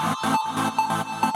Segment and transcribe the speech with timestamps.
[0.00, 1.27] Thank you.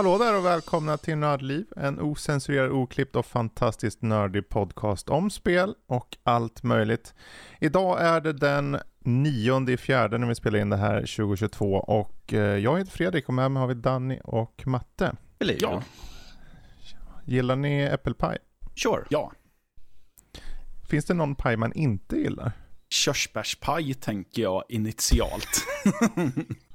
[0.00, 5.74] Hallå där och välkomna till Nördliv, en osensurerad, oklippt och fantastiskt nördig podcast om spel
[5.86, 7.14] och allt möjligt.
[7.60, 12.32] Idag är det den nionde i fjärde när vi spelar in det här 2022 och
[12.34, 15.12] eh, jag heter Fredrik och med mig har vi Danny och Matte.
[15.38, 15.82] Eller Ja.
[17.24, 18.38] Gillar ni äppelpaj?
[18.82, 19.04] Sure.
[19.08, 19.32] Ja.
[20.90, 22.52] Finns det någon paj man inte gillar?
[22.90, 25.64] Körsbärspaj tänker jag initialt.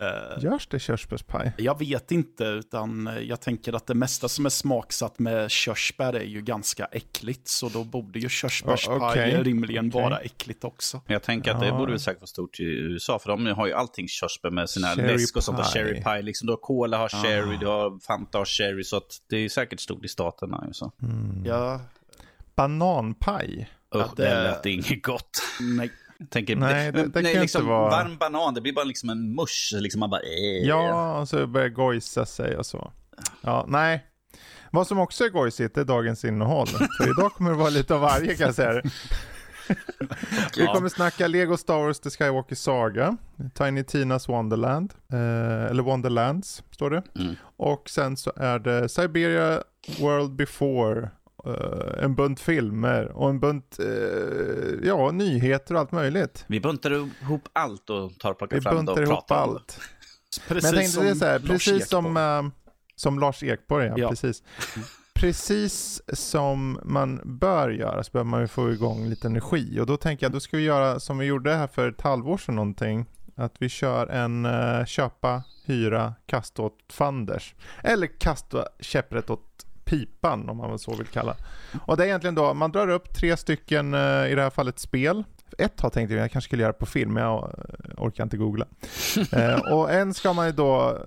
[0.00, 1.52] Eh, Görs det körsbärspaj?
[1.58, 6.24] jag vet inte, utan jag tänker att det mesta som är smaksatt med körsbär är
[6.24, 7.48] ju ganska äckligt.
[7.48, 9.42] Så då borde ju körsbärspaj Ja, okej.
[9.42, 10.02] rimligen Okej.
[10.02, 11.00] vara äckligt också.
[11.06, 11.76] Jag tänker att det Ja.
[11.78, 14.86] borde väl säkert vara stort i USA, för de har ju allting körsbär med sina
[14.88, 15.64] Cherry läsk och sånt där.
[15.64, 16.46] Cherry pie, liksom.
[16.46, 17.22] Du har cola har Ah.
[17.22, 20.68] cherry, du har Fanta har cherry, så att det är säkert stort i staterna.
[20.72, 20.92] Så.
[21.02, 21.44] Mm.
[21.46, 21.80] Ja,
[22.54, 23.68] Bananpaj?
[23.90, 25.42] Ja, Usch, det- det lät inget gott.
[25.60, 25.90] nej.
[26.22, 28.84] Jag tänker, Nej, det- det kan ju liksom, inte vara- Varm banan, det blir bara
[28.84, 29.72] liksom en mush.
[29.80, 30.66] Liksom man bara, eh.
[30.68, 32.92] Ja, och så börjar gojsa sig och så.
[33.40, 34.06] Ja, nej.
[34.70, 36.66] Vad som också är gojsigt är dagens innehåll.
[36.66, 38.82] För idag kommer det vara lite av varje kan jag säga.
[40.56, 43.16] Vi kommer snacka Lego Star Wars The Skywalker Saga,
[43.54, 47.02] Tiny Tinas Wonderland, eh, eller Wonderlands står det.
[47.18, 47.34] Mm.
[47.56, 49.62] Och sen så är det Siberia
[50.00, 51.10] World Before,
[52.02, 53.86] en bunt filmer och en bunt, eh,
[54.88, 56.44] ja, nyheter och allt möjligt.
[56.46, 56.90] Vi buntar
[57.22, 59.58] ihop allt och tar och plockar Vi fram det och buntar ihop pratar om det.
[59.58, 59.80] allt.
[60.48, 62.42] Precis Men jag tänkte det är så här, precis som, eh,
[62.96, 64.08] som Lars Ekborg, ja, Ja.
[64.08, 64.42] precis.
[65.14, 69.80] Precis som man bör göra så behöver man ju få igång lite energi.
[69.80, 72.38] Och då tänker jag, då ska vi göra som vi gjorde här för ett halvår
[72.38, 73.06] sedan någonting.
[73.36, 77.54] Att vi kör en uh, köpa, hyra, kasta åt fanders.
[77.82, 79.51] Eller kasta käpprätt åt
[79.92, 81.36] pipan om man så vill kalla.
[81.86, 84.78] Och det är egentligen då, man drar upp tre stycken, eh, i det här fallet
[84.78, 85.24] spel.
[85.58, 88.66] Ett har tänkt jag, kanske skulle göra på film, men jag eh, orkar inte googla.
[89.32, 90.98] Eh, och en ska man ju då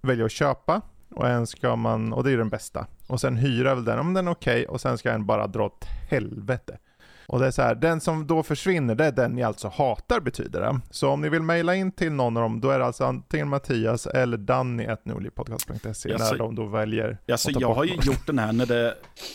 [0.00, 2.86] välja att köpa och en ska man, och det är ju den bästa.
[3.06, 5.64] Och sen hyra väl den om den är okej och sen ska en bara dra
[5.64, 6.78] åt helvete.
[7.28, 10.20] Och det är så här, den som då försvinner det är den ni alltså hatar
[10.20, 10.80] betyder det.
[10.90, 13.48] Så om ni vill mejla in till någon av dem då är det alltså antingen
[13.48, 18.38] Mattias eller danny.nordlivpodcast.se Ja, när så- de då väljer Alltså, jag har ju gjort den
[18.38, 18.94] här när det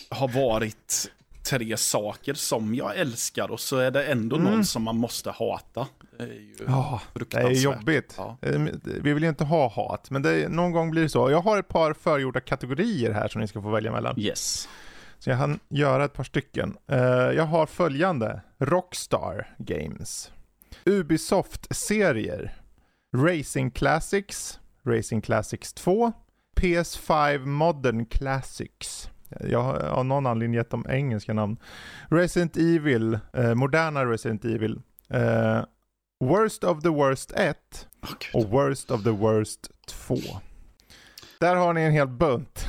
[0.09, 1.11] har varit
[1.43, 4.51] tre saker som jag älskar och så är det ändå Mm.
[4.51, 5.87] någon som man måste hata.
[6.17, 8.13] Det är ju Ja, det är jobbigt.
[8.17, 8.37] Ja.
[8.41, 8.61] Eh,
[9.01, 11.31] Vi vill ju inte ha hat, men det, någon gång blir det så.
[11.31, 14.19] Jag har ett par förgjorda kategorier här som ni ska få välja mellan.
[14.19, 14.67] Yes.
[15.23, 16.77] Så jag hann göra ett par stycken.
[16.87, 18.41] Eh, jag har följande.
[18.57, 20.31] Rockstar Games.
[20.85, 22.55] Ubisoft-serier.
[23.17, 24.59] Racing Classics.
[24.85, 26.11] Racing Classics 2.
[26.55, 29.09] PS5 Modern Classics.
[29.39, 31.57] Jag har av någon anledning gett dem engelska namn.
[32.09, 34.81] Resident Evil, eh, moderna Resident Evil.
[35.09, 35.63] Eh,
[36.23, 38.43] Worst of the Worst 1 Åh, Gud.
[38.43, 40.15] och Worst of the Worst 2.
[41.41, 42.65] Där har ni en hel bunt.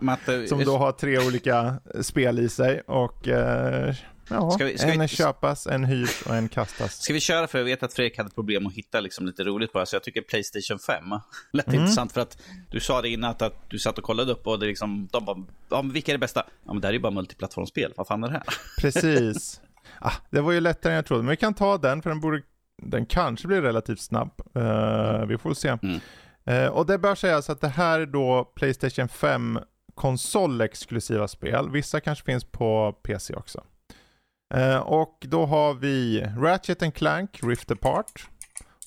[0.00, 3.94] Matte, Som då har tre olika spel i sig och eh,
[4.30, 7.02] ja, Ska vi- ska en vi- köpas, en hyrs och en kastas.
[7.02, 7.46] Ska vi köra?
[7.46, 10.02] För jag vet att Fredrik hade problem att hitta liksom lite roligt bara, så jag
[10.02, 11.04] tycker Playstation 5
[11.52, 11.80] lät Mm.
[11.80, 12.12] intressant.
[12.12, 12.38] För att
[12.70, 15.24] du sa det innan att, att du satt och kollade upp och det liksom, de
[15.24, 15.36] bara,
[15.70, 16.42] ja, men vilka är det bästa?
[16.66, 17.92] Ja, men det här är ju bara multiplattformsspel.
[17.96, 18.42] Vad fan är det här?
[18.80, 19.60] Precis.
[20.00, 22.20] Ah, det var ju lättare än jag trodde, men vi kan ta den för den
[22.20, 22.42] borde,
[22.82, 24.30] den kanske blir relativt snabb.
[24.56, 25.68] Eh, vi får se.
[25.68, 26.00] Mm.
[26.46, 29.58] Eh, och det bör sägas att det här är då Playstation 5
[29.94, 31.70] konsolexklusiva spel.
[31.70, 33.64] Vissa kanske finns på PC också.
[34.54, 38.28] Eh, och då har vi Ratchet and Clank Rift Apart,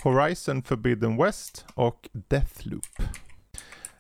[0.03, 3.01] Horizon Forbidden West och Deathloop.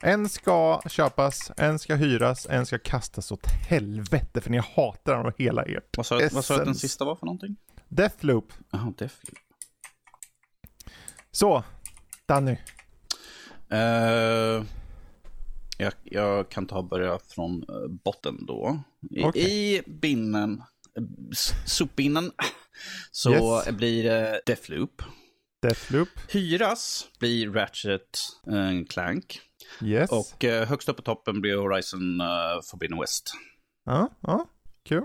[0.01, 5.25] En ska köpas, en ska hyras, en ska kastas åt helvete för ni hatar dem
[5.25, 5.97] av hela ert.
[5.97, 7.55] Vad sa vad sa du att den sista var för någonting?
[7.87, 8.53] Deathloop.
[8.71, 9.39] Jaha, Deathloop.
[11.31, 11.63] Så,
[12.25, 12.57] Danny.
[13.71, 14.63] Eh,
[15.77, 18.83] jag, jag kan ta börja från eh, botten då.
[19.11, 19.75] I, Okej.
[19.75, 20.63] i binnen,
[20.97, 21.03] eh,
[21.65, 22.31] sopbinnen,
[23.11, 23.69] så Yes.
[23.77, 25.01] blir det Deathloop.
[25.61, 26.09] Deathloop.
[26.29, 29.41] Hyras blir Ratchet eh, Clank.
[29.83, 30.09] Yes.
[30.11, 33.31] Och eh, högst upp på toppen blir Horizon uh, Forbidden West.
[33.85, 34.45] Ja, ja,
[34.85, 35.03] kul.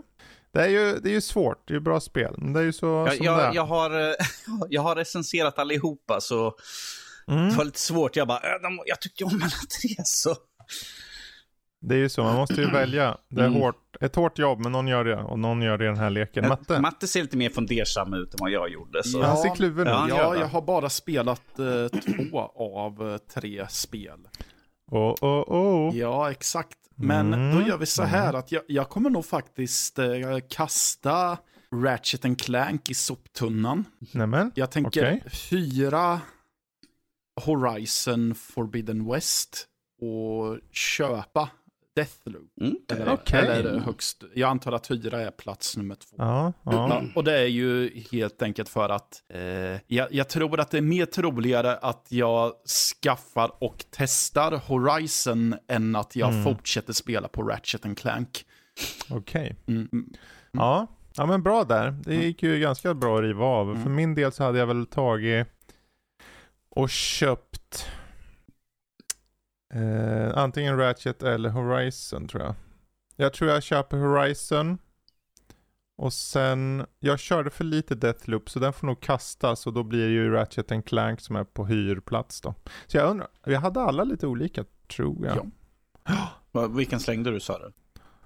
[0.53, 2.35] Det är ju, det är ju svårt, det är ju bra spel.
[2.39, 3.39] Men det är ju så Jag, som det är.
[3.39, 4.17] jag, jag, har,
[4.69, 6.55] jag har recenserat allihopa, så
[7.29, 7.49] Mm.
[7.49, 8.17] det var lite svårt.
[8.17, 9.43] Jag bara, äh, de, jag tyckte om alla
[9.81, 10.35] tre, så...
[11.87, 13.17] Det är ju så, man måste ju välja.
[13.31, 13.61] Det är Mm.
[13.61, 15.17] hårt, ett hårt jobb, men någon gör det.
[15.17, 16.49] Och någon gör det i den här leken.
[16.49, 16.81] Matte?
[16.81, 19.03] Matte ser lite mer fundersam ut än vad jag gjorde.
[19.05, 19.19] Så.
[19.19, 19.27] Ja.
[19.27, 20.11] Han ser kluven Ja, ut.
[20.17, 22.01] Ja, jag har bara spelat eh,
[22.31, 22.41] två
[22.77, 24.19] av eh, tre spel.
[24.91, 25.97] Oh, oh, oh.
[25.97, 26.79] Ja, exakt.
[26.97, 27.57] Men Mm.
[27.61, 30.07] då gör vi så här att jag, jag kommer nog faktiskt eh,
[30.51, 31.39] kasta
[31.85, 33.85] Ratchet and Clank i soptunnan.
[34.13, 35.23] Nämen, Jag tänker Okej.
[35.51, 36.21] hyra
[37.41, 39.67] Horizon Forbidden West
[40.01, 41.49] och köpa
[41.97, 42.51] Deathloop.
[42.61, 42.77] Mm.
[42.93, 43.47] Eller, Okej.
[43.47, 46.17] eller högst, jag antar att hyra är plats nummer två.
[46.19, 47.03] ja, ja.
[47.15, 49.41] Och det är ju helt enkelt för att eh,
[49.87, 52.53] jag, jag tror att det är mer troligare att jag
[53.03, 56.45] skaffar och testar Horizon än att jag Mm.
[56.45, 58.45] fortsätter spela på Ratchet and Clank.
[59.11, 59.57] okej.
[59.67, 59.89] Mm.
[59.93, 60.13] mm.
[60.53, 60.87] Ja.
[61.17, 61.91] ja, men bra där.
[62.05, 63.71] Det gick ju ganska bra att riva av.
[63.71, 63.83] Mm.
[63.83, 65.47] För min del så hade jag väl tagit
[66.75, 67.87] och köpt
[69.75, 72.55] eh, antingen Ratchet eller Horizon tror jag.
[73.17, 74.79] Jag tror jag köper Horizon.
[75.97, 80.09] Och sen, jag körde för lite Deathloop så den får nog kastas och då blir
[80.09, 82.55] ju Ratchet and Clank som är på hyrplats då.
[82.87, 84.65] Så jag undrar, vi hade alla lite olika
[84.97, 85.51] tror jag.
[86.53, 87.73] Vad- Vilken slängde du sa du?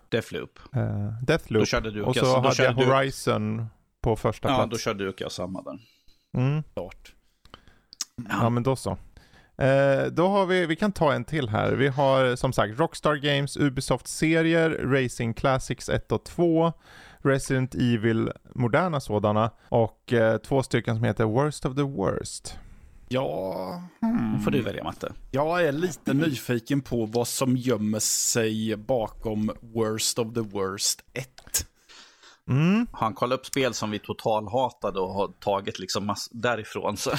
[0.08, 0.58] Deathloop.
[0.74, 1.62] Eh, Deathloop.
[1.62, 3.66] Då körde du och, och så då hade körde jag du, Horizon
[4.00, 4.70] på första Ja, plats.
[4.70, 5.78] då körde du och jag samma där.
[6.36, 6.62] Mm.
[6.74, 7.14] Klart.
[8.28, 8.90] Ja men då så.
[9.58, 11.72] Eh, då har vi, vi kan ta en till här.
[11.72, 16.72] Vi har som sagt Rockstar Games, Ubisoft-serier, Racing Classics 1 och 2,
[17.18, 22.58] Resident Evil, moderna sådana, och eh, två stycken som heter Worst of the Worst.
[23.08, 24.40] Ja, Nu hmm.
[24.40, 25.12] får du välja Matte.
[25.30, 31.26] jag är lite nyfiken på vad som gömmer sig bakom Worst of the Worst 1.
[32.48, 32.86] Mm.
[32.92, 37.10] Han kollat upp spel som vi totalhatade och har tagit liksom mass- därifrån så.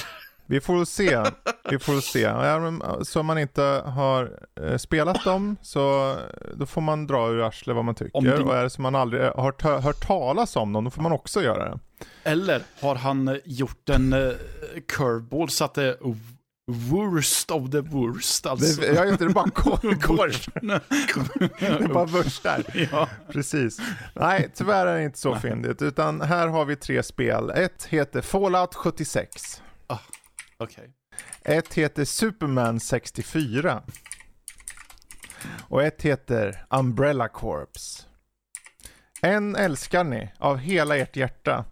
[0.50, 1.24] Vi får se.
[1.70, 2.32] Vi får se.
[3.06, 4.32] Så om man inte har
[4.62, 6.16] eh, spelat dem så
[6.54, 8.22] då får man dra ur arslet vad man tycker.
[8.22, 11.02] Det- Och är det som man aldrig har ta- hört talas om dem, då får
[11.02, 11.80] man också göra det.
[12.24, 14.16] Eller har han eh, gjort en
[14.88, 15.98] curveball så att det är
[16.92, 18.82] worst of the worst alltså?
[18.82, 20.50] det ja, just det, det är bara kor- kors.
[21.60, 22.64] Det är bara börs där.
[22.92, 23.08] ja.
[23.32, 23.80] Precis.
[24.14, 25.82] Nej, tyvärr är det inte så fyndigt.
[25.82, 27.50] Utan här har vi tre spel.
[27.50, 29.62] Ett heter Fallout 76.
[30.64, 30.94] Okej.
[31.44, 33.84] Ett heter Superman 64.
[35.68, 38.08] Och ett heter Umbrella Corps.
[39.22, 41.66] En älskar ni av hela ert hjärta.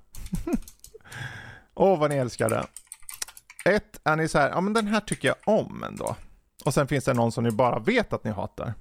[1.73, 2.65] Åh vad ni älskar den.
[3.65, 6.15] Ett är ni så här, ja men den här tycker jag om ändå.
[6.65, 8.73] Och sen finns det någon som ni bara vet att ni hatar.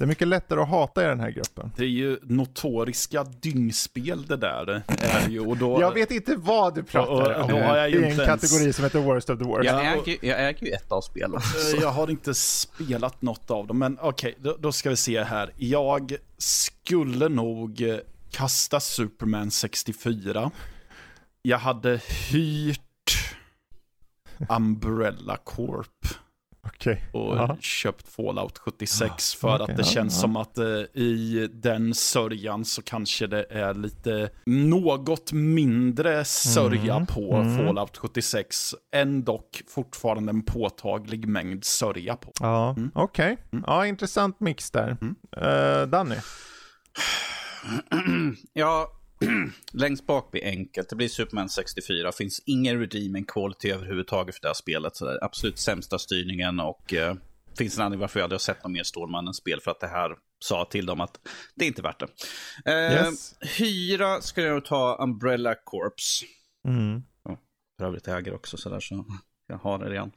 [0.00, 1.70] Det är mycket lättare att hata i den här gruppen.
[1.76, 4.70] Det är ju notoriska dyngspel det där.
[4.86, 7.48] Är det ju, och då, Jag vet inte vad du pratar om.
[7.50, 9.64] då har jag ju I en ens- kategori som heter Worst of the Worst.
[9.64, 11.40] Jag äger, jag äger ju ett av spelen.
[11.74, 15.22] Eh, Jag har inte spelat något av dem, men okej, då, då ska vi se
[15.22, 15.52] här.
[15.56, 17.96] Jag skulle nog eh,
[18.30, 20.50] kasta Superman 64.
[21.42, 22.00] Jag hade
[22.30, 22.80] hyrt
[24.48, 26.06] Umbrella Corp
[26.62, 27.04] Okej.
[27.12, 27.56] och Ja.
[27.60, 30.20] köpt Fallout 76 för okej, att det ja, känns ja.
[30.20, 30.64] som att eh,
[30.94, 37.56] i den sörjan så kanske det är lite något mindre sörja Mm, på mm.
[37.66, 38.74] Fallout 76.
[38.94, 42.32] Ändå fortfarande en påtaglig mängd sörja på.
[42.40, 42.90] Ja, Mm.
[42.94, 43.36] okej.
[43.52, 43.64] Mm.
[43.66, 44.96] Ja, intressant mix där.
[45.00, 45.14] Mm.
[45.36, 46.16] Eh, Danny?
[48.52, 48.92] Ja,
[49.72, 50.88] längst bak blir enkelt.
[50.88, 52.12] Det blir Superman 64.
[52.12, 54.96] Finns ingen redeeming quality överhuvudtaget för det här spelet.
[54.96, 57.14] Så det är absolut sämsta styrningen och eh,
[57.58, 59.60] finns en anledning varför jag aldrig har sett något mer Stålmannen-spel.
[59.60, 61.18] För att det här sa till dem att
[61.54, 62.08] det är inte värt det.
[62.72, 63.34] Eh, Yes.
[63.58, 66.24] Hyra ska jag ta Umbrella Corps.
[66.68, 67.02] Mm.
[67.78, 69.04] För övrigt äger också sådär så
[69.46, 70.12] jag har det redan.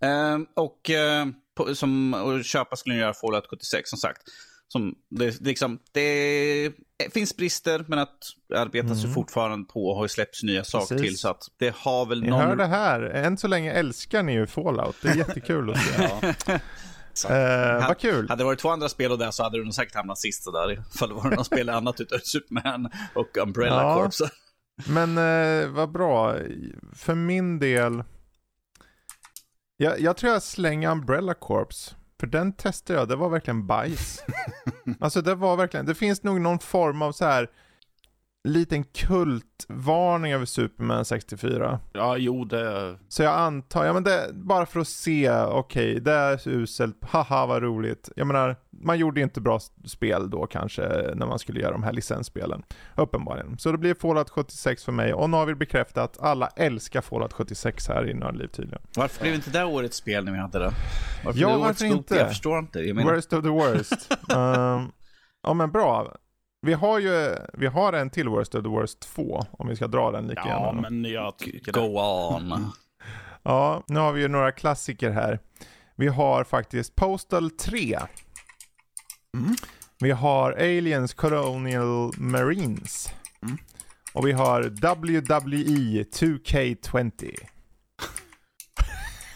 [0.00, 4.22] Eh, och eh, på, som, och köpa skulle jag göra Fallout 76 som sagt.
[4.68, 6.72] Som, det, det liksom, det
[7.14, 8.18] finns brister men att
[8.48, 9.14] det arbetas ju Mm.
[9.14, 11.08] fortfarande på och har ju släppts nya saker Precis.
[11.08, 11.18] till.
[11.18, 12.40] Så att det har väl Ni någon...
[12.40, 13.00] hör det här.
[13.02, 14.96] Än så länge älskar ni ju Fallout.
[15.02, 15.92] Det är jättekul att se.
[16.48, 16.58] Ja.
[17.30, 18.28] Eh, vad kul.
[18.28, 20.44] Hade det varit två andra spel och där så hade du nog säkert hamnat sist
[20.52, 20.72] där.
[20.94, 23.94] Ifall det var något spel annat utöver Superman och Umbrella Ja.
[24.02, 24.22] Corps.
[24.88, 26.36] Men eh, vad bra.
[26.94, 28.04] För min del.
[29.76, 31.94] Jag, jag tror jag slänger Umbrella Corps.
[32.20, 34.24] För den testade jag, det var verkligen bajs.
[35.00, 37.50] alltså det var verkligen, det finns nog någon form av så här
[38.46, 41.80] liten kultvarning över Superman 64.
[41.92, 42.96] Ja, jo det...
[43.08, 46.96] Så jag antar, ja men det, bara för att se, okej, okay, det är uselt,
[47.00, 48.10] haha vad roligt.
[48.16, 50.82] Jag menar, man gjorde inte bra spel då kanske
[51.14, 52.62] när man skulle göra de här licensspelen.
[52.96, 53.58] Uppenbarligen.
[53.58, 57.00] Så det blir Fallout 76 för mig och nu har vi bekräftat att alla älskar
[57.00, 58.82] Fallout 76 här i Nördliv tydligen.
[58.96, 60.72] Varför blev inte det årets spel när vi hade det?
[61.24, 62.16] Varför ja, varför inte?
[62.16, 62.80] Jag förstår inte.
[62.80, 63.14] Jag menar...
[63.14, 64.12] Worst of the worst.
[64.36, 64.92] um,
[65.42, 66.16] ja men bra.
[66.66, 69.86] Vi har ju, vi har en till Worst of the Worst 2, om vi ska
[69.86, 70.82] dra den lika ja, gärna.
[70.82, 72.72] Ja, men jag tycker Go on.
[73.42, 75.38] ja, nu har vi ju några klassiker här.
[75.96, 77.98] Vi har faktiskt Postal 3.
[79.34, 79.56] Mm.
[80.00, 83.12] Vi har Aliens Colonial Marines.
[83.42, 83.58] Mm.
[84.12, 87.36] Och vi har WWE 2K20.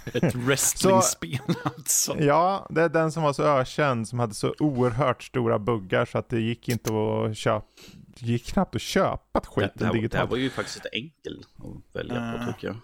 [0.04, 2.20] Ett wrestlingspel alltså.
[2.20, 6.18] Ja, det är den som var så ökänd, som hade så oerhört stora buggar så
[6.18, 7.66] att det gick inte att köpa,
[8.06, 10.12] det gick knappt att köpa skiten det, det, digitalt.
[10.12, 12.46] Det här var ju faktiskt lite enkelt att välja på uh.
[12.46, 12.76] tycker jag.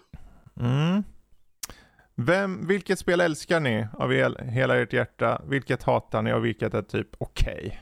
[0.65, 1.03] Mm.
[2.15, 5.41] Vem, vilket spel älskar ni av el, hela ert hjärta?
[5.45, 7.63] Vilket hatar ni och vilket är typ okej?
[7.65, 7.77] Okay?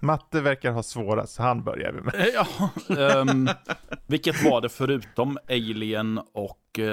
[0.00, 2.30] Matte verkar ha svårast, så han börjar vi med.
[2.34, 3.48] Ja, um,
[4.06, 6.86] vilket var det förutom Alien och uh,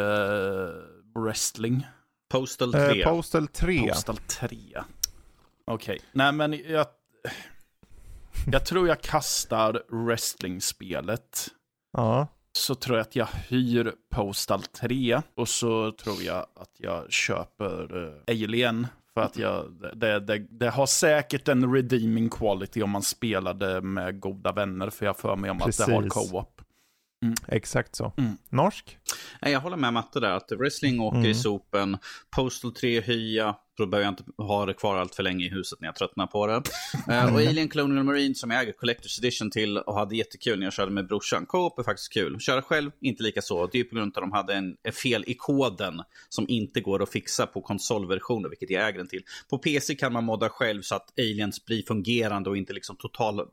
[1.16, 1.88] wrestling.
[2.30, 3.02] Postal 3.
[3.02, 3.88] Eh, Postal 3.
[3.88, 4.58] Postal 3.
[5.66, 6.00] Okej, okay.
[6.12, 6.86] nej men jag...
[8.52, 11.48] Jag tror jag kastar wrestling-spelet.
[11.94, 12.28] Ja.
[12.52, 15.22] Så tror jag att jag hyr Postal 3.
[15.36, 18.88] Och så tror jag att jag köper uh, Alien.
[19.14, 24.20] För att jag, det, det, det, har säkert en redeeming quality om man spelade med
[24.20, 24.90] goda vänner.
[24.90, 25.82] För jag för mig om Precis.
[25.82, 26.55] att det har co-op.
[27.26, 27.36] Mm.
[27.48, 28.14] Exakt så.
[28.18, 28.38] Mm.
[28.50, 28.98] Norsk?
[29.42, 31.32] Jag håller med Matte där, att wrestling åker mm.
[31.32, 31.98] i sopen,
[32.36, 35.82] Postal 3 hya, då behöver jag inte ha det kvar allt för länge i huset
[35.82, 36.54] när jag tröttnar på det.
[36.54, 40.66] uh, och Alien Colonial Marine som jag äger Collector's Edition till och hade jättekul när
[40.66, 41.46] jag körde med brorsan.
[41.46, 42.40] Co-op är faktiskt kul.
[42.40, 43.68] Köra själv, inte lika så.
[43.68, 46.82] Det är på grund av att de hade en, en fel i koden som inte
[46.82, 49.24] går att fixa på konsolversioner, vilket jag äger den till.
[49.50, 53.40] På PC kan man modda själv så att Aliens blir fungerande och inte liksom total...
[53.40, 53.46] Uh,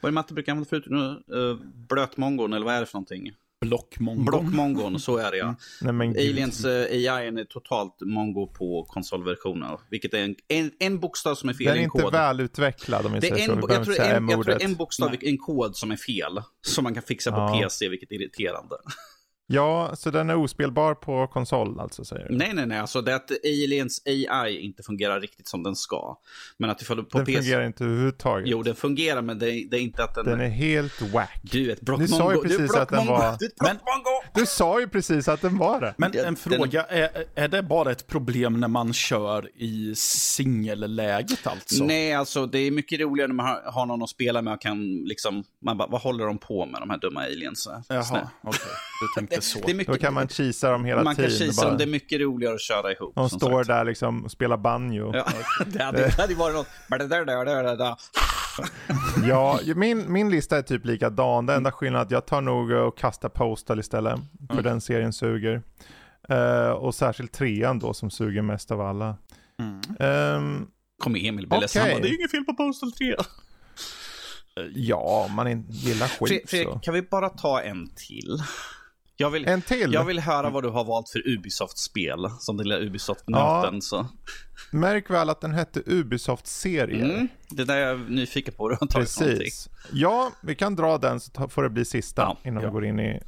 [0.00, 0.86] vad är det Matte brukar använda förut?
[1.34, 1.56] Uh,
[1.88, 3.32] blötmongon, eller vad är det för någonting?
[3.68, 4.24] Blockmongon.
[4.24, 5.54] Blockmongon, så är det ja.
[5.82, 5.98] Mm.
[5.98, 9.76] Nej, Aliens uh, AI är totalt mongo på konsolversionen.
[9.90, 12.00] Vilket är en, en, en bokstav som är fel i en kod.
[12.00, 13.54] Den är inte välutvecklad om vi säger så.
[13.54, 16.42] Vi jag, tror en, jag tror en bokstav i en kod som är fel.
[16.66, 17.60] Som man kan fixa på ja.
[17.62, 18.76] PC, vilket är irriterande.
[19.46, 22.36] Ja, så den är ospelbar på konsol alltså säger du?
[22.36, 22.78] Nej, nej, nej.
[22.78, 26.18] Alltså det är att Aliens AI inte fungerar riktigt som den ska.
[26.56, 27.38] Men att ifall på den PC...
[27.38, 28.48] fungerar inte överhuvudtaget.
[28.48, 30.24] Jo, den fungerar, men det är, det är inte att den...
[30.24, 31.40] Den är helt wack.
[31.42, 33.36] Du, ett Du sa ju precis du, att den var...
[33.38, 33.78] Du, men...
[34.34, 35.94] du sa ju precis att den var det.
[35.96, 41.84] Men en fråga, är, är det bara ett problem när man kör i singelläget alltså?
[41.84, 44.60] Nej, alltså det är mycket roligare när man har, har någon att spela med och
[44.60, 45.44] kan liksom...
[45.64, 47.68] Man bara, vad håller de på med, de här dumma aliens?
[47.88, 48.28] Jaha, okej.
[48.42, 48.72] Okay.
[49.00, 49.58] Du tänkte så.
[49.66, 51.30] det är mycket, kan man cheesa dem hela man tiden.
[51.30, 53.14] Man kan cheesa dem, det är mycket roligare att köra ihop.
[53.14, 53.68] De står sagt.
[53.68, 55.12] där liksom och spelar banjo.
[55.14, 55.26] Ja,
[55.66, 56.66] det hade, det hade varit något...
[59.28, 61.46] ja, min, min lista är typ likadan.
[61.46, 64.20] Det enda skillnaden är att jag tar nog och kastar Postal istället.
[64.46, 64.64] För mm.
[64.64, 65.62] den serien suger.
[66.30, 69.16] Uh, och särskilt trean då som suger mest av alla.
[69.58, 70.36] Mm.
[70.36, 70.66] Um,
[70.98, 71.82] Kom Emil bli ledsen.
[71.82, 72.00] Okay.
[72.00, 73.14] Det är inget fel på Postal 3.
[74.74, 76.78] Ja, om man gillar skit Fredrik, så.
[76.78, 78.38] kan vi bara ta en till?
[79.16, 79.92] Jag vill, en till?
[79.92, 83.80] Jag vill höra vad du har valt för Ubisoft-spel, som den lilla Ubisoft-nöten.
[83.90, 84.08] Ja,
[84.70, 87.04] Märk väl att den hette Ubisoft-serier.
[87.04, 88.68] Mm, det där är jag nyfiken på.
[88.68, 89.68] Du Precis.
[89.92, 92.68] Ja, vi kan dra den så får det bli sista ja, innan ja.
[92.68, 93.20] vi går in i uh,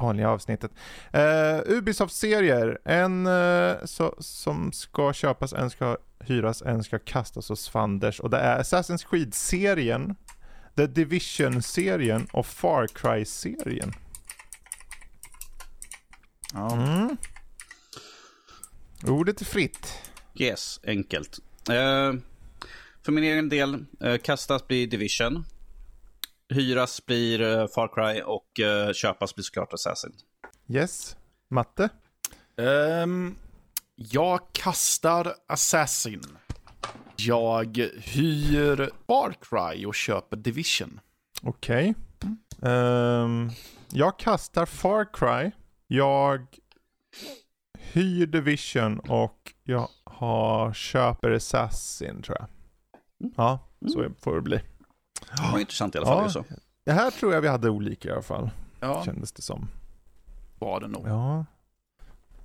[0.00, 0.70] vanliga avsnittet.
[1.16, 7.68] Uh, Ubisoft-serier, en uh, så, som ska köpas, en ska hyras, en ska kastas hos
[7.68, 8.20] Fanders.
[8.20, 10.14] Och det är Assassin's Creed-serien,
[10.76, 13.92] The Division-serien och Far Cry-serien.
[16.54, 16.72] Ja.
[16.72, 17.16] Mm.
[19.06, 19.88] Ordet är fritt.
[20.34, 21.38] Yes, enkelt.
[21.70, 22.20] Uh,
[23.02, 25.44] för min egen del, uh, kastas blir Division.
[26.48, 30.12] Hyras blir uh, Far Cry och uh, köpas blir såklart Assassin.
[30.68, 31.16] Yes.
[31.48, 31.88] Matte?
[32.56, 33.36] Um,
[33.94, 36.22] jag kastar Assassin.
[37.16, 41.00] Jag hyr Far Cry och köper Division.
[41.42, 41.94] Okej.
[42.60, 42.72] Okay.
[42.72, 43.50] Um,
[43.92, 45.50] jag kastar Far Cry.
[45.96, 46.46] Jag
[47.92, 52.48] hyr Division och jag har, köper Assassin tror jag.
[53.36, 53.58] Ja,
[53.92, 54.14] så mm.
[54.20, 54.60] får det bli.
[55.36, 56.22] Det var intressant i alla fall.
[56.22, 56.44] Ja, så.
[56.84, 58.50] Det här tror jag vi hade olika i alla fall.
[58.80, 59.04] Ja.
[59.04, 59.68] Kändes det som.
[60.58, 61.08] Var det nog.
[61.08, 61.44] Ja.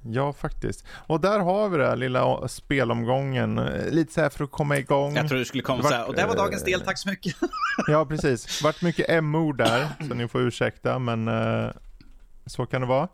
[0.01, 0.85] Ja, faktiskt.
[1.07, 3.57] Och där har vi det här lilla spelomgången.
[3.57, 5.15] Eh, lite så här för att komma igång.
[5.15, 7.35] Jag tror du skulle komma så här, och det var dagens del, tack så mycket.
[7.87, 8.63] ja, precis.
[8.63, 11.71] Vart mycket M-ord där, så ni får ursäkta, men uh,
[12.45, 13.07] så kan det vara.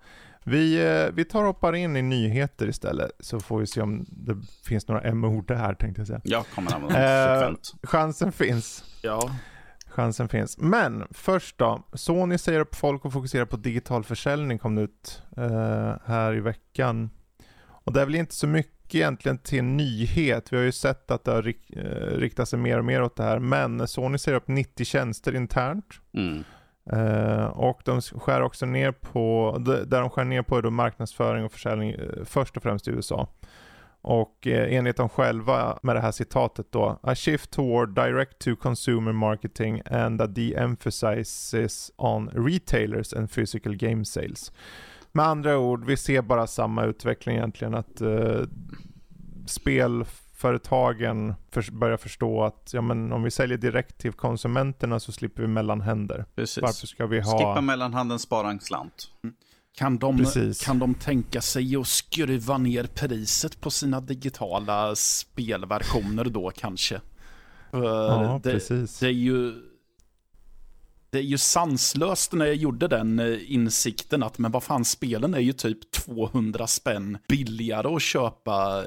[0.48, 4.06] Vi, uh, vi tar och hoppar in i nyheter istället, så får vi se om
[4.10, 4.36] det
[4.68, 6.22] finns några M-ord här tänkte jag säga.
[6.24, 8.84] Jag kommer använda uh, Chansen finns.
[9.02, 9.30] Ja.
[9.88, 10.58] Chansen finns.
[10.58, 11.84] Men först då.
[11.94, 17.10] Sony säger upp folk och fokuserar på digital försäljning kom ut uh, här i veckan.
[17.68, 20.54] Och det är väl inte så mycket egentligen till nyhet.
[20.54, 21.82] Vi har ju sett att det har rik uh,
[22.18, 23.40] riktat sig mer och mer åt det här.
[23.40, 25.86] Men Sony säger upp 90 tjänster internt.
[26.14, 26.44] Mm.
[26.94, 31.46] Uh, och de skär också ner på, där de skär ner på är då marknadsföring
[31.46, 33.28] och försäljning eh, först och främst i USA.
[34.02, 38.56] Och eh, enligt dem själva med det här citatet då, a shift toward direct to
[38.56, 44.52] consumer marketing and a de-emphasizes on retailers and physical game sales.
[45.12, 48.02] Med andra ord, vi ser bara samma utveckling egentligen, att
[49.46, 55.12] spel spelföretagen för, börjar förstå att ja, men om vi säljer direkt till konsumenterna så
[55.12, 56.26] slipper vi mellanhänder.
[56.36, 56.62] Precis.
[56.62, 57.38] Varför ska vi ha...
[57.38, 59.12] Skippa mellanhanden, spara en slant.
[59.24, 59.36] Mm.
[59.78, 60.26] Kan de,
[60.66, 67.02] kan de tänka sig att skruva ner priset på sina digitala spelversioner då kanske?
[67.72, 69.00] Ja, det, precis.
[69.00, 69.54] Det är ju
[71.10, 75.34] det är ju sanslöst när jag gjorde den eh, insikten att men vad fan, spelen
[75.34, 78.84] är ju typ 200 spänn billigare att köpa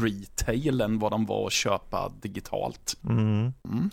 [0.00, 2.96] retail än vad de var att köpa digitalt.
[3.04, 3.52] Mm.
[3.64, 3.90] Mm.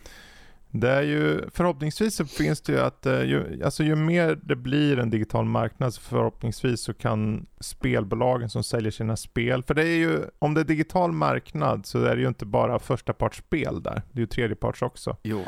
[0.80, 4.56] Det är ju, förhoppningsvis så finns det ju att eh, ju, alltså ju mer det
[4.56, 9.88] blir en digital marknad så förhoppningsvis så kan spelbolagen som säljer sina spel, för det
[9.88, 13.84] är ju, om det är digital marknad så är det ju inte bara första partsspel
[13.84, 15.18] där, det är ju tredjeparts också.
[15.24, 15.44] Jo.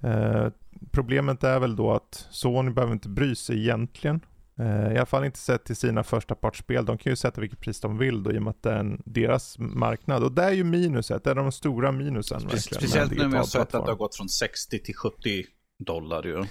[0.00, 0.46] Eh,
[0.90, 4.20] problemet är väl då att Sony behöver inte bry sig egentligen.
[4.56, 6.84] Eh, I alla fall inte sett till sina första partsspel.
[6.84, 8.98] De kan ju sätta vilket pris de vill då i och med att det är
[9.04, 10.22] deras marknad.
[10.22, 12.40] Och det är ju minuset, det är de stora minusen.
[12.40, 15.44] Spe speciellt nu när vi har sett att det har gått från 60 till 70
[15.84, 16.44] dollar ju.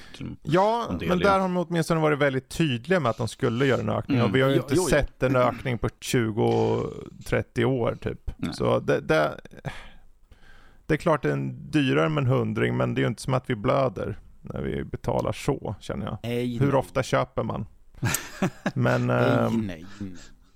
[0.43, 3.89] Ja, men där har de åtminstone varit väldigt tydliga med att de skulle göra en
[3.89, 4.17] ökning.
[4.17, 4.29] Mm.
[4.29, 8.31] Och vi har ju inte jo, jo, sett en ökning på 20-30 år typ.
[8.38, 8.53] Nej.
[8.53, 9.39] Så det, det,
[10.86, 13.22] det är klart det är en dyrare med en hundring, men det är ju inte
[13.22, 16.17] som att vi blöder när vi betalar så, känner jag.
[16.24, 17.65] Nej, Hur ofta köper man?
[18.74, 19.08] Men...
[19.08, 19.86] nej, ehm, nej,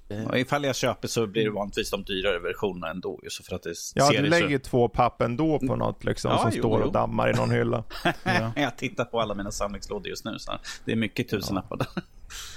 [0.08, 0.25] nej.
[0.25, 3.20] Och ifall jag köper så blir det vanligtvis de dyrare versionerna ändå.
[3.24, 4.64] Just för att det ja, du lägger så...
[4.64, 7.84] två papp ändå på något liksom, ja, som jo, står och dammar i någon hylla.
[8.24, 8.52] ja.
[8.56, 10.40] jag tittar på alla mina samlingslådor just nu.
[10.40, 10.52] Så
[10.86, 11.86] det är mycket tusenlappar ja.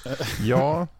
[0.04, 0.16] där.
[0.42, 0.86] ja.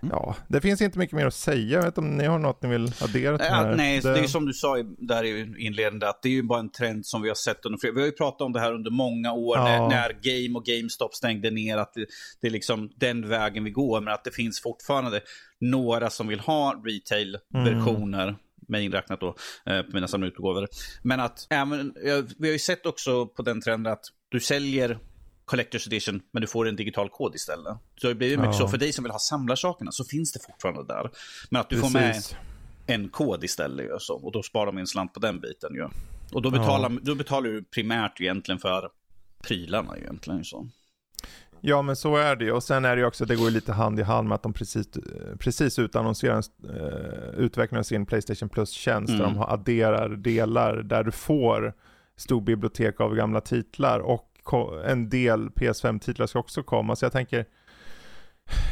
[0.00, 1.76] Ja, det finns inte mycket mer att säga.
[1.76, 4.14] Jag vet inte om ni har något ni vill addera till ja, Nej, det...
[4.14, 7.06] det är som du sa där i inledningen, att det är ju bara en trend
[7.06, 7.94] som vi har sett under flera...
[7.94, 9.64] Vi har ju pratat om det här under många år, ja.
[9.64, 12.06] när, när, Game och GameStop stängde ner, att det,
[12.40, 15.20] det, är liksom den vägen vi går, men att det finns fortfarande
[15.60, 18.28] några som vill ha retail-versioner.
[18.28, 18.36] Mm
[18.68, 20.68] mig inräknat då, eh, på mina samlarutgåvor.
[21.02, 21.94] Men att även,
[22.38, 24.98] vi har ju sett också på den trenden att du säljer
[25.44, 27.76] Collector's Edition, men du får en digital kod istället.
[27.96, 28.58] Så det blir mycket ja.
[28.58, 31.10] så, för dig som vill ha samlarsakerna så finns det fortfarande där.
[31.50, 31.92] Men att du Precis.
[31.92, 32.22] får med
[32.86, 35.88] en kod istället ju, så, och då sparar man en slant på den biten ju.
[36.32, 36.98] Och då betalar, ja.
[37.02, 38.88] då betalar du primärt egentligen för
[39.42, 40.44] prylarna egentligen.
[40.44, 40.68] Så.
[41.60, 43.72] Ja men så är det ju och sen är det ju också, det går lite
[43.72, 44.88] hand i hand med att de precis,
[45.38, 49.20] precis utannonserar en uh, utveckling av sin Playstation Plus-tjänst mm.
[49.20, 51.74] där de adderar delar där du får
[52.16, 54.31] stor bibliotek av gamla titlar och
[54.84, 56.96] en del PS5-titlar ska också komma.
[56.96, 57.46] Så jag tänker,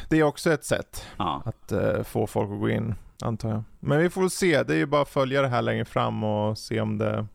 [0.09, 1.43] det är också ett sätt ja.
[1.45, 3.63] att uh, få folk att gå in, antar jag.
[3.81, 6.25] Men vi får väl se, det är ju bara att följa det här längre fram
[6.25, 7.27] och se om det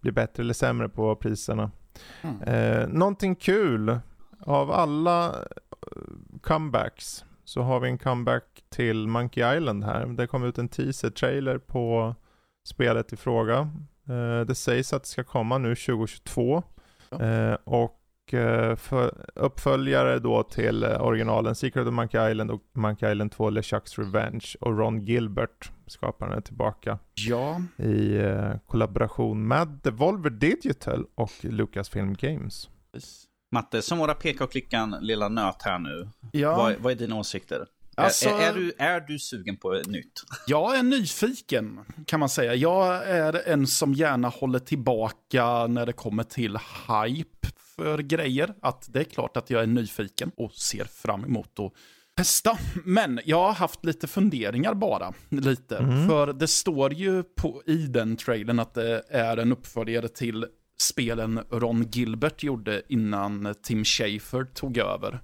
[0.00, 1.70] blir bättre eller sämre på priserna.
[2.22, 2.42] Mm.
[2.42, 3.98] Uh, någonting kul,
[4.46, 10.06] av alla eh, comebacks så har vi en comeback till Monkey Island här.
[10.06, 12.14] Det kom ut en teaser-trailer på
[12.64, 13.70] spelet i fråga.
[14.10, 16.62] Uh, det sägs att det ska komma nu 2022.
[17.20, 23.12] Eh, och eh, för, uppföljare då till eh, originalen Secret of Monkey Island och Monkey
[23.12, 26.98] Island 2 LeChucks Revenge och Ron Gilbert, skaparen, är tillbaka.
[27.14, 27.62] Ja.
[27.76, 32.68] I eh, kollaboration med Devolver Digital och Lucasfilm Games.
[33.52, 36.08] Matte, som våra peka och klickan lilla nöt här nu.
[36.32, 36.56] Ja.
[36.56, 37.66] Vad, vad är dina åsikter?
[37.96, 40.22] Alltså, är, är, du, är du sugen på nytt?
[40.46, 42.54] Jag är nyfiken, kan man säga.
[42.54, 48.54] Jag är en som gärna håller tillbaka när det kommer till hype för grejer.
[48.62, 51.72] Att det är klart att jag är nyfiken och ser fram emot att
[52.16, 52.58] testa.
[52.84, 55.12] Men jag har haft lite funderingar bara.
[55.28, 55.76] Lite.
[55.76, 56.08] Mm.
[56.08, 60.46] För det står ju på, i den trailern att det är en uppföljare till
[60.80, 65.20] spelen Ron Gilbert gjorde innan Tim Schafer tog över.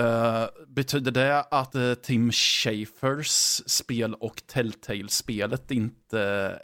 [0.00, 6.20] Uh, betyder det att uh, Tim Schafers spel och Telltale-spelet inte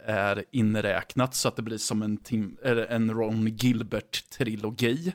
[0.07, 2.57] eh, är inräknat så att det blir som en, Tim,
[2.89, 5.13] en Ron Gilbert-trilogi?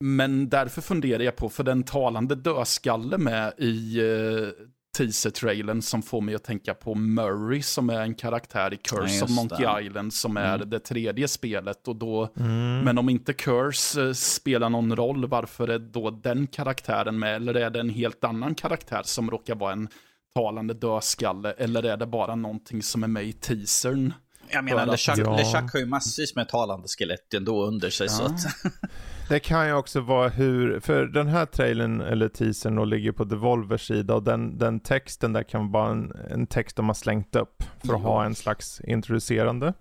[0.00, 4.48] Men därför funderar jag på, för den talande dödskalle med i uh,
[4.96, 9.24] teaser-trailern som får mig att tänka på Murray som är en karaktär i Curse ja,
[9.24, 9.82] of Monkey det.
[9.82, 10.70] Island som är mm.
[10.70, 11.88] det tredje spelet.
[11.88, 12.80] Och då, mm.
[12.80, 17.36] Men om inte Curse uh, spelar någon roll, varför är då den karaktären med?
[17.36, 19.88] Eller är det en helt annan karaktär som råkar vara en
[20.34, 21.52] talande dödskalle?
[21.52, 24.12] Eller är det bara någonting som är med i teasern?
[24.48, 25.36] Jag menar, LeChuck, ja.
[25.36, 28.06] LeChuck har ju massvis med talande skelett ändå under sig.
[28.06, 28.12] Ja.
[28.12, 28.40] Så att...
[29.30, 33.24] Det kan ju också vara hur, för den här trailern eller teasern då ligger på
[33.24, 37.36] Devolvers sida och den, den texten där kan vara en, en text de har slängt
[37.36, 38.06] upp för att jo.
[38.06, 39.74] ha en slags introducerande.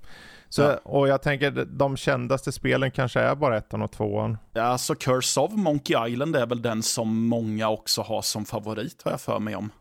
[0.49, 0.77] Så, ja.
[0.83, 4.38] Och jag tänker de kändaste spelen kanske är bara ettan och tvåan.
[4.53, 9.01] Ja, alltså Curse of Monkey Island är väl den som många också har som favorit
[9.03, 9.71] har jag för mig om.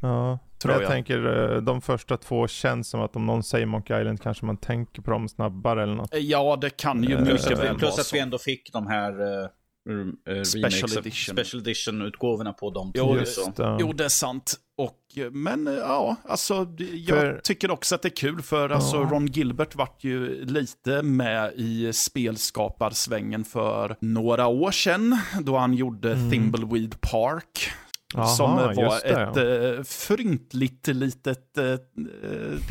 [0.00, 0.82] Ja, tror jag.
[0.82, 4.46] Jag tänker eh, de första två känns som att om någon säger Monkey Island kanske
[4.46, 6.10] man tänker på dem snabbare eller något.
[6.12, 9.20] Ja, det kan ju uh, mycket väl vara Plus att vi ändå fick de här
[9.20, 9.48] uh,
[9.90, 11.36] uh, special edition.
[11.36, 12.92] Special edition-utgåvorna på dem.
[12.94, 14.54] Jo, det, jo, det är sant.
[14.78, 19.26] Och, men ja, alltså jag för, tycker också att det är kul för alltså, Ron
[19.26, 26.30] Gilbert vart ju lite med i spelskaparsvängen för några år sedan då han gjorde mm.
[26.30, 27.70] Thimbleweed Park
[28.14, 29.42] Aha, som var det, ett ja.
[29.44, 31.76] uh, fryntligt litet uh,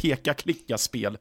[0.02, 1.18] peka-klicka-spel.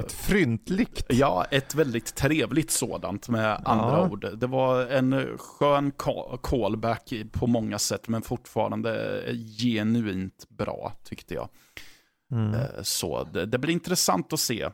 [0.00, 1.06] Ett fryntligt?
[1.08, 4.08] Ja, ett väldigt trevligt sådant med andra ja.
[4.08, 4.38] ord.
[4.38, 5.92] Det var en skön
[6.42, 9.22] callback på många sätt, men fortfarande
[9.58, 11.48] genuint bra tyckte jag.
[12.32, 12.60] Mm.
[12.82, 14.68] Så det, det, blir intressant att se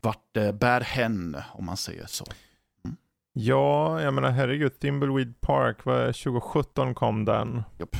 [0.00, 2.24] vart det bär hän, om man säger så.
[3.36, 7.62] Ja, jag menar herregud, Thimbleweed Park, var 2017 kom den.
[7.80, 7.96] Yep.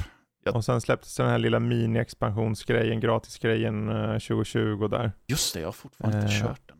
[0.46, 0.54] Yep.
[0.54, 3.86] Och sen släpptes den här lilla mini-expansionsgrejen, gratisgrejen
[4.20, 5.12] 2020 eh, där.
[5.26, 6.78] Just det, jag har fortfarande inte eh, kört den.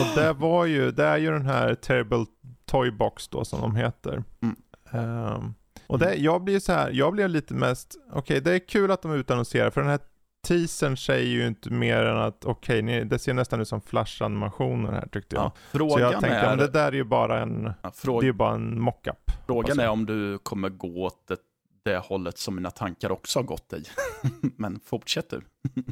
[0.00, 2.26] Och det var ju, det är ju den här Terrible
[2.66, 4.24] Toybox då som de heter.
[4.42, 4.56] Mm.
[4.92, 5.54] Um,
[5.86, 8.90] och det, jag blir så här, jag blir lite mest, okej okay, det är kul
[8.90, 10.00] att de utannonserar för den här
[10.42, 14.92] teasern säger ju inte mer än att okej, okay, det ser nästan ut som flash-animationer
[14.92, 15.44] här tyckte jag.
[15.44, 16.48] Ja, frågan så jag tänkte, är...
[16.48, 18.20] men det där är ju bara en, ja, fråga...
[18.20, 19.30] det är bara en mockup.
[19.46, 21.36] Frågan är om du kommer gå åt det,
[21.84, 23.84] det hållet som mina tankar också har gått i.
[24.56, 25.40] men fortsätt du.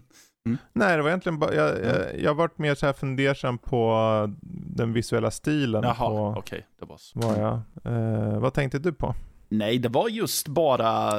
[0.47, 0.59] Mm.
[0.73, 4.35] Nej, det var egentligen bara, jag, jag, jag varit mer så här fundersam på
[4.77, 5.83] den visuella stilen.
[5.83, 6.41] Jaha, okej.
[6.41, 7.19] Okay, det var så.
[7.19, 7.61] Var jag.
[7.85, 9.15] Eh, vad tänkte du på?
[9.49, 11.13] Nej, det var just bara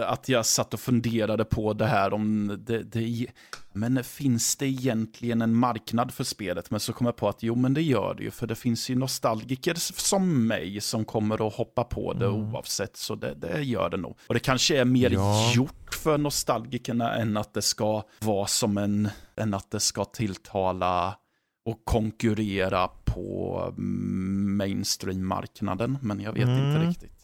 [0.00, 3.26] att jag satt och funderade på det här om det, det,
[3.72, 6.70] men finns det egentligen en marknad för spelet?
[6.70, 8.90] Men så kom jag på att jo, men det gör det ju, för det finns
[8.90, 12.54] ju nostalgiker som mig som kommer att hoppa på det mm.
[12.54, 14.18] oavsett, så det, det, gör det nog.
[14.26, 15.52] Och det kanske är mer ja.
[15.54, 21.16] gjort för nostalgikerna än att det ska vara som en, än att det ska tilltala
[21.64, 26.66] och konkurrera på mainstream-marknaden, men jag vet mm.
[26.66, 27.21] inte riktigt.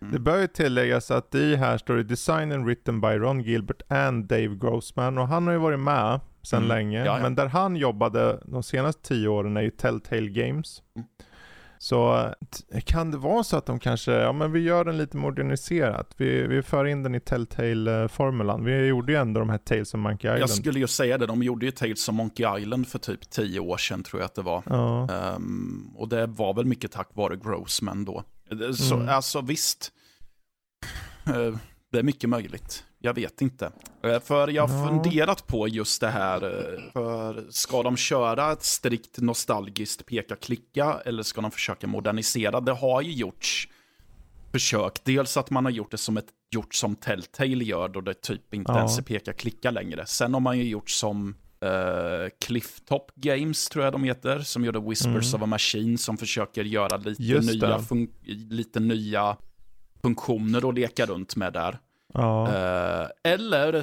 [0.00, 0.12] Mm.
[0.12, 3.82] Det bör ju tilläggas att i här står det Design and written by Ron Gilbert
[3.88, 6.68] and Dave Grossman och han har ju varit med sedan mm.
[6.68, 6.98] länge.
[6.98, 7.22] Ja, ja.
[7.22, 10.82] Men där han jobbade de senaste tio åren är ju Telltale Games.
[10.96, 11.08] Mm.
[11.78, 12.32] Så
[12.84, 16.14] kan det vara så att de kanske, ja men vi gör den lite moderniserat.
[16.16, 18.64] Vi, vi för in den i Telltale-formulan.
[18.64, 20.42] Vi gjorde ju ändå de här Tales of Monkey Island.
[20.42, 23.60] Jag skulle ju säga det, de gjorde ju Tales of Monkey Island för typ tio
[23.60, 24.62] år sedan tror jag att det var.
[24.66, 25.08] Ja.
[25.36, 28.24] Um, och det var väl mycket tack vare Grossman då.
[28.74, 29.08] Så, mm.
[29.08, 29.92] Alltså visst,
[31.26, 31.58] eh,
[31.92, 32.84] det är mycket möjligt.
[32.98, 33.72] Jag vet inte.
[34.02, 36.44] Eh, för jag har funderat på just det här.
[36.44, 42.60] Eh, för ska de köra ett strikt nostalgiskt peka-klicka eller ska de försöka modernisera?
[42.60, 43.68] Det har ju gjorts
[44.52, 45.04] försök.
[45.04, 48.54] Dels att man har gjort det som ett gjort som Telltale gör då det typ
[48.54, 48.78] inte ja.
[48.78, 50.06] ens är peka-klicka längre.
[50.06, 51.34] Sen har man ju gjort som
[51.66, 55.42] uh, Clifftop Games, tror jag de heter, som gjorde Whispers mm.
[55.42, 57.80] of a Machine, som försöker göra lite nya,
[58.50, 59.36] lite nya
[60.02, 61.78] funktioner att leka runt med där.
[62.14, 62.48] Ja.
[62.48, 63.82] Uh, eller,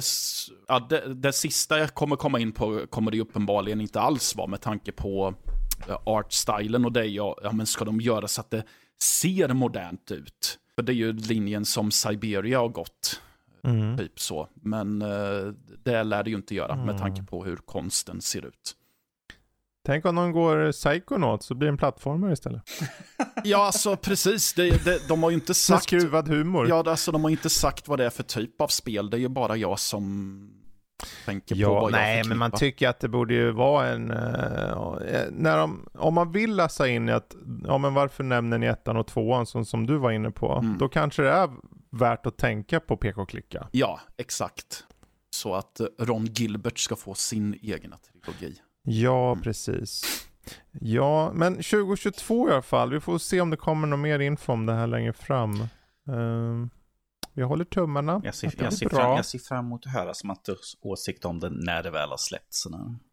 [0.68, 4.46] ja, det, det sista jag kommer komma in på kommer det uppenbarligen inte alls vara
[4.46, 5.34] med tanke på
[5.88, 7.04] uh, artstylen och det.
[7.04, 8.64] Ja, ja, men ska de göra så att det
[9.02, 10.58] ser modernt ut?
[10.74, 13.20] För det är ju linjen som Siberia har gått.
[13.64, 13.98] Mm.
[13.98, 14.48] Typ så.
[14.54, 15.52] Men uh,
[15.84, 16.86] det lär det ju inte göra mm.
[16.86, 18.76] med tanke på hur konsten ser ut.
[19.86, 22.62] Tänk om någon går Psychonaut så blir det en plattformare istället.
[23.44, 24.54] ja, alltså precis.
[24.54, 25.82] Det, det, de har ju inte sagt...
[25.82, 26.68] skruvad humor.
[26.68, 29.10] Ja, alltså de har inte sagt vad det är för typ av spel.
[29.10, 30.64] Det är ju bara jag som
[31.24, 34.10] Tänker på Ja, vad nej, jag men man tycker att det borde ju vara en...
[34.10, 37.34] eh, när de, om man vill läsa in i att,
[37.66, 40.52] ja men varför nämner ni ettan och tvåan som, som du var inne på?
[40.52, 40.78] Mm.
[40.78, 41.50] Då kanske det är
[41.98, 43.68] värt att tänka på PK-klicka.
[43.72, 44.84] Ja, exakt.
[45.30, 48.60] Så att eh, Ron Gilbert ska få sin egna trilogi.
[48.82, 49.42] Ja, Mm.
[49.42, 50.02] precis.
[50.72, 52.90] Ja, men 2022 i alla fall.
[52.92, 55.60] Vi får se om det kommer någon mer info om det här längre fram.
[56.08, 56.70] Ehm,
[57.32, 58.20] vi håller tummarna.
[58.24, 61.40] Jag ser, det jag, ser fram, jag ser fram emot att höra Smattus åsikt om
[61.40, 62.64] den när det väl har släppts.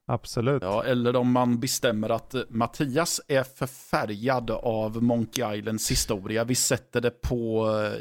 [0.07, 0.61] Absolut.
[0.63, 6.43] Ja, eller om man bestämmer att eh, Mattias är förfärgad av Monkey Islands historia.
[6.43, 7.99] Vi sätter det på eh,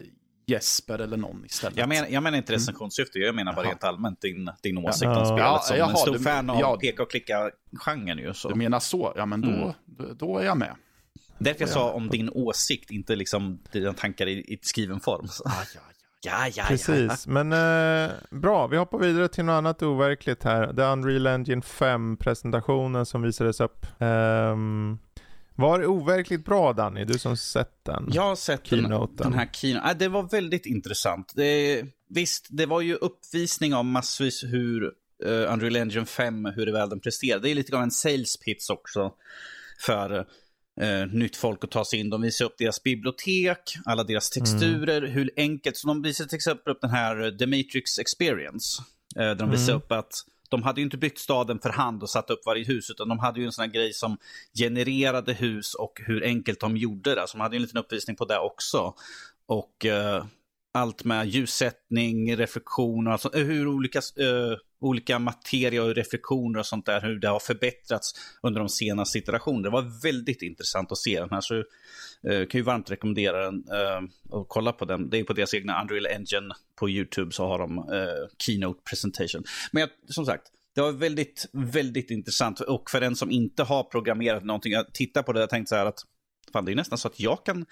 [0.51, 1.79] Jesper eller någon istället.
[1.79, 5.19] Jag, menar, jag menar inte recensionssyfte, jag menar bara rent allmänt din, din åsikt Ja.
[5.21, 5.41] om spelet.
[5.45, 6.79] Ja, som jaha, en stor du- fan av ja.
[6.81, 8.35] peka och klicka-genren ju.
[8.35, 8.49] Så.
[8.49, 9.13] Du menar så?
[9.17, 10.17] Ja, men då, Mm.
[10.17, 10.75] då, är jag med.
[11.39, 15.29] Därför jag sa om din åsikt, inte liksom dina tankar i, i skriven form.
[15.29, 15.43] Så.
[15.47, 15.81] Ja, ja.
[16.23, 18.67] Ja, ja, Precis, men eh, bra.
[18.67, 20.73] Vi hoppar vidare till något annat overkligt här.
[20.75, 23.87] The Unreal Engine 5-presentationen som visades upp.
[23.99, 24.99] Um,
[25.55, 27.05] var det overkligt bra Danny?
[27.05, 28.09] Du som sett den?
[28.13, 29.17] Jag har sett Keynoten.
[29.17, 29.87] den här keynote.
[29.87, 31.33] Ah, det var väldigt intressant.
[31.37, 34.83] Det, visst, det var ju uppvisning av massvis hur
[35.27, 37.43] uh, Unreal Engine 5, hur det väl den presterade.
[37.43, 39.13] Det är lite av en sales pitch också
[39.87, 40.27] för
[40.81, 42.11] eh, nytt folk att ta sig in.
[42.11, 45.77] De visar upp deras bibliotek, alla deras texturer, hur enkelt.
[45.77, 48.83] Så de visar till exempel upp den här eh, The Matrix Experience.
[49.17, 49.77] Eh, där de visar Mm.
[49.83, 50.13] upp att
[50.51, 53.19] de hade ju inte byggt staden för hand och satt upp varje hus, utan de
[53.19, 54.19] hade ju en sån här grej som
[54.59, 57.27] genererade hus och hur enkelt de gjorde det.
[57.27, 58.95] Så de hade ju en liten uppvisning på det också.
[59.47, 60.25] Och eh,
[60.73, 66.87] allt med ljussättning, reflektioner, alltså, eh, hur olika, uh, olika materia och reflektioner och sånt
[66.87, 69.63] där, hur det har förbättrats under de senaste iterationerna.
[69.63, 73.55] Det var väldigt intressant att se den här, så uh, kan ju varmt rekommendera den
[73.55, 75.11] eh, och kolla på den.
[75.11, 79.45] Det är på deras egna Unreal Engine på YouTube så har de uh, Keynote presentation.
[79.73, 80.43] Men jag, som sagt,
[80.75, 85.23] det var väldigt, väldigt intressant och för den som inte har programmerat någonting, jag tittar
[85.23, 86.05] på det och tänkte så här att
[86.53, 87.67] fan, det är nästan så att jag kan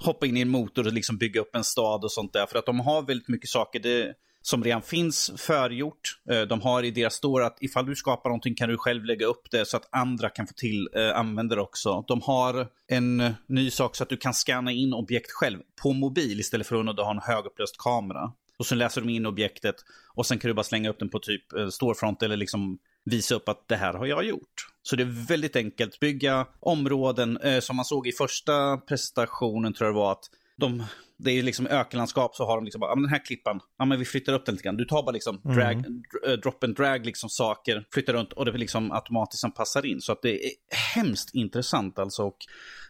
[0.00, 2.46] hoppa in i en motor och liksom bygga upp en stad och sånt där.
[2.46, 6.20] För att de har väldigt mycket saker det, som redan finns förgjort.
[6.30, 9.26] Eh, de har i deras store att ifall du skapar någonting kan du själv lägga
[9.26, 12.04] upp det så att andra kan få till eh, använda det också.
[12.08, 16.40] De har en ny sak så att du kan scanna in objekt själv på mobil
[16.40, 18.32] istället för att ha en högupplöst kamera.
[18.58, 19.76] Och så läser de in objektet
[20.14, 23.34] och sen kan du bara slänga upp den på typ eh, storefront eller liksom visa
[23.34, 24.66] upp att det här har jag gjort.
[24.82, 26.00] Så det är väldigt enkelt.
[26.00, 30.24] Bygga områden eh, som man såg i första presentationen tror jag det var att
[30.56, 30.84] de,
[31.18, 33.84] det är liksom ökenlandskap så har de liksom bara, ja men den här klippan, ja
[33.84, 34.76] men vi flyttar upp den lite grann.
[34.76, 38.44] Du tar bara liksom drag, dr- eh, drop and drag liksom saker, flyttar runt och
[38.44, 40.00] det liksom automatiskt passar in.
[40.00, 40.50] Så att det är
[40.94, 42.36] hemskt intressant alltså och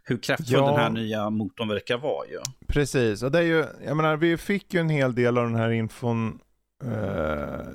[0.04, 0.66] hur kraftfull Ja.
[0.70, 2.38] den här nya motorn verkar vara ju.
[2.68, 5.54] Precis, och det är ju, jag menar vi fick ju en hel del av den
[5.54, 6.38] här infon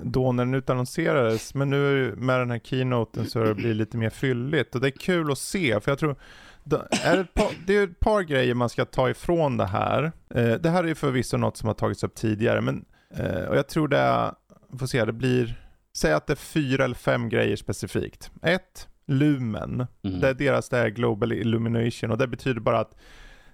[0.04, 3.98] då när den utannonserades, men nu det- med den här keynoten så det blivit lite
[3.98, 6.16] mer fylligt och det är kul att se, för jag tror
[6.64, 10.12] det är ett par, det är ett par grejer man ska ta ifrån det här.
[10.30, 12.86] Eh, det här är ju förvisso något som har tagits upp tidigare, men
[13.18, 14.34] eh, och jag tror det
[14.80, 15.62] får se, det blir,
[15.96, 18.32] säg att det är fyra eller fem grejer specifikt.
[18.42, 19.88] Ett, Lumen.
[20.04, 20.20] Mm.
[20.20, 22.96] Det är deras det är Global Illumination och det betyder bara att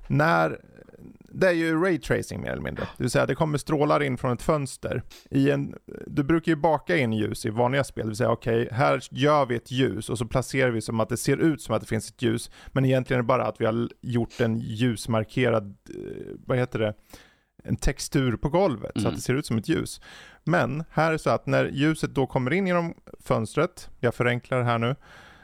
[0.07, 0.59] när,
[1.31, 2.83] det är ju raytracing mer eller mindre.
[2.97, 5.03] Det vill säga det kommer strålar in från ett fönster.
[5.31, 5.75] I en,
[6.07, 8.03] du brukar ju baka in ljus i vanliga spel.
[8.05, 11.09] Det vill säga okej, här gör vi ett ljus och så placerar vi som att
[11.09, 12.51] det ser ut som att det finns ett ljus.
[12.67, 16.93] Men egentligen är det bara att vi har gjort en ljusmarkerad, eh, vad heter det,
[17.63, 19.09] en textur på golvet så Mm.
[19.09, 20.01] att det ser ut som ett ljus.
[20.43, 24.57] Men här är det så att när ljuset då kommer in genom fönstret, jag förenklar
[24.59, 24.95] det här nu,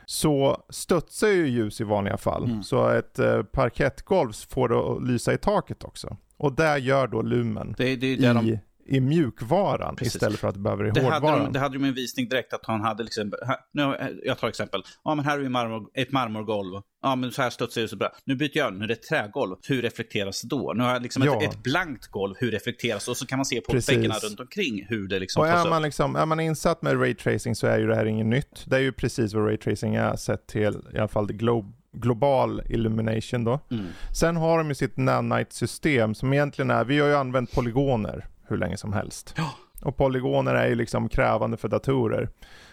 [0.06, 2.44] så studsar ju ljus i vanliga fall.
[2.44, 2.64] Mm.
[2.64, 6.18] Så ett eh, parkettgolv får det att lysa i taket också.
[6.38, 10.16] Och där gör då Lumen Det, det är där de i, mjukvaran Precis.
[10.16, 11.44] istället för att du behöver det i Det hade, hårdvaran.
[11.46, 14.48] de, det hade de en visning direkt att han hade liksom, här, nu, jag tar
[14.48, 17.88] exempel, ja men här har vi marmor, ett marmorgolv, ja men så här studsar det
[17.88, 18.12] så bra.
[18.26, 20.74] Nu byter jag, nu är det ett trägolv, hur reflekteras det då?
[20.76, 21.44] Nu har jag liksom Ja.
[21.44, 23.12] ett, ett blankt golv, hur reflekteras det?
[23.12, 23.98] Och så kan man se på Precis.
[23.98, 27.56] väggarna runt omkring hur det liksom Och är man, liksom, är man insatt med raytracing
[27.56, 28.64] så är ju det här inget nytt.
[28.66, 31.66] Det är ju precis vad raytracing är sett till i alla fall det glo
[31.98, 33.60] global illumination då.
[33.72, 33.86] Mm.
[34.14, 38.58] Sen har de ju sitt nanite-system som egentligen är, vi har ju använt polygoner hur
[38.58, 39.34] länge som helst.
[39.38, 39.52] Ja.
[39.82, 42.30] Och polygoner är ju liksom krävande för datorer.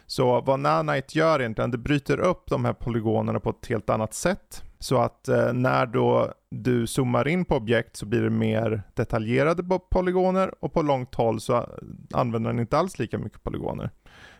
[0.06, 4.14] Så vad nanite gör egentligen, det bryter upp de här polygonerna på ett helt annat
[4.14, 4.62] sätt.
[4.78, 9.62] Så att eh, när då du zoomar in på objekt så blir det mer detaljerade
[9.62, 11.68] po- polygoner och på långt håll så
[12.12, 13.90] använder den inte alls lika mycket polygoner.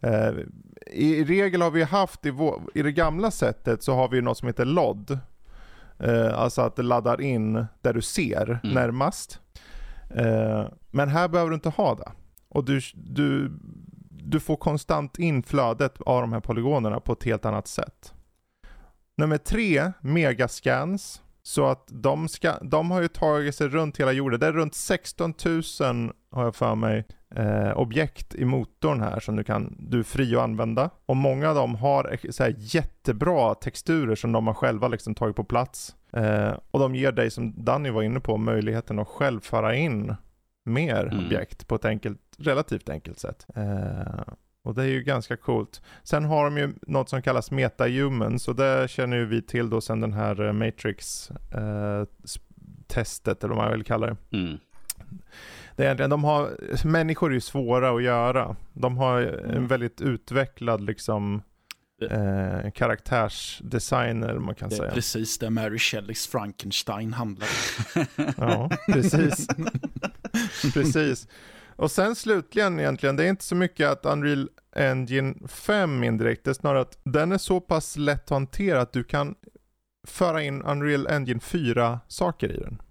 [0.01, 0.31] Eh,
[0.93, 4.21] i, I regel har vi haft, i, vår, i det gamla sättet så har vi
[4.21, 5.19] något som heter LOD.
[5.99, 8.75] Eh, alltså att det laddar in där du ser Mm.
[8.75, 9.39] närmast.
[10.17, 12.13] Eh, men här behöver du inte ha det.
[12.49, 13.59] Och du, du,
[14.11, 18.15] du får konstant inflödet av de här polygonerna på ett helt annat sätt.
[19.17, 21.23] Nummer tre, megascans.
[21.43, 24.41] Så att de, ska, de har ju tagit sig runt hela jorden.
[24.41, 29.37] Det är runt 16 000, har jag för mig, eh, objekt i motorn här som
[29.37, 30.91] du kan, du är fri att använda.
[31.07, 35.37] Och många av dem har så här jättebra texturer som de har själva liksom tagit
[35.37, 35.97] på plats.
[36.13, 40.15] Eh, och de ger dig, som Danny var inne på, möjligheten att själv föra in
[40.65, 41.25] mer Mm.
[41.27, 43.47] objekt på ett enkelt, relativt enkelt sätt.
[43.55, 44.23] Eh,
[44.65, 45.83] och det är ju ganska coolt.
[46.03, 49.81] Sen har de ju något som kallas metahumans och det känner ju vi till då
[49.81, 52.05] sen den här eh, Matrix eh,
[52.87, 54.17] testet eller vad man vill kalla det.
[54.37, 54.59] Mm.
[55.77, 56.51] det är egentligen, de har,
[56.87, 58.57] människor är ju svåra att göra.
[58.73, 61.43] De har en väldigt utvecklad liksom
[62.11, 64.91] eh, karaktärsdesign eller vad man kan Det är säga.
[64.93, 67.49] precis det Mary Shelleys Frankenstein handlar
[67.97, 68.07] om.
[68.37, 69.47] Ja, precis.
[70.75, 71.29] precis.
[71.77, 76.51] Och sen slutligen egentligen, det är inte så mycket att Unreal Engine 5 indirekt, det
[76.51, 79.35] är snarare att den är så pass lätt att hantera att du kan
[80.07, 82.83] föra in Unreal Engine 4 saker i den.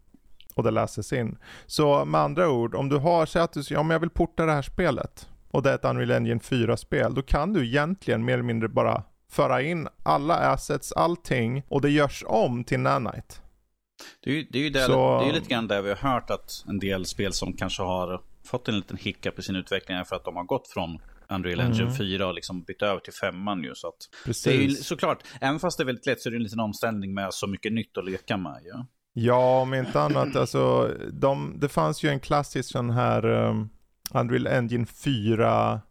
[0.55, 1.37] Och det läses in.
[1.65, 4.45] Så med andra ord, om du har, säg att du ja men jag vill porta
[4.45, 8.33] det här spelet och det är ett Unreal Engine 4-spel, då kan du egentligen mer
[8.33, 13.35] eller mindre bara föra in alla assets, allting och det görs om till Nanite.
[14.23, 15.89] Det är ju, det är ju där, Så- det är ju lite grann där vi
[15.89, 19.55] har hört att en del spel som kanske har fått en liten hiccup i sin
[19.55, 21.95] utveckling är för att de har gått från Unreal Engine Mm.
[21.95, 23.75] 4 och liksom bytt över till 5 ju.
[23.75, 23.93] Så att
[24.25, 24.43] Precis.
[24.43, 26.59] det är ju såklart, även fast det är väldigt lätt så är det en liten
[26.59, 28.61] omställning med så mycket nytt att leka med.
[28.63, 28.85] Ja.
[29.13, 30.35] Ja, om inte annat.
[30.35, 33.69] Alltså, de, det fanns ju en klassisk sån här um,
[34.11, 35.81] Unreal Engine 4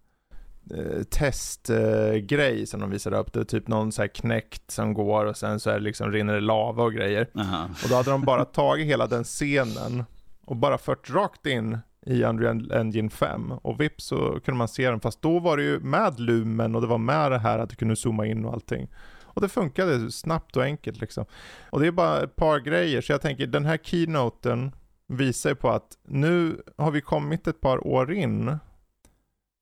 [0.74, 3.32] eh, testgrej som de visade upp.
[3.32, 6.12] Det är typ någon så här knäckt som går och sen så är det liksom
[6.12, 7.30] rinner det lava och grejer.
[7.34, 7.68] Aha.
[7.82, 10.04] Och då hade de bara tagit hela den scenen
[10.44, 14.90] och bara fört rakt in i Unreal Engine 5 och vips så kunde man se
[14.90, 17.70] den fast då var det ju med lumen och det var med det här att
[17.70, 18.88] du kunde zooma in och allting.
[19.22, 21.24] Och det funkade snabbt och enkelt liksom.
[21.70, 24.72] Och det är bara ett par grejer så jag tänker den här keynoten
[25.10, 28.48] visar ju på att nu har vi kommit ett par år in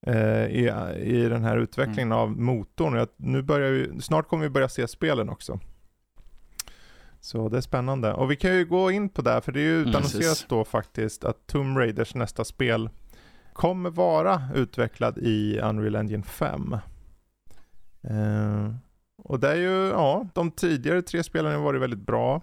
[0.07, 2.95] eh, i, i den här utvecklingen av motorn.
[2.95, 5.61] Jag, nu börjar vi, snart kommer vi börja se spelen också.
[7.21, 8.13] Så det är spännande.
[8.13, 10.47] Och vi kan ju gå in på det, för det är ju Mm, utannonserat precis.
[10.49, 12.91] då faktiskt att Tomb Raiders nästa spel
[13.53, 16.77] kommer vara utvecklad i Unreal Engine 5.
[18.03, 18.75] Eh,
[19.23, 22.43] och det är ju, ja, de tidigare tre spelen har varit väldigt bra.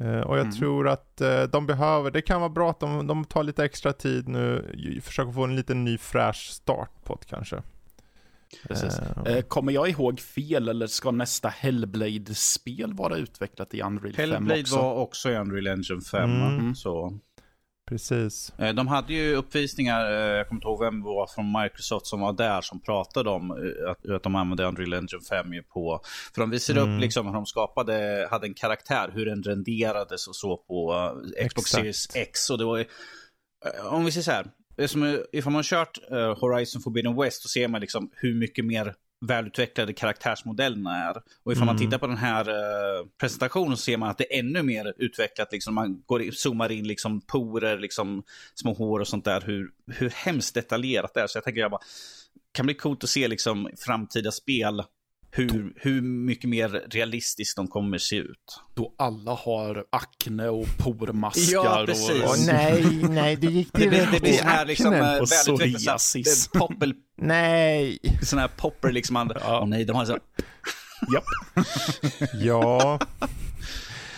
[0.00, 0.52] Eh, och jag Mm.
[0.52, 3.92] tror att eh, de behöver, det kan vara bra att de, de tar lite extra
[3.92, 7.62] tid nu, försöker få en liten ny fräsch start på det kanske.
[8.68, 8.98] Precis.
[9.26, 14.60] Eh, Kommer jag ihåg fel eller ska nästa Hellblade-spel vara utvecklat i Unreal 5 Hellblade
[14.60, 14.76] också?
[14.76, 16.30] var också i Unreal Engine 5.
[16.30, 16.74] Mm.
[16.74, 17.18] Så.
[17.88, 18.52] Precis.
[18.58, 22.06] Eh, De hade ju uppvisningar, eh, jag kommer inte ihåg vem det var från Microsoft
[22.06, 25.62] som var där som pratade om eh, att, att de använde Unreal Engine 5 ju
[25.62, 26.00] på...
[26.34, 26.94] För de visade Mm.
[26.94, 31.10] upp liksom hur de skapade, hade en karaktär, hur den renderades och så på
[31.48, 31.68] Xbox Exakt.
[31.68, 32.50] Series X.
[32.50, 32.84] Och det var
[33.90, 35.98] om vi säger så här, det är som, ifall man kört
[36.36, 38.94] Horizon Forbidden West så ser man liksom hur mycket mer
[39.26, 41.16] välutvecklade karaktärsmodellerna är.
[41.44, 41.86] Och ifall man Mm.
[41.86, 45.52] tittar på den här eh, presentationen så ser man att det är ännu mer utvecklat.
[45.52, 48.22] Liksom, man går, in- zoomar in liksom porer, liksom,
[48.54, 49.40] små hår och sånt där.
[49.40, 51.26] Hur, hur hemskt detaljerat det är.
[51.26, 51.80] Så jag tänker jag bara,
[52.52, 54.82] kan bli coolt att se liksom, framtida spel.
[55.36, 58.60] Hur, hur mycket mer realistiskt de kommer se ut.
[58.74, 61.86] Då alla har akne och pormaskar Ja, och...
[61.86, 62.22] precis.
[62.24, 65.04] Åh nej, nej, det gick Det blir, direkt det blir sån här liksom, eh, Och
[65.04, 66.50] här, psoriasis.
[66.54, 67.98] eh, poppel, Nej.
[68.22, 69.14] sån här popper liksom.
[69.14, 69.60] Man, Ja.
[69.62, 70.18] Åh nej, de har så
[71.14, 71.24] Japp.
[72.34, 72.98] Ja.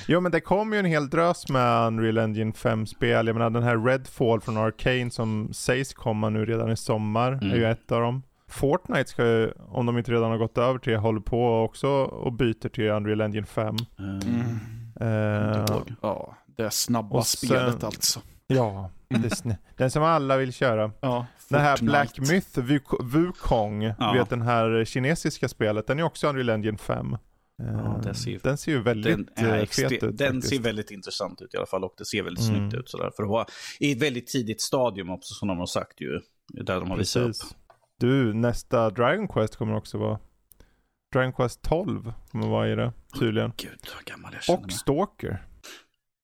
[0.09, 3.26] Jo men det kom ju en hel drös med Unreal Engine 5-spel.
[3.26, 7.50] Jag menar den här Redfall från Arcane som sägs komma nu redan i sommar Mm.
[7.50, 8.22] är ju ett av dem.
[8.48, 12.32] Fortnite ska ju, om de inte redan har gått över till, håller på också och
[12.32, 13.76] byter till Unreal Engine 5.
[13.98, 14.20] Mm.
[15.00, 15.92] Eh, ihåg.
[16.02, 18.20] Ja, det snabba sen- spelet alltså.
[18.46, 20.90] ja, det den som alla vill köra.
[21.00, 21.78] Ja, Den här.
[21.82, 24.12] Black Myth, Wuk- Wukong, Ja.
[24.18, 27.12] vet den här kinesiska spelet, den är också Unreal Engine 5.
[27.14, 27.18] Eh,
[27.72, 30.48] Ja, den ser ju- den ser ju väldigt Den, är eh, fet ut den faktiskt.
[30.48, 32.56] ser väldigt intressant ut i alla fall och det ser väldigt Mm.
[32.61, 33.11] snyggt ut sådär.
[33.16, 33.46] För att vara
[33.80, 36.20] i ett väldigt tidigt stadium också som de har sagt ju.
[36.48, 37.35] Där de har visat upp.
[38.00, 40.18] Du, nästa Dragon Quest kommer också vara
[41.12, 43.52] Dragon Quest 12 kommer vara i det tydligen.
[43.56, 44.72] Gud vad gammal jag känner Och mig.
[44.74, 45.46] Stalker.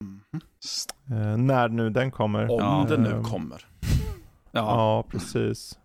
[0.05, 0.21] Mhm.
[1.11, 2.43] Eh, när nu den kommer.
[2.51, 2.87] Om Ja.
[2.89, 3.67] det nu Ehm, kommer.
[4.53, 5.79] Ja, Ja, precis.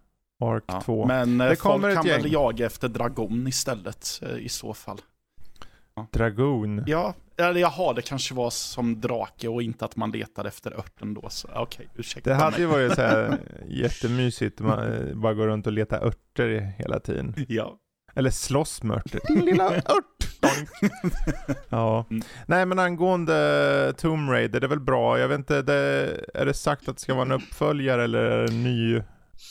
[0.44, 0.82] Ark Ja.
[0.82, 1.06] 2.
[1.08, 2.32] Men eh, Det folk kommer kan väl gäng.
[2.32, 4.98] jaga efter Dragon istället eh, i så fall.
[6.12, 6.84] Dragon.
[6.88, 11.14] Ja, eller jaha, det kanske var som drake och inte att man letade efter örten
[11.14, 11.30] då.
[11.30, 12.60] Så okej, okay, ursäkta Det hade mig.
[12.62, 17.34] ju varit så här jättemysigt, man eh, bara går runt och letar örter hela tiden.
[17.48, 17.78] Ja.
[18.16, 19.22] Eller slåss med örter.
[19.28, 19.84] Din lilla ört!
[21.70, 22.06] Ja.
[22.10, 22.22] Mm.
[22.46, 25.20] Nej men angående Tomb Raider, det är väl bra.
[25.20, 28.64] Jag vet inte, det, är det sagt att det ska vara en uppföljare eller en
[28.64, 29.02] ny,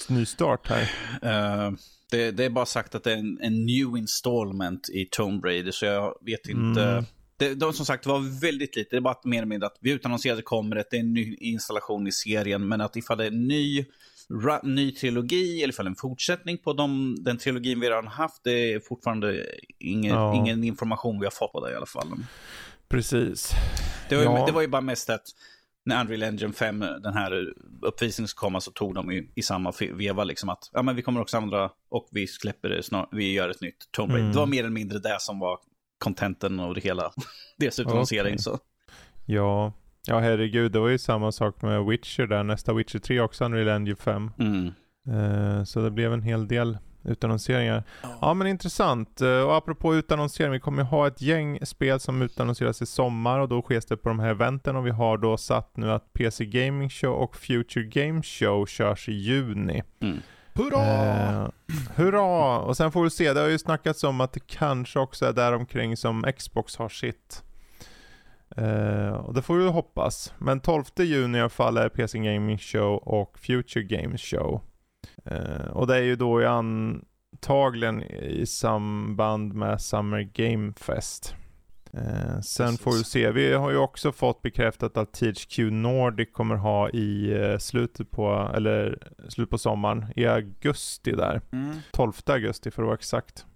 [0.09, 0.91] ny start här?
[1.23, 1.73] Eh,
[2.11, 5.73] det, det är bara sagt att det är en, en new installment i Tomb Raider,
[5.73, 6.83] så jag vet inte.
[6.83, 7.05] Mm.
[7.39, 9.77] Det, de som sagt var väldigt lite, det är bara att mer eller mindre att
[9.81, 13.25] vi utannonserade kommer det, det är en ny installation i serien, men att ifall det
[13.25, 13.85] är en ny,
[14.45, 18.73] ra, ny trilogi eller ifall en fortsättning på de, den trilogin vi redan haft, det
[18.73, 19.47] är fortfarande
[19.79, 20.35] ingen, Ja.
[20.37, 22.09] ingen information vi har fått på det i alla fall.
[22.89, 23.51] Precis.
[24.09, 24.47] Det var, ju, Ja.
[24.47, 25.27] det var ju bara mest att
[25.87, 29.73] när Unreal Engine 5, den här uppvisningen ska komma, så tog de i, i samma
[29.93, 33.33] veva liksom att ja, men vi kommer också använda och vi släpper det snart, vi
[33.33, 34.25] gör ett nytt Tomb Raider.
[34.25, 34.33] Mm.
[34.33, 35.59] Det var mer eller mindre det som var
[35.99, 37.11] contenten och det hela.
[37.59, 38.35] Deras utannonsering.
[38.35, 38.39] Okej.
[38.39, 38.59] Så.
[39.27, 39.73] Ja.
[40.09, 42.45] Ja herregud, det var ju samma sak med Witcher där.
[42.45, 44.31] Nästa Witcher 3 också Unreal Engine 5.
[44.39, 44.67] Mm.
[45.09, 47.83] Eh, så det blev en hel del utannonseringar.
[48.21, 49.21] Ja men intressant.
[49.21, 53.39] Eh, Och apropå utannonsering, vi kommer ju ha ett gäng spel som utannonseras i sommar
[53.39, 56.13] och då sker det på de här eventen och vi har då satt nu att
[56.13, 59.83] PC Gaming Show och Future Game Show körs i juni.
[60.01, 60.19] Mm.
[60.55, 60.83] Hurra!
[60.83, 61.49] Eh,
[61.97, 62.59] hurra!
[62.59, 65.33] Och sen får vi se, det har ju snackats om att det kanske också är
[65.33, 67.43] där omkring som Xbox har sitt.
[68.57, 70.33] Eh, och det får vi hoppas.
[70.39, 74.61] Men 12 juni i alla fall är PC Gaming Show och Future Games Show.
[75.27, 81.35] Eh, och det är ju då i antagligen i samband med Summer Game Fest.
[81.93, 82.81] Eh, sen Precis.
[82.81, 87.33] får vi se, vi har ju också fått bekräftat att THQ Nordic kommer ha i
[87.43, 91.41] eh, slutet på, eller slut på sommaren, i augusti där.
[91.53, 91.77] Mm.
[91.93, 93.47] 12 augusti för att vara exakt.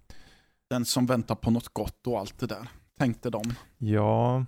[0.69, 2.67] Den som väntar på något gott och allt det där,
[2.99, 3.43] tänkte de.
[3.77, 4.45] Ja.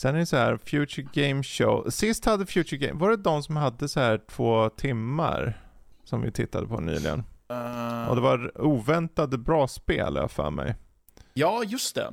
[0.00, 1.90] Sen är det så här, Future Game Show.
[1.90, 5.65] Sist hade Future Game, var det de som hade så här två timmar?
[6.06, 7.22] Som vi tittade på nyligen.
[7.50, 10.74] Eh, Och det var oväntade bra spel jag för mig.
[11.34, 12.10] Ja, just det.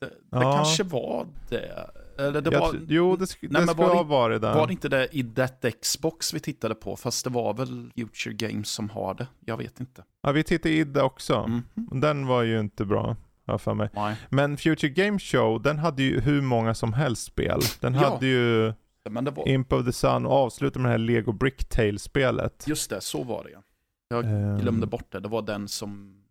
[0.00, 0.52] Det, det Ja.
[0.56, 1.90] kanske var det.
[2.18, 4.54] Eller det Jag var, jo, det, sk- Nej, det skulle var ha det- varit där.
[4.54, 6.96] var det inte det i That Xbox vi tittade på?
[6.96, 9.26] Fast det var väl Future Games som har det.
[9.40, 10.04] Jag vet inte.
[10.22, 11.46] Ja, vi tittade i det också.
[11.46, 12.00] Mhm.
[12.00, 13.16] Den var ju inte bra,
[13.46, 13.90] har för mig.
[13.94, 14.16] Nej.
[14.28, 17.60] Men Future Game Show, den hade ju hur många som helst spel.
[17.80, 18.00] Den Ja.
[18.10, 18.72] hade ju
[19.10, 22.64] Men det var, Imp of the Sun och avslutade med det här Lego Bricktale-spelet.
[22.66, 23.62] just det, så var det ja.
[24.08, 25.20] Jag Ehm, glömde bort det.
[25.20, 26.22] Det var den som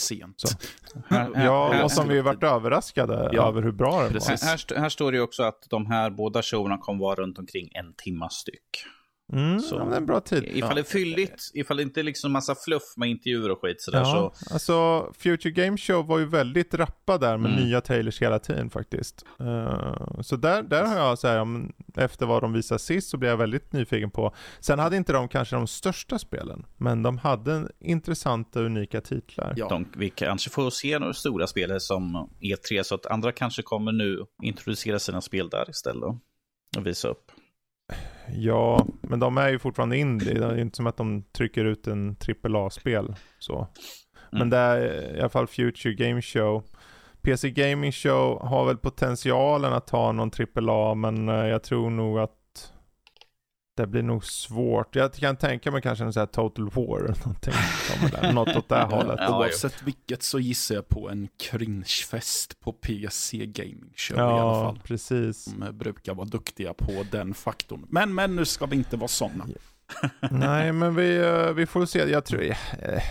[0.00, 0.42] sent.
[1.34, 4.42] Ja, och som vi varit överraskade Ja, över hur bra den precis.
[4.42, 4.48] var.
[4.48, 7.68] här, här står det ju också att de här båda showerna kommer vara runt omkring
[7.74, 8.84] en timma styck.
[9.32, 9.74] Mm, Så.
[9.74, 10.44] ja, men det är en bra tid.
[10.44, 13.82] Ifall det är fylligt, ifall det inte är liksom massa fluff med intervjuer och skit
[13.82, 14.52] sådär Ja, så.
[14.54, 17.64] alltså Future Game Show var ju väldigt rappa där med Mm.
[17.64, 19.24] nya trailers hela tiden faktiskt.
[19.40, 21.46] Eh, så där, där har jag så här,
[21.96, 24.34] efter vad de visade sist så blev jag väldigt nyfiken på.
[24.60, 29.54] Sen hade inte de kanske de största spelen, men de hade intressanta unika titlar.
[29.56, 29.68] Ja.
[29.68, 33.92] De, vi kanske får se några stora spelare som E3 så att andra kanske kommer
[33.92, 36.04] nu introducera sina spel där istället.
[36.76, 37.32] Och visa upp.
[38.32, 40.34] Ja, men de är ju fortfarande indie.
[40.34, 43.68] Det är ju inte som att de trycker ut en AAA-spel så.
[44.30, 44.50] Men Mm.
[44.50, 46.62] det är i alla fall Future Game Show.
[47.22, 52.18] PC Gaming Show har väl potentialen att ha någon AAA, men eh, jag tror nog
[52.18, 52.32] att
[53.76, 54.96] det blir nog svårt.
[54.96, 57.54] Jag kan tänka mig kanske en sån här Total War eller någonting.
[58.12, 58.32] där.
[58.32, 59.16] Något åt det hållet.
[59.20, 64.30] Ja, Oavsett vilket så gissar jag på en cringefest på PC Gaming Show i alla
[64.36, 64.80] Ja, fall.
[64.84, 65.44] precis.
[65.44, 67.86] De brukar vara duktiga på den faktorn.
[67.88, 69.46] Men, men nu ska vi inte vara sådana.
[70.30, 71.98] Nej, men vi, eh, vi får se.
[72.10, 72.54] Jag tror, eh,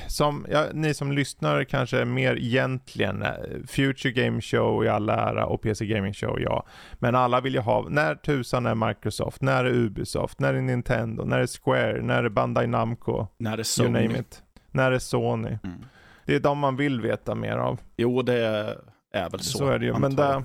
[0.07, 3.31] som, ja, ni som lyssnar kanske mer egentligen eh,
[3.67, 6.65] Future Game Show i all ära och PC Gaming Show, ja.
[6.93, 11.23] Men alla vill ju ha, när tusan är Microsoft, när är Ubisoft, när är Nintendo,
[11.23, 14.07] när är Square, när är Bandai Namco, När det är you Sony.
[14.07, 14.43] name it.
[14.71, 15.57] När är Sony.
[15.63, 15.85] Mm.
[16.25, 17.79] Det är de man vill veta mer av.
[17.97, 18.37] Jo, det
[19.13, 19.57] är väl så.
[19.57, 19.93] Så, är det ju.
[19.99, 20.43] Men det,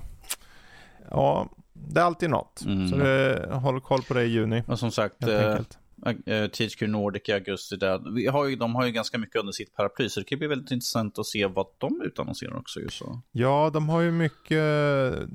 [1.11, 2.61] ja, det är alltid något.
[2.65, 2.87] Mm.
[2.87, 4.63] Så det, håll koll på det i juni.
[4.67, 5.73] Och som sagt, Helt eh, enkelt.
[5.73, 5.80] eh,
[6.53, 8.13] THQ Nordic i augusti där.
[8.15, 10.47] Vi har ju, de har ju ganska mycket under sitt paraply så det kan bli
[10.47, 12.79] väldigt intressant att se vad de utannonserar också.
[12.79, 13.21] Ju, så.
[13.31, 14.59] Ja, de har ju mycket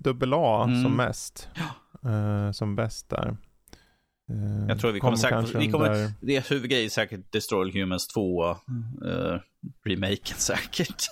[0.04, 0.82] dubbel A Mm.
[0.82, 1.48] som mest.
[2.04, 3.36] Eh, som bäst där.
[4.30, 7.72] Eh, Jag tror vi kommer säkert- vi kommer- under- Det är huvudgrej är säkert Destroy
[7.80, 8.56] Humans 2, eh,
[9.84, 11.04] remaken säkert.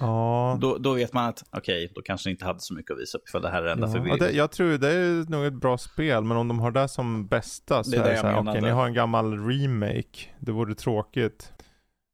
[0.00, 3.18] Ja, Då, då vet man att okej, då kanske inte hade så mycket att visa
[3.18, 3.92] upp ifall det här är enda ja.
[3.92, 6.70] för Och det, jag tror det är nog ett bra spel, men om de har
[6.70, 10.18] det som bästa så Det är det så här, okej, ni har en gammal remake.
[10.40, 11.52] Det vore tråkigt.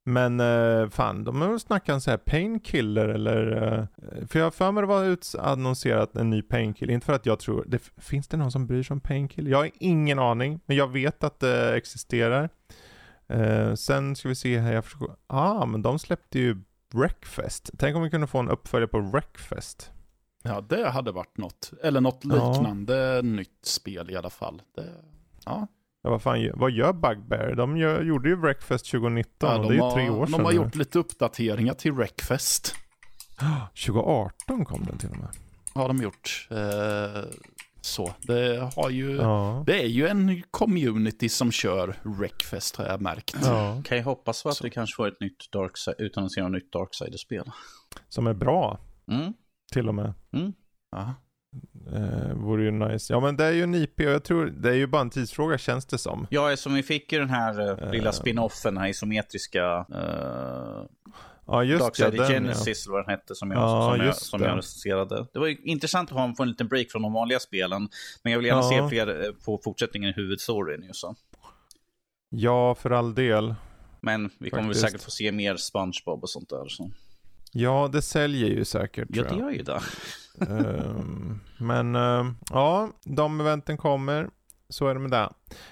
[0.05, 3.62] Men eh, fan, de har väl snackat om så här painkiller eller...
[3.62, 3.86] Eh,
[4.26, 6.94] för jag har för mig det var utannonserat en ny painkiller.
[6.94, 7.64] Inte för att jag tror...
[7.66, 9.50] Det, finns det någon som bryr sig om painkiller?
[9.50, 12.48] Jag har ingen aning, men jag vet att det existerar.
[13.26, 15.09] Eh, sen ska vi se här, jag försöker...
[15.26, 16.62] Ah, men de släppte ju
[16.94, 17.70] Wreckfest.
[17.78, 19.90] Tänk om vi kunde få en uppföljare på Wreckfest.
[20.42, 21.72] Ja, det hade varit något.
[21.82, 23.22] Eller något liknande ja.
[23.22, 24.62] nytt spel i alla fall.
[24.76, 24.88] Det,
[25.44, 25.66] ja.
[26.03, 27.55] Ja, vad, fan, vad gör Bugbear?
[27.55, 30.32] De gör, gjorde ju Wreckfest 2019 ja, och det är ju tre år sedan.
[30.32, 32.74] De har gjort lite uppdateringar till Wreckfest.
[33.86, 35.28] 2018 kom den till och med.
[35.74, 36.48] Ja, de har gjort.
[36.50, 37.22] Eh,
[37.80, 39.64] så, det har ju, ja.
[39.66, 43.36] det är ju en community som kör Wreckfest har jag märkt.
[43.44, 43.82] Ja.
[43.84, 44.64] Kan jag hoppas på att så.
[44.64, 47.50] vi kanske får ett nytt Darkside, utannonsera ett nytt Darksider-spel.
[48.09, 48.78] Som är bra.
[49.11, 49.32] Mm.
[49.72, 50.14] Till och med.
[50.32, 50.53] Mm.
[51.86, 51.98] Ja.
[51.98, 53.12] Eh, vore ju nice.
[53.12, 55.11] Ja men det är ju en IP och jag tror det är ju bara en
[55.11, 56.26] tidsfråga känns det som.
[56.30, 60.84] Ja, som vi fick ju den här uh, lilla uh, spin-offen, den här isometriska uh,
[61.46, 62.92] Ja just Dark det, Genesis ja.
[62.92, 65.26] vad den hette som jag, ja, som jag, som jag recenserade.
[65.32, 67.88] Det var ju intressant att ha, få en liten break från de vanliga spelen.
[68.22, 68.68] Men jag vill gärna ja.
[68.68, 71.14] se fler på fortsättningen i huvudstoryn ju så.
[72.28, 73.55] Ja, för all del.
[74.00, 76.68] Men vi kommer väl säkert få se mer SpongeBob och sånt där.
[76.68, 76.90] Så.
[77.53, 79.09] Ja, det säljer ju säkert.
[79.11, 79.80] Ja, det gör ju det.
[80.38, 84.28] um, men uh, ja, de eventen kommer.
[84.68, 85.28] Så är det med det.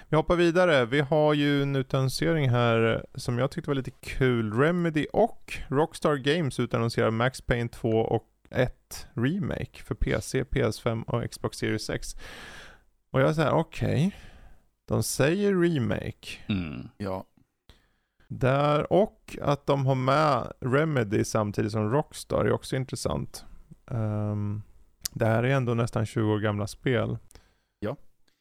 [0.09, 0.85] Vi hoppar vidare.
[0.85, 4.53] Vi har ju en utannonsering här som jag tyckte var lite kul.
[4.53, 11.31] Remedy och Rockstar Games utannonserar Max Payne 2 och 1 Remake för PC, PS5 och
[11.31, 12.15] Xbox Series 6.
[13.11, 14.07] Och jag säger okej.
[14.07, 14.11] Okay.
[14.87, 16.27] De säger remake.
[16.49, 16.89] Mm.
[16.97, 17.25] Ja.
[18.33, 23.45] Där och att de har med Remedy samtidigt som Rockstar är också intressant.
[23.85, 24.61] Um,
[25.11, 27.17] det här är ändå nästan 20 år gamla spel.
[27.79, 27.95] Ja.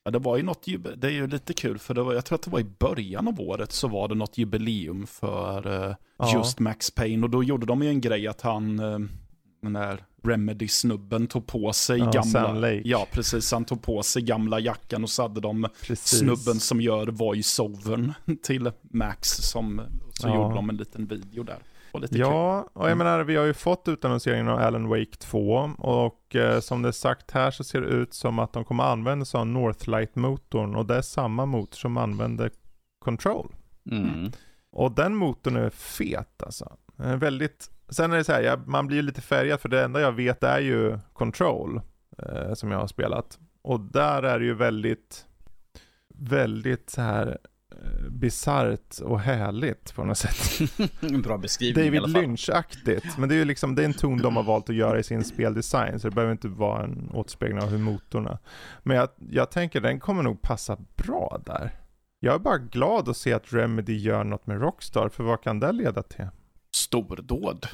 [0.05, 0.67] ja, det var ju något,
[0.97, 3.29] det är ju lite kul för det var, jag tror att det var i början
[3.29, 6.35] av året så var det något jubileum för uh, ja.
[6.35, 9.09] just Max Payne och då gjorde de ju en grej att han, uh,
[9.63, 12.71] den där Remedy-snubben tog på sig ja, gamla...
[12.73, 13.53] Ja, precis.
[13.53, 16.19] Han tog på sig gamla jackan och så hade de precis.
[16.19, 19.29] snubben som gör voice-overn till Max.
[19.29, 19.81] Som,
[20.15, 20.35] så ja.
[20.35, 21.59] gjorde de en liten video där.
[21.93, 22.73] ja, kul.
[22.73, 22.99] och jag mm.
[22.99, 26.93] menar vi har ju fått utannonseringen av Alan Wake 2 och eh, som det är
[26.93, 30.87] sagt här så ser det ut som att de kommer använda sig av Northlight-motorn och
[30.87, 32.51] det är samma motor som använder
[33.05, 33.55] Control.
[33.91, 34.33] Mm.
[34.73, 36.77] Och den motorn är fet alltså.
[36.97, 39.85] Den är väldigt Sen är det så här, jag, man blir lite färgad för det
[39.85, 41.81] enda jag vet är ju Control.
[42.23, 43.39] Eh, som jag har spelat.
[43.63, 45.27] Och där är det ju väldigt,
[46.15, 47.39] väldigt så här
[47.73, 50.71] eh, bisarrt och härligt på något sätt.
[51.25, 53.19] Bra beskrivning David Lynch-aktigt.
[53.19, 55.03] Men det är ju liksom, det är en ton de har valt att göra i
[55.03, 56.01] sin speldesign.
[56.01, 58.39] Så det behöver inte vara en återspegling av hur motorn är.
[58.83, 61.71] Men jag, jag tänker den kommer nog passa bra där.
[62.21, 65.09] Jag är bara glad att se att Remedy gör något med Rockstar.
[65.09, 66.29] För vad kan det leda till?
[66.75, 67.67] Stordåd.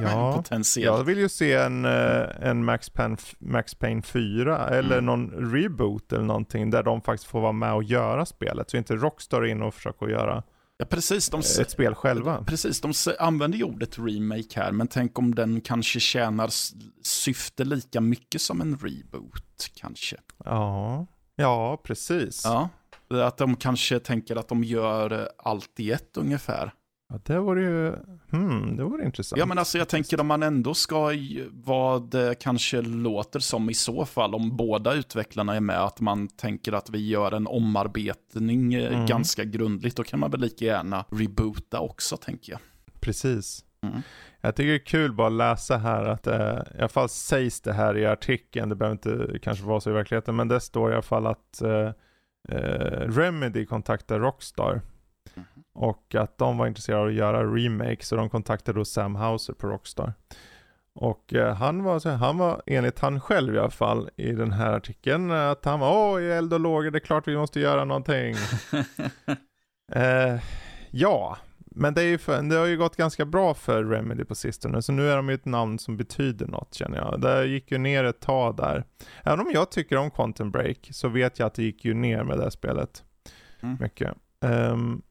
[0.00, 0.98] Ja, Potentiellt.
[0.98, 5.06] jag vill ju se en, eh, en Max, Payne, Max Payne 4 eller mm.
[5.06, 8.70] någon reboot eller någonting där de faktiskt får vara med och göra spelet.
[8.70, 10.42] Så inte Rockstar in och försöker göra
[10.78, 12.44] ja, precis, de, ett spel själva.
[12.44, 16.50] Precis, de använder ju ordet remake här, men tänk om den kanske tjänar
[17.02, 20.16] syfte lika mycket som en reboot kanske.
[20.44, 22.42] Ja, ja precis.
[22.44, 22.68] Ja,
[23.08, 26.72] att de kanske tänker att de gör allt i ett ungefär.
[27.10, 27.94] Ja, det vore ju,
[28.30, 29.38] hmm, det vore intressant.
[29.38, 31.12] Ja, men alltså jag tänker om man ändå ska,
[31.52, 36.28] vad det kanske låter som i så fall, om båda utvecklarna är med, att man
[36.28, 39.06] tänker att vi gör en omarbetning eh, mm.
[39.06, 42.60] ganska grundligt, då kan man väl lika gärna reboota också, tänker jag.
[43.00, 43.64] Precis.
[43.82, 44.02] Mm.
[44.40, 47.60] Jag tycker det är kul bara att läsa här att, eh, i alla fall sägs
[47.60, 50.90] det här i artikeln, det behöver inte kanske vara så i verkligheten, men det står
[50.90, 51.90] i alla fall att eh,
[52.48, 54.80] eh Remedy kontaktar Rockstar.
[55.72, 59.52] Och att de var intresserade av att göra remake så de kontaktade då Sam Houser
[59.52, 60.12] på Rockstar.
[60.94, 64.72] Och eh, han, var, han var, enligt han själv i alla fall, i den här
[64.72, 67.84] artikeln, att han var åh, i eld och lågor, det är klart vi måste göra
[67.84, 68.34] någonting.
[69.92, 70.40] eh,
[70.90, 74.34] ja, men det, är ju för, det har ju gått ganska bra för Remedy på
[74.34, 77.20] sistone, så nu är de ju ett namn som betyder något känner jag.
[77.20, 78.84] Det gick ju ner ett tag där.
[79.24, 82.24] Även om jag tycker om Quantum Break, så vet jag att det gick ju ner
[82.24, 83.04] med det spelet.
[83.60, 83.76] Mm.
[83.80, 84.14] Mycket.
[84.40, 85.02] Um,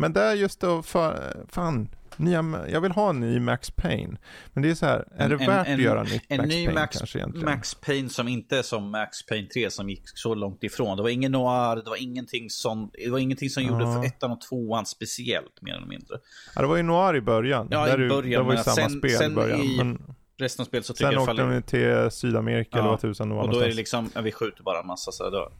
[0.00, 4.16] men det är just då, för, fan, nya, jag vill ha en ny Max Payne.
[4.52, 6.48] Men det är så här, är det en, värt en, att göra nytt en Max
[6.48, 7.44] ny Payne Max, kanske egentligen?
[7.44, 10.96] Max Payne som inte är som Max Payne 3 som gick så långt ifrån.
[10.96, 13.68] Det var ingen noir, det var ingenting som, det var ingenting som ja.
[13.68, 16.18] gjorde för ettan och tvåan speciellt mer eller mindre.
[16.54, 17.68] Ja, det var ju noir i början.
[17.70, 18.42] Ja, i början.
[18.42, 19.60] Det var ju samma sen, spel sen i början.
[19.60, 19.76] I...
[19.78, 20.02] Men...
[20.38, 22.78] Resten av spelet så tycker sen jag åkte de till Sydamerika ja.
[22.78, 25.12] eller vad tusan det var Och då är det liksom, vi skjuter bara en massa
[25.12, 25.52] så då,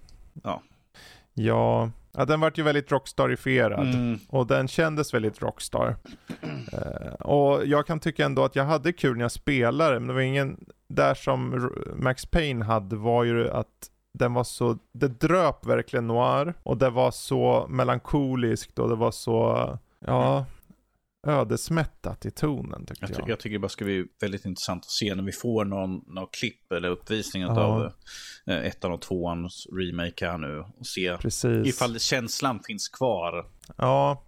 [0.42, 0.62] ja.
[1.34, 3.94] Ja, Ja, den vart ju väldigt rockstarifierad.
[3.94, 4.18] Mm.
[4.28, 5.96] Och den kändes väldigt rockstar.
[6.72, 10.14] Eh, och jag kan tycka ändå att jag hade kul när jag spelade, men det
[10.14, 15.66] var ingen, där som Max Payne hade var ju att den var så, det dröp
[15.66, 19.68] verkligen noir och det var så melankoliskt och det var så,
[20.06, 20.44] ja,
[21.26, 23.16] ödesmättat i tonen tyckte Jag jag.
[23.16, 25.90] tycker, jag tycker det bara ska bli väldigt intressant att se när vi får någon,
[26.06, 27.60] någon klipp eller uppvisning Ja.
[27.60, 27.92] av
[28.46, 30.64] eh, ettan och tvåans remake här nu.
[30.78, 31.66] Och se Precis.
[31.66, 33.46] ifall känslan finns kvar.
[33.76, 34.24] Ja.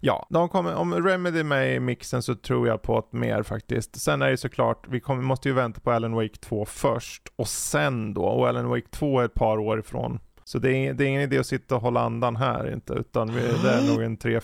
[0.00, 3.42] Ja, de kommer, om Remedy är med i mixen så tror jag på att mer
[3.42, 4.00] faktiskt.
[4.00, 7.48] Sen är det såklart, vi kommer, måste ju vänta på Alan Wake 2 först och
[7.48, 10.18] sen då, och Alan Wake 2 är ett par år ifrån.
[10.44, 13.34] Så det är, det är ingen idé att sitta och hålla andan här inte, utan
[13.34, 14.40] vi, det är nog en 3,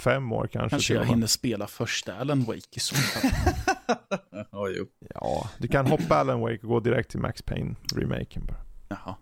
[0.00, 0.70] 4, 5 år kanske.
[0.70, 3.30] Kanske jag hinner spela första Alan Wake i så fall.
[4.52, 4.86] Ja, jo.
[5.14, 8.56] Ja, du kan hoppa Alan Wake och gå direkt till Max Payne-remaken bara.
[8.88, 9.14] Jaha.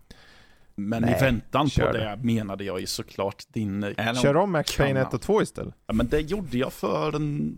[0.74, 3.82] Men Nej, i väntan på kör det menade jag ju såklart din...
[3.84, 5.74] eh, Alan- Kör om Max Payne kan 1 och 2 istället.
[5.86, 7.54] Ja, men det gjorde jag för en...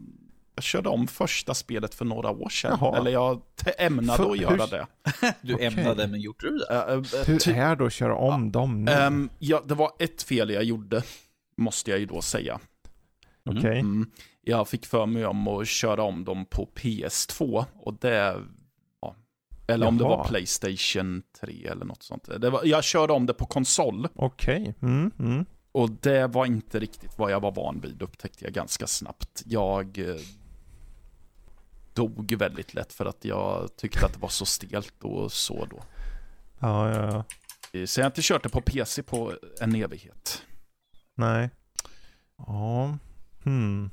[0.55, 2.77] Jag körde om första spelet för några år sedan.
[2.81, 2.97] Jaha.
[2.99, 3.41] Eller jag
[3.79, 4.87] ämnade För- att göra hur- det.
[5.43, 5.67] Du Okej.
[5.67, 6.75] ämnade, men gjorde du det?
[6.75, 8.93] Äh, äh, Hur är det att köra om dem nu?
[8.93, 11.03] ehm, ja, det var ett fel jag gjorde,
[11.57, 12.61] måste jag ju då säga.
[13.47, 13.79] Okej.
[13.79, 14.11] Mm.
[14.43, 18.37] Jag fick för mig om att köra om dem på PS2 och det...
[19.01, 19.17] Ja.
[19.67, 20.17] Eller om det Jaha.
[20.17, 22.29] var Playstation 3 eller något sånt.
[22.29, 24.75] Var, jag körde om det på konsol Okej.
[24.83, 25.45] Mm, mm.
[25.73, 29.43] och det var inte riktigt vad jag var van vid upptäckte jag ganska snabbt.
[29.47, 30.17] Jag eh,
[31.95, 35.83] dog väldigt lätt för att jag tyckte att det var så stelt och så då.
[36.59, 37.25] Ja, ja, ja.
[37.81, 40.43] Eh, Så jag har inte kört det på PC på en evighet.
[41.15, 41.51] Nej.
[42.39, 42.99] Ja.
[43.47, 43.91] Hmm.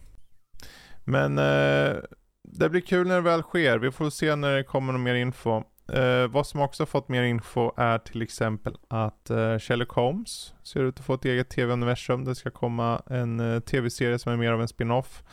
[1.03, 1.95] Men eh,
[2.43, 3.77] det blir kul när det väl sker.
[3.77, 5.63] Vi får se när det kommer någon mer info.
[5.91, 10.83] Eh, vad som också fått mer info är till exempel att eh, Sherlock Holmes ser
[10.83, 12.25] ut att få ett eget tv-universum.
[12.25, 15.23] Det ska komma en eh, tv-serie som är mer av en spin-off.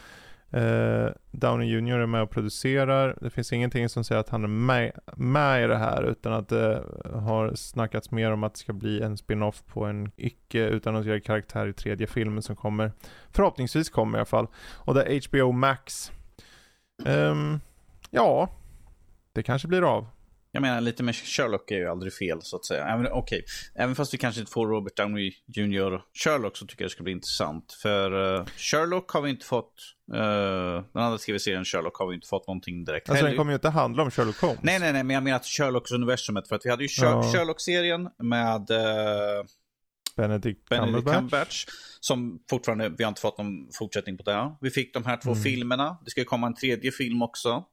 [0.51, 3.19] Eh, Downey Jr är med och producerar.
[3.21, 6.49] Det finns ingenting som säger att han är med, med i det här utan att
[6.49, 6.83] det
[7.15, 11.67] har snackats mer om att det ska bli en spin-off på en icke utannonserad karaktär
[11.67, 12.93] i tredje filmen som kommer.
[13.31, 14.47] Förhoppningsvis kommer i alla fall.
[14.77, 16.13] Och det är HBO Max.
[17.05, 17.35] Eh,
[18.11, 18.49] ja,
[19.33, 20.07] det kanske blir av.
[20.53, 22.87] Jag menar, lite med Sherlock är ju aldrig fel, så att säga.
[22.87, 23.45] Även, okej,
[23.75, 26.01] även fast vi kanske inte får Robert Downey Jr.
[26.25, 27.73] Sherlock så tycker jag det ska bli intressant.
[27.83, 29.75] För eh, Sherlock har vi inte fått,
[30.15, 33.55] eh, den andra tv-serien Sherlock har vi inte fått någonting direkt Alltså den kommer ju
[33.55, 34.59] inte handla om Sherlock Holmes.
[34.63, 36.49] Nej, nej, nej, men jag menar att Sherlocks universumet.
[36.49, 37.33] För att vi hade ju Ja.
[37.33, 39.45] Sherlock-serien med eh,
[40.17, 41.15] Benedict, Benedict Cumberbatch.
[41.17, 41.67] Cumberbatch.
[42.01, 44.57] Som fortfarande, vi har inte fått någon fortsättning på det.
[44.61, 45.43] Vi fick de här två Mm.
[45.43, 45.99] filmerna.
[46.05, 47.65] Det ska komma en tredje film också.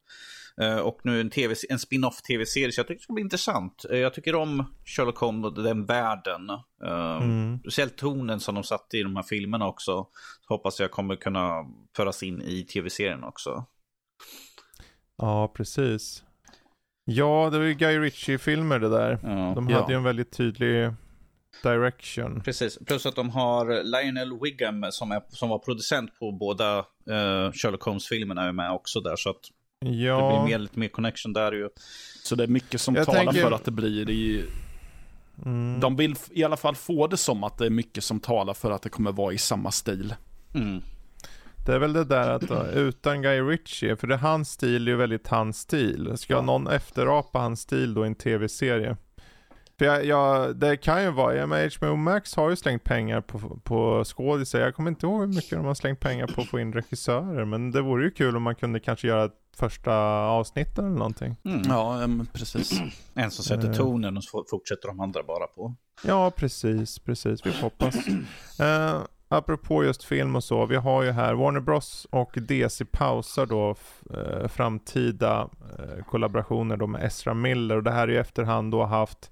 [0.62, 2.72] Eh, och nu en, TV, en spin-off tv-serie.
[2.72, 3.86] Så jag tycker det ska bli intressant.
[3.92, 6.50] Eh, jag tycker om Sherlock Holmes och den världen.
[6.86, 7.60] Uh, Mm.
[7.60, 10.08] Speciellt tonen som de satte i de här filmerna också.
[10.48, 13.66] Så hoppas jag kommer kunna föras in i tv-serien också.
[15.18, 16.24] Ja, precis.
[17.06, 19.20] Ja, det var ju Guy Ritchie-filmer det där.
[19.24, 19.52] Ja.
[19.56, 19.80] De Ja.
[19.82, 20.94] hade ju en väldigt tydlig
[21.64, 22.42] direction.
[22.46, 26.78] Precis, plus att de har Lionel Wiggum som, är, som var producent på båda
[27.10, 29.16] eh, Sherlock Holmes-filmerna är med också där.
[29.16, 29.42] Så att
[29.82, 31.70] det Ja, blir mer, lite mer connection där ju.
[32.24, 34.46] Så det är mycket som Jag talar tänker- för att det blir i...
[35.46, 35.80] mm.
[35.80, 38.72] De vill i alla fall få det som att det är mycket som talar för
[38.72, 40.16] att det kommer vara i samma stil.
[40.56, 40.82] Mm.
[41.66, 44.92] det är väl det där att då, utan Guy Ritchie, för det hans stil är
[44.92, 46.14] ju väldigt hans stil.
[46.18, 46.42] Ska Ja.
[46.42, 48.98] någon efterapa hans stil då i en tv-serie?
[49.80, 53.22] För jag, jag, det kan ju vara, ja, men HBO Max har ju slängt pengar
[53.22, 54.60] på, på skådisar.
[54.60, 57.46] Jag kommer inte ihåg hur mycket de har slängt pengar på att få in regissörer.
[57.46, 59.94] Men det vore ju kul om man kunde kanske göra första
[60.28, 61.36] avsnitten eller någonting.
[61.46, 61.62] Mm.
[61.68, 62.82] Ja, precis.
[63.14, 63.74] En som sätter Eh.
[63.76, 65.76] tonen och så fortsätter de andra bara på.
[66.04, 67.46] Ja, precis, precis.
[67.46, 67.96] Vi hoppas.
[68.08, 73.46] Uh, apropå just film och så, vi har ju här Warner Bros och DC pausar
[73.46, 73.76] då
[74.14, 75.50] eh, framtida
[75.80, 79.32] eh, kollaborationer då med Ezra Miller och det här är ju efterhand då haft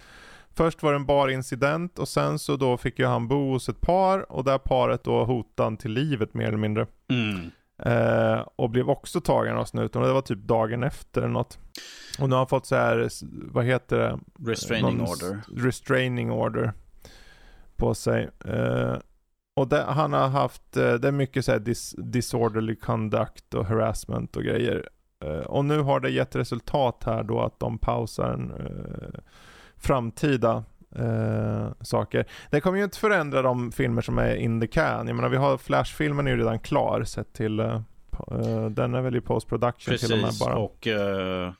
[0.58, 3.82] Först var det en barincident och sen så då fick ju han bo hos ett
[3.82, 6.88] par och det paret då hotade han till livet mer eller mindre.
[7.10, 7.52] Mm.
[7.78, 11.60] Eh, och blev också tagen av snuten och det var typ dagen efter eller något.
[12.20, 13.10] Och nu har han fått så här,
[13.52, 14.20] vad heter det?
[14.52, 15.42] Restraining någon order.
[15.56, 16.74] Restraining order
[17.76, 18.30] på sig.
[18.46, 18.96] Eh,
[19.56, 23.66] och det, han har haft, eh, det är mycket så här dis, disorderly conduct och
[23.66, 24.90] harassment och grejer.
[25.24, 29.20] Eh, och nu har det gett resultat här då att de pausar en eh,
[29.86, 30.64] framtida
[30.96, 32.26] eh, saker.
[32.52, 35.08] Det kommer ju inte förändra de filmer som är in the can.
[35.08, 37.82] Jag menar vi har Flash-filmen är ju redan klar sett till eh,
[38.32, 40.56] eh, den är väl i post production till och med Precis, bara.
[40.56, 41.54] och uh,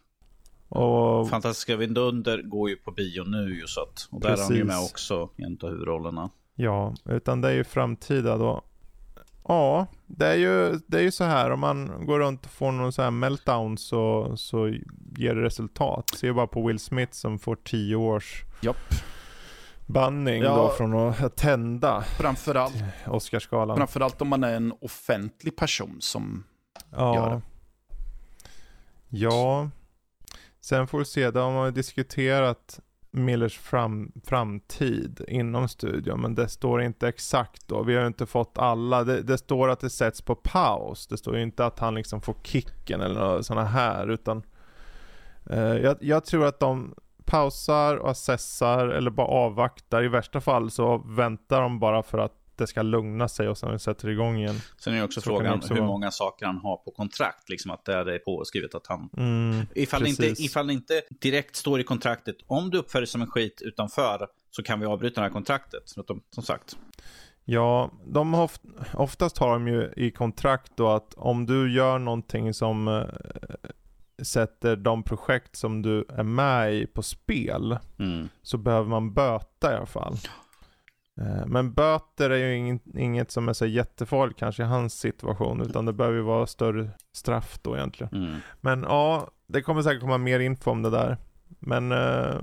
[0.70, 4.08] Och Fantastiska Vindunder går ju på bio nu ju så att.
[4.12, 4.92] Och där är han ju med Precis.
[4.92, 6.30] också en av huvudrollerna.
[6.56, 8.62] Ja, utan det är ju framtida då.
[9.48, 12.72] Ja, det är ju, det är ju så här om man går runt och får
[12.72, 14.68] någon så här meltdown så, så
[15.18, 16.12] ger det resultat.
[16.16, 18.94] Se bara på Will Smith som får tio års Japp.
[19.86, 20.56] banning Ja.
[20.56, 23.78] då från att tända Framförallt, Oscarsgalan.
[23.78, 26.44] framförallt om man är en offentlig person som...
[26.92, 27.16] Ja.
[27.16, 27.42] gör det.
[29.10, 29.70] Ja.
[30.62, 32.80] Sen får vi se, de har diskuterat
[33.16, 37.84] Millers fram, framtid inom studion, men det står inte exakt då.
[37.84, 39.04] Vi har ju inte fått alla.
[39.04, 41.08] Det, det står att det sätts på paus.
[41.08, 44.44] Det står ju inte att han liksom får kicken eller sådana här, utan
[45.50, 46.96] eh, jag, jag tror att de
[47.26, 50.04] pausar och assessar eller bara avvaktar.
[50.04, 53.80] I värsta fall så väntar de bara för att det ska lugna sig och sen
[53.80, 54.56] sätter igång igen.
[54.78, 55.88] Sen är det också Så frågan också hur vara.
[55.92, 57.50] många saker han har på kontrakt.
[57.50, 59.10] Liksom att det är påskrivet att han...
[59.18, 63.08] Mm, Ifall det, inte, ifall det inte direkt står i kontraktet, om du uppför dig
[63.08, 65.84] som en skit utanför så kan vi avbryta det här kontraktet.
[66.08, 66.78] De, som sagt.
[67.48, 68.62] Ja, de har oft,
[68.94, 73.04] oftast har de ju i kontrakt då att om du gör någonting som eh,
[74.24, 78.30] sätter de projekt som du är med i på spel Mm.
[78.42, 80.16] så behöver man böta i alla fall.
[81.22, 85.86] Eh, Men böter är ju inget som är så jättefarligt kanske i hans situation utan
[85.86, 88.14] det behöver ju vara större straff då egentligen.
[88.16, 88.40] Mm.
[88.62, 91.18] Men ja, det kommer säkert komma mer info om det där.
[91.60, 92.36] Men eh,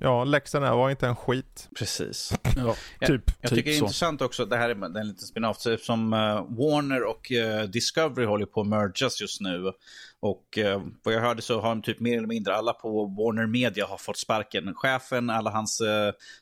[0.00, 1.68] ja, läxan är var inte en skit.
[1.78, 2.32] Precis.
[2.56, 2.74] Ja,
[3.06, 3.84] typ, Jag typ tycker det är så.
[3.84, 6.18] intressant också, det här är en liten spin-off, så eftersom eh,
[6.48, 9.72] Warner och eh, Discovery håller på att mergas just nu.
[10.20, 13.46] Och eh, vad jag hörde så har de typ mer eller mindre alla på Warner
[13.46, 14.74] Media har fått sparken.
[14.74, 15.82] Chefen, alla hans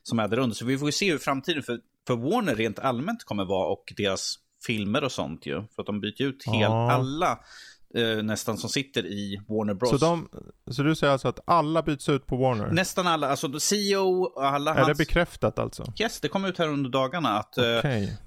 [0.02, 0.56] som är där under.
[0.56, 3.92] Så vi får ju se hur framtiden för, för Warner rent allmänt kommer vara och
[3.96, 5.54] deras filmer och sånt ju.
[5.74, 6.92] För att de byter ut helt Ja.
[6.92, 7.38] alla
[7.94, 9.90] eh, nästan som sitter i Warner Bros.
[9.90, 10.28] Så, de,
[10.70, 12.66] så du säger alltså att alla byts ut på Warner?
[12.66, 15.92] Nästan alla, alltså CEO och alla Är det bekräftat alltså?
[16.00, 17.76] Yes, det kom ut här under dagarna att, eh,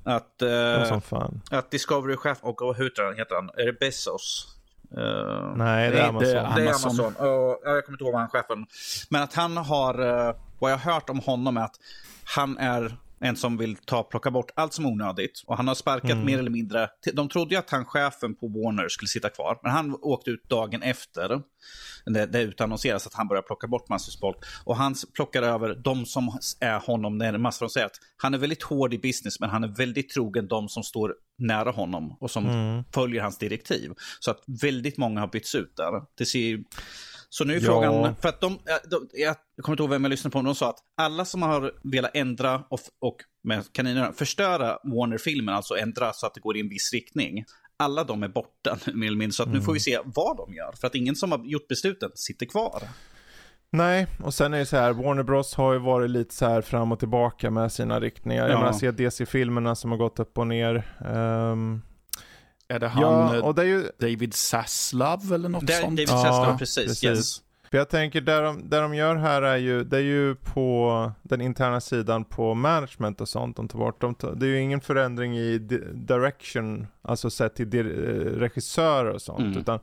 [0.03, 0.49] att, okay.
[0.49, 1.41] eh, som fan.
[1.51, 3.15] att Discovery-chef, och heter han?
[3.15, 3.49] Heter han?
[3.57, 4.55] Är det Bezos?
[4.97, 6.33] Eh, Nej, det är Amazon.
[6.33, 6.99] det är det är Amazon.
[6.99, 7.15] Amazon.
[7.15, 8.65] Och, jag kommer inte ihåg vad han chefen.
[9.09, 11.75] Men att han har, eh, vad jag har hört om honom är att
[12.23, 15.43] han är en som vill ta, plocka bort allt som är onödigt.
[15.47, 16.25] Och han har sparkat Mm.
[16.25, 16.89] mer eller mindre.
[17.13, 19.59] De trodde ju att han, chefen på Warner, skulle sitta kvar.
[19.63, 21.41] Men han åkte ut dagen efter.
[22.05, 24.37] Det, det utannonseras att han börjar plocka bort massor folk.
[24.63, 27.59] Och han plockar över de som är honom närmast.
[27.59, 30.69] De säger att han är väldigt hård i business, men han är väldigt trogen de
[30.69, 32.83] som står nära honom och som Mm.
[32.93, 33.91] följer hans direktiv.
[34.19, 35.91] Så att väldigt många har bytts ut där.
[36.17, 36.63] Det ser ju...
[37.29, 37.65] Så nu är Ja.
[37.65, 38.59] frågan, för att de,
[38.91, 41.41] de, jag kommer inte ihåg vem jag lyssnade på, men de sa att alla som
[41.41, 46.57] har velat ändra och, och med kaninerna, förstöra Warner-filmen, alltså ändra så att det går
[46.57, 47.45] i en viss riktning.
[47.77, 50.37] Alla de är borta nu, mer eller mindre, så att nu får vi se vad
[50.37, 50.71] de gör.
[50.79, 52.83] För att ingen som har gjort besluten sitter kvar.
[53.71, 56.61] Nej, och sen är det så här, Warner Bros har ju varit lite så här
[56.61, 58.43] fram och tillbaka med sina riktningar.
[58.45, 58.51] Ja.
[58.51, 60.95] Jag menar, se DC-filmerna som har gått upp och ner.
[61.05, 61.81] Ehm,
[62.71, 65.89] Är det han ja, eh, och det är ju, David Zaslav eller något Det, sånt?
[65.97, 66.85] David Ja, Zaslav, precis.
[66.85, 67.03] precis.
[67.03, 67.41] Yes.
[67.71, 71.11] för jag tänker, det de, det de gör här är ju, det är ju på
[71.23, 74.01] den interna sidan på management och sånt de tar bort.
[74.01, 77.83] De tar, det är ju ingen förändring i di- direction, alltså sett till eh,
[78.39, 79.39] regissörer och sånt.
[79.39, 79.57] Mm.
[79.57, 79.79] Utan,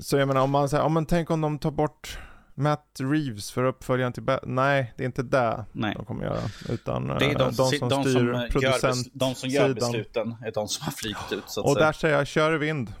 [0.00, 2.18] så jag menar, om man säger, om man tänker om de tar bort
[2.54, 5.94] Matt Reeves för uppföljaren till Bat- Nej, det är inte det Nej.
[5.96, 6.40] de kommer göra.
[6.68, 9.10] Utan Det är eh, de, som, de som de, styr som, gör, bes, producentsidan.
[9.18, 11.42] de som gör besluten, är de som har flygit ut.
[11.46, 11.86] Så att Och säga.
[11.86, 12.92] där säger jag, kör vind.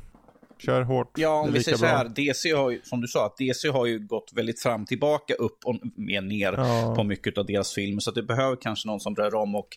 [0.58, 1.18] Kör hårt.
[1.18, 3.86] Ja, om vi säger så här, DC har ju, som du sa, att DC har
[3.86, 6.94] ju gått väldigt fram, tillbaka, upp och ner Ja.
[6.96, 8.00] på mycket av deras filmer.
[8.00, 9.68] Så det behöver kanske någon som rör om och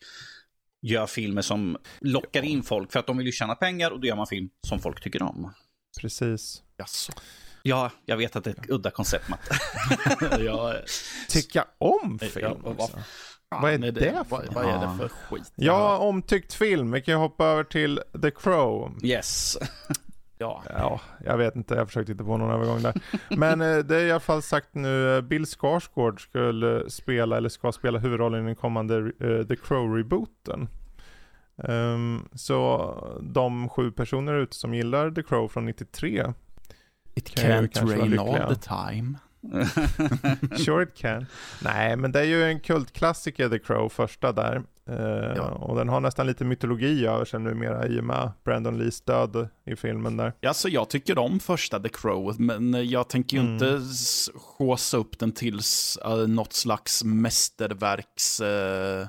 [0.81, 2.91] gör filmer som lockar in folk.
[2.91, 5.21] För att de vill ju tjäna pengar och då gör man film som folk tycker
[5.23, 5.53] om.
[6.01, 6.63] Precis.
[6.77, 7.13] Jaså.
[7.67, 9.49] Ja, jag vet att det är ett udda koncept, Matt.
[10.39, 10.73] ja,
[11.29, 12.97] Tycka om Ja, film vad- också.
[13.61, 15.51] Vad är det för vad, är det för skit?
[15.55, 16.91] Ja, omtyckt film.
[16.91, 18.97] Vi kan ju hoppa över till The Crow.
[19.03, 19.57] Yes.
[20.37, 20.63] ja.
[20.69, 21.75] Ja, jag vet inte.
[21.75, 22.93] Jag försökte hitta på någon övergång där.
[23.29, 25.15] Men eh, det är i alla fall sagt nu.
[25.15, 30.67] eh, Bill Skarsgård skulle spela, eller ska spela huvudrollen i den kommande eh, The Crow-rebooten.
[31.63, 36.33] Ehm, så de sju personer ute som gillar The Crow från 93
[37.15, 39.17] It can't vara rain all the time.
[40.65, 41.25] Sure it can.
[41.63, 44.63] Nej, men det är ju en kultklassiker The Crow, första där.
[44.89, 45.43] Eh, Ja.
[45.43, 49.47] Och den har nästan lite mytologi över sig numera i och med Brandon Lees död
[49.65, 50.33] i filmen där.
[50.41, 53.53] Ja, så jag tycker om första The Crow, men jag tänker ju Mm.
[53.53, 53.81] inte
[54.57, 58.39] skåsa upp den till s- eh, något slags mästerverks...
[58.41, 59.07] eh,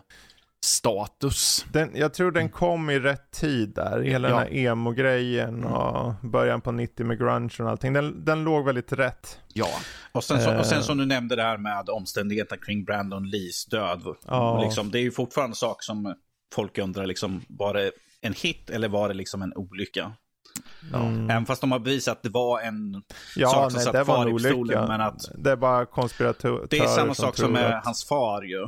[0.64, 1.66] status.
[1.72, 4.00] Den, jag tror den kom i rätt tid där.
[4.02, 4.34] Hela Ja.
[4.34, 7.92] den här emo-grejen och början på 90 med grunge och allting.
[7.92, 9.38] Den, den låg väldigt rätt.
[9.52, 9.68] Ja,
[10.12, 10.84] Och sen, så, och sen Eh.
[10.84, 14.02] som du nämnde det här med omständigheterna kring Brandon Lees död.
[14.26, 14.62] Ja.
[14.62, 16.14] Liksom, det är ju fortfarande en sak som
[16.54, 17.90] folk undrar, liksom, var det
[18.20, 20.12] en hit eller var det liksom en olycka?
[20.94, 21.30] Mm.
[21.30, 23.02] Även fast de har bevisat att det var en
[23.36, 24.58] Ja, sak som nej, satt kvar en i pistolen.
[24.60, 24.86] olycka.
[24.86, 28.42] Men att Det är bara konspiratörer det är samma sak som med att- hans far
[28.42, 28.66] ju.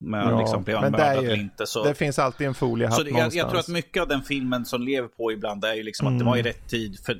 [0.00, 1.66] Med Ja, liksom, blev han men mördad eller inte?
[1.66, 3.34] Så, Det finns alltid en foliehatt så det, jag, någonstans.
[3.34, 6.12] jag tror att mycket av den filmen som lever på ibland är ju liksom att
[6.12, 6.26] det Mm.
[6.26, 7.14] var i rätt tid för,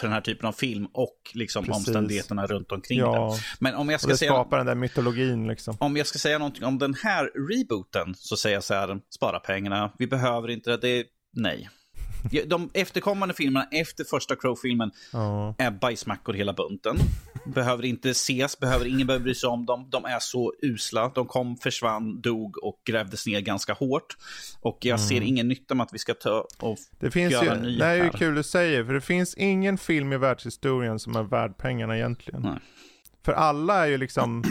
[0.00, 1.86] för den här typen av film och liksom Precis.
[1.88, 3.12] omständigheterna runt omkring den.
[3.12, 5.76] Ja, Men om jag och ska det säga skapar den där mytologin liksom.
[5.80, 9.38] om jag ska säga någonting om den här rebooten så säger jag så här, spara
[9.40, 11.04] pengarna, vi behöver inte det, det är
[11.36, 11.68] nej.
[12.46, 15.54] De efterkommande filmerna efter första Crow-filmen Ja.
[15.58, 16.96] är bajsmackor hela bunten.
[17.46, 19.88] Behöver inte ses, behöver ingen behöver bry sig om dem.
[19.90, 21.12] De är så usla.
[21.14, 24.16] De kom, försvann, dog och grävdes ner ganska hårt.
[24.60, 27.54] Och jag ser ingen nytta med att vi ska ta och Det finns ju, göra
[27.56, 30.16] en ny det här är ju kul du säger, för det finns ingen film i
[30.16, 32.42] världshistorien som är värd pengarna egentligen.
[32.42, 32.58] Nej.
[33.24, 34.44] För alla är ju liksom,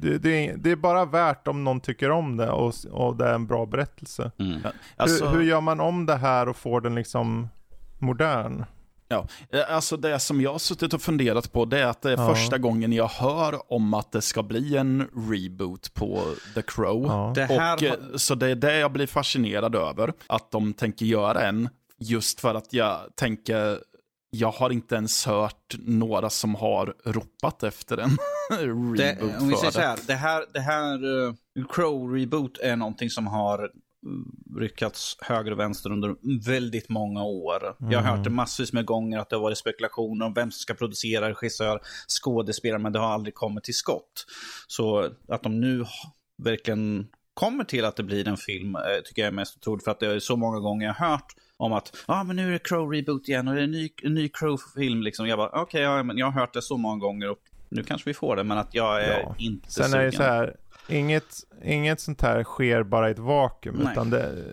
[0.00, 3.26] det, det, är, det är bara värt om någon tycker om det och, och det
[3.28, 4.30] är en bra berättelse.
[4.38, 4.60] Mm.
[4.96, 7.48] alltså, hur, hur gör man om det här och får den liksom
[7.98, 8.64] modern?
[9.08, 9.26] ja.
[9.52, 12.16] Eh, alltså det som jag har suttit och funderat på det är att det är
[12.16, 12.34] Ja.
[12.34, 16.22] första gången jag hör om att det ska bli en reboot på
[16.54, 17.04] The Crow.
[17.06, 17.32] Ja.
[17.34, 21.06] Det här Och, eh, Så det är det jag blir fascinerad över, att de tänker
[21.06, 21.68] göra en,
[21.98, 23.78] just för att jag tänker,
[24.30, 28.10] jag har inte ens hört några som har ropat efter en
[28.60, 31.34] reboot Det, om vi för säger så här, det här, det här uh,
[31.68, 36.16] Crow-reboot är någonting som har uh, ryckats höger och vänster under
[36.46, 37.76] väldigt många år.
[37.78, 40.58] Jag har hört det massvis med gånger att det har varit spekulationer om vem som
[40.58, 41.80] ska producera, regissör,
[42.22, 44.26] skådespelare, men det har aldrig kommit till skott.
[44.66, 45.84] Så att de nu
[46.42, 49.90] verkligen kommer till att det blir en film eh, tycker jag är mest otroligt, för
[49.90, 52.52] att det är så många gånger jag har hört om att ah, men nu är
[52.52, 55.02] det Crow-reboot igen och det är en ny, en ny Crow-film.
[55.02, 55.26] Liksom.
[55.26, 57.38] Jag bara, okej, ja, men jag har hört det så många gånger och
[57.68, 59.34] nu kanske vi får det, men att jag är Ja.
[59.38, 60.00] inte Sen sugen.
[60.00, 60.56] är det så här,
[60.88, 61.34] inget,
[61.64, 63.76] inget sånt här sker bara i ett vakuum.
[63.76, 63.92] Nej.
[63.92, 64.52] Utan det,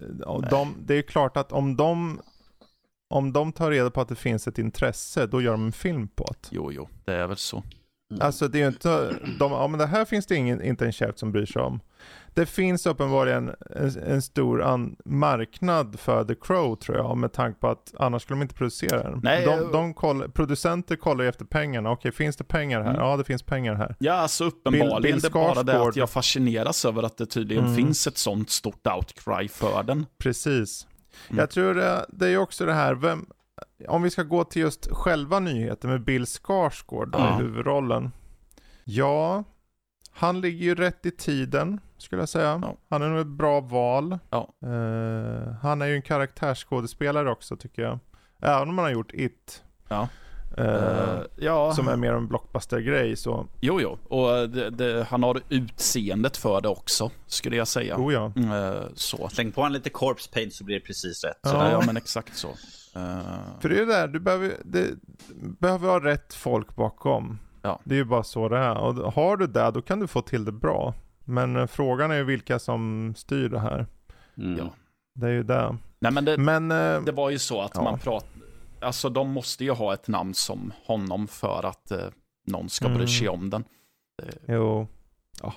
[0.49, 2.22] de, det är klart att om de,
[3.10, 6.08] om de tar reda på att det finns ett intresse, då gör de en film
[6.08, 6.47] på det.
[6.51, 7.64] Jo, jo, det är väl så.
[8.22, 10.91] Alltså det är ju inte, de, ja men det här finns det ingen, inte en
[10.91, 11.80] käft som bryr sig om.
[12.36, 17.59] Det finns uppenbarligen en, en stor an, marknad för The Crow tror jag, med tanke
[17.59, 19.20] på att annars skulle de inte producera den.
[19.24, 22.89] Nej, de, jag- de koll, producenter kollar ju efter pengarna, okej finns det pengar här?
[22.89, 23.01] Mm.
[23.01, 23.95] Ja det finns pengar här.
[23.99, 25.01] Ja, alltså uppenbarligen.
[25.01, 27.76] Bill det är bara det att jag fascineras över att det tydligen Mm.
[27.76, 30.05] finns ett sånt stort outcry för den.
[30.18, 30.88] Precis.
[31.30, 31.39] Mm.
[31.39, 33.26] Jag tror det, det är också det här, vem,
[33.88, 37.34] om vi ska gå till just själva nyheten med Bill Skarsgård då, Ja.
[37.39, 38.11] i huvudrollen.
[38.84, 39.43] Ja,
[40.11, 42.59] han ligger ju rätt i tiden skulle jag säga.
[42.63, 42.75] Ja.
[42.89, 44.19] Han är nog ett bra val.
[44.29, 44.53] Ja.
[44.61, 47.99] Eh, han är ju en karaktärsskådespelare också tycker jag.
[48.39, 49.63] Även om han har gjort It.
[49.88, 50.07] Ja.
[50.58, 53.97] Eh, ja, Som är mer en blockbuster-grej så, jo, jo.
[54.18, 57.97] Och det, det, han har utseendet för det också, skulle jag säga.
[57.97, 58.26] oh ja.
[58.36, 59.30] Eh, så.
[59.30, 61.39] Släng på en lite corpse paint så blir det precis rätt.
[61.43, 61.72] Ja.
[61.72, 62.47] Ja, men exakt så.
[62.95, 63.20] Eh,
[63.60, 64.89] För det är ju det där, du behöver, det,
[65.60, 67.39] behöver ha rätt folk bakom.
[67.62, 67.80] Ja.
[67.84, 68.78] Det är ju bara så det är.
[68.78, 70.93] Och har du det, då kan du få till det bra.
[71.26, 73.88] Men frågan är ju vilka som styr det här.
[74.38, 74.58] Mm.
[74.58, 74.64] Ja.
[75.16, 75.78] Det är ju det.
[75.99, 76.68] nej, men det, Men,
[77.06, 77.84] det var ju så att Ja.
[77.84, 78.32] man pratade,
[78.84, 82.05] alltså de måste ju ha ett namn som honom för att eh,
[82.47, 82.97] någon ska Mm.
[82.97, 83.63] bry sig om den.
[84.47, 84.88] jo.
[85.41, 85.53] Ja.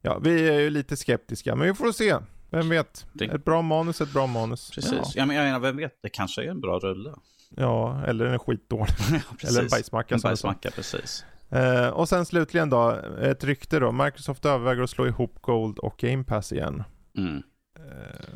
[0.00, 2.16] ja, vi är ju lite skeptiska, men vi får se.
[2.50, 3.06] Vem vet?
[3.12, 4.70] Det- Ett bra manus, ett bra manus.
[4.74, 4.92] Precis.
[4.92, 5.04] Ja.
[5.14, 5.26] Ja.
[5.26, 7.14] men jag menar, vem vet, det kanske är en bra rulle.
[7.56, 8.86] Ja, eller en skitdålig.
[9.12, 9.48] ja.
[9.48, 11.24] Eller en bajsmacka En bajsmacka, precis.
[11.50, 12.90] Eh, och sen slutligen då,
[13.22, 13.92] ett rykte då.
[13.92, 16.84] Microsoft överväger att slå ihop Gold och Game Pass igen.
[17.18, 17.42] Mm.
[17.78, 18.34] Eh,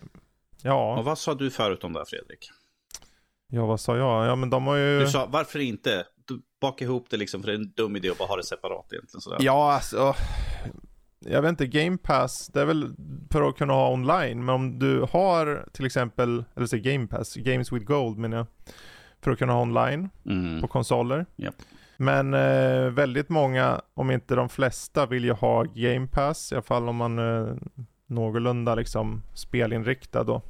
[0.63, 2.51] ja, Och vad sa du förut om det här, Fredrik?
[3.49, 4.27] Ja, vad sa jag?
[4.27, 5.01] Ja, men de har ju...
[5.01, 6.05] Du sa, varför inte?
[6.27, 8.45] Du baka ihop det liksom, för det är en dum idé att bara ha det
[8.45, 9.21] separat egentligen.
[9.21, 9.39] Sådär.
[9.41, 10.15] Ja, alltså.
[11.21, 12.95] Jag vet inte, Game Pass, det är väl
[13.31, 14.45] för att kunna ha online.
[14.45, 18.47] Men om du har till exempel, eller säg Game Pass, Games with Gold menar jag.
[19.21, 20.61] För att kunna ha online Mm.
[20.61, 21.27] på konsoler.
[21.37, 21.55] Japp.
[21.97, 26.53] Men eh, väldigt många, om inte de flesta, vill ju ha Game Pass.
[26.53, 27.59] I alla fall om man är
[28.07, 30.43] någorlunda liksom spelinriktad då.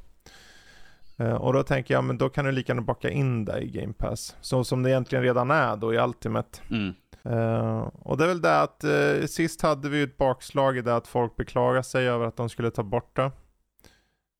[1.19, 3.67] Eh, och då tänker jag, men då kan du lika gärna baka in det i
[3.67, 4.35] Game Pass.
[4.41, 6.59] Så som det egentligen redan är då i Ultimate.
[6.71, 6.93] Mm.
[7.23, 10.81] Eh, och det är väl det att eh, sist hade vi ju ett bakslag i
[10.81, 13.31] det att folk beklagade sig över att de skulle ta bort det.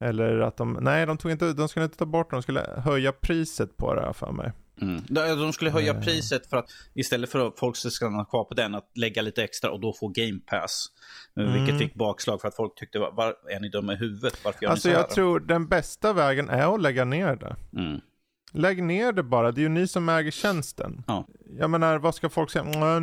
[0.04, 2.82] Eller att de, nej de tog inte, de skulle inte ta bort det, de skulle
[2.86, 4.52] höja priset på det här för mig.
[4.82, 5.04] Mm.
[5.40, 6.02] De skulle höja uh.
[6.02, 9.44] priset för att istället för att folk ska stanna kvar på den, att lägga lite
[9.44, 10.88] extra och då få game pass.
[11.38, 11.54] Mm.
[11.54, 14.46] Vilket fick bakslag för att folk tyckte, var, är ni dumma i huvudet?
[14.46, 15.06] Varför gör alltså ni så här?
[15.06, 17.56] jag tror den bästa vägen är att lägga ner det.
[17.80, 18.00] Mm.
[18.54, 21.04] Lägg ner det bara, det är ju ni som äger tjänsten.
[21.08, 21.28] Ja.
[21.60, 23.00] Jag menar, vad ska folk säga?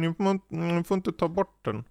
[0.48, 1.84] Ni får inte ta bort den.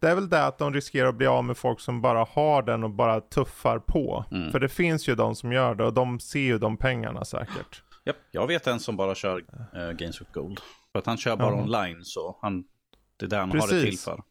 [0.00, 2.62] Det är väl det att de riskerar att bli av med folk som bara har
[2.62, 4.24] den och bara tuffar på.
[4.30, 4.52] Mm.
[4.52, 7.82] För det finns ju de som gör det och de ser ju de pengarna säkert.
[8.08, 10.60] Japp, jag vet en som bara kör uh, Games with Gold.
[10.92, 11.62] För att han kör bara ja.
[11.62, 12.64] online så han,
[13.16, 13.70] det är det han Precis.
[13.70, 14.22] har det till för.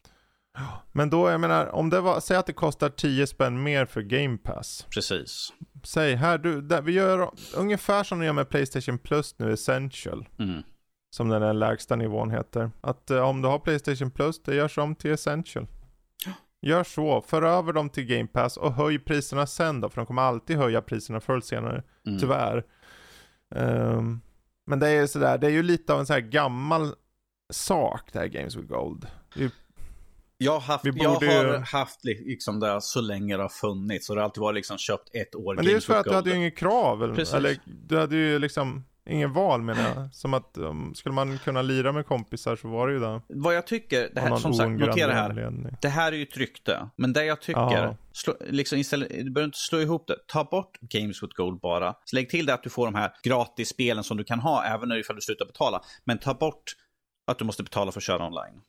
[0.92, 4.02] Men då, jag menar, om det var, säg att det kostar 10 spänn mer för
[4.02, 4.88] Game Pass.
[4.90, 5.54] Precis.
[5.84, 10.28] Säg här, du, där, vi gör ungefär som vi gör med Playstation Plus nu, Essential.
[10.40, 10.64] Mm.
[11.10, 12.72] Som den där lägsta nivån heter.
[12.82, 15.68] Att uh, om du har Playstation Plus, det görs om till Essential.
[16.62, 20.06] Gör så, för över dem till Game Pass och höj priserna sen då, för de
[20.06, 22.20] kommer alltid höja priserna förr eller senare, mm.
[22.20, 22.64] tyvärr.
[23.56, 24.22] Um,
[24.66, 26.94] men det är ju sådär, det är ju lite av en här gammal
[27.54, 29.08] sak det här Games with Gold.
[29.36, 29.52] Det
[30.40, 34.10] jag har haft, jag har haft liksom det så länge det har funnits.
[34.10, 35.56] Och det har alltid varit liksom köpt ett år.
[35.56, 37.04] Men det är ju för att du hade ju inget krav.
[37.04, 40.16] Eller, eller du hade ju liksom ingen val menar jag.
[40.16, 43.22] Som att um, skulle man kunna lira med kompisar så var det ju det.
[43.28, 45.78] Vad jag tycker, det här, som sagt, notera här.
[45.82, 46.90] Det här är ju ett rykte.
[46.96, 50.16] Men det jag tycker, slå, liksom istället, du behöver inte slå ihop det.
[50.28, 51.96] Ta bort Games with Gold bara.
[52.06, 54.92] Så lägg till det att du får de här gratisspelen som du kan ha även
[54.92, 55.82] ifall du slutar betala.
[56.06, 56.64] Men ta bort
[57.28, 58.62] att du måste betala för att köra online.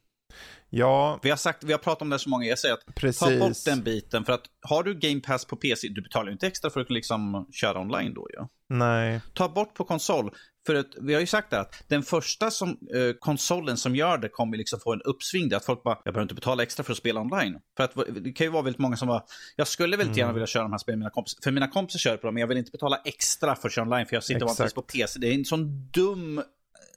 [0.70, 1.20] Ja.
[1.22, 3.18] Vi har, sagt, vi har pratat om det så många, jag säger att Precis.
[3.18, 4.24] ta bort den biten.
[4.24, 6.90] För att har du Game Pass på PC, du betalar ju inte extra för att
[6.90, 8.36] liksom köra online då ju.
[8.36, 8.48] Ja.
[8.68, 9.20] Nej.
[9.34, 10.30] Ta bort på konsol.
[10.66, 14.18] För att vi har ju sagt det att den första som, eh, konsolen som gör
[14.18, 15.54] det kommer liksom få en uppsving.
[15.54, 17.58] Att folk bara, jag behöver inte betala extra för att spela online.
[17.76, 17.92] För att
[18.24, 19.22] det kan ju vara väldigt många som bara,
[19.56, 20.18] jag skulle väldigt mm.
[20.18, 21.38] gärna vilja köra de här spelen med mina kompisar.
[21.42, 23.84] För mina kompisar kör på dem, men jag vill inte betala extra för att köra
[23.84, 24.06] online.
[24.06, 25.18] För jag sitter vanligtvis på PC.
[25.20, 26.42] Det är en sån dum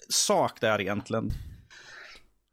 [0.10, 1.32] sak där egentligen.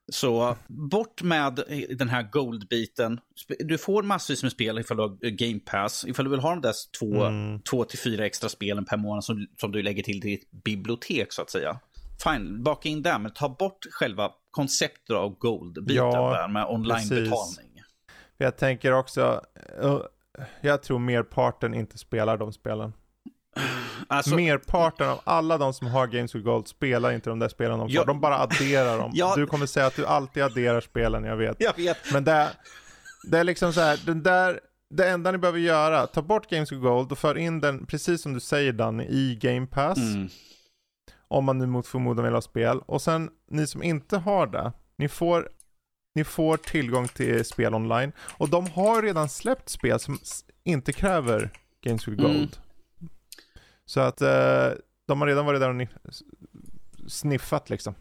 [0.08, 1.60] Så bort med
[1.98, 3.20] den här gold-biten.
[3.58, 6.04] Du får massvis med spel ifall du har Game Pass.
[6.08, 7.60] Ifall du vill ha de där två, mm.
[7.62, 11.42] två till fyra extra spelen per månad som, som du lägger till ditt bibliotek så
[11.42, 11.80] att säga.
[12.24, 17.82] Fine, baka in det, men ta bort själva konceptet av gold-biten ja, där med online-betalning.
[18.36, 19.44] Jag tänker också,
[19.82, 19.98] eh,
[20.60, 22.92] jag tror merparten inte spelar de spelen.
[24.06, 27.78] Alltså, Merparten av alla de som har Games with Gold spelar inte de där spelen
[27.78, 27.96] de får.
[27.96, 29.10] Ja, de bara adderar dem.
[29.14, 31.56] Ja, du kommer säga att du alltid adderar spelen, jag vet.
[31.58, 32.12] Jag vet.
[32.12, 32.48] Men det,
[33.30, 36.72] det är liksom så här, den där, det enda ni behöver göra, ta bort Games
[36.72, 39.98] with Gold och för in den, precis som du säger Danny, i Game Pass.
[39.98, 40.28] Mm.
[41.28, 42.80] Om man nu mot förmodan vill ha spel.
[42.86, 45.48] Och sen, ni som inte har det, ni får,
[46.14, 48.12] ni får tillgång till spel online.
[48.20, 50.18] Och de har redan släppt spel som
[50.64, 51.50] inte kräver
[51.84, 52.36] Games with Gold.
[52.36, 52.48] Mm.
[53.88, 54.70] Så att eh,
[55.06, 55.88] de har redan varit där och
[57.10, 57.94] sniffat liksom.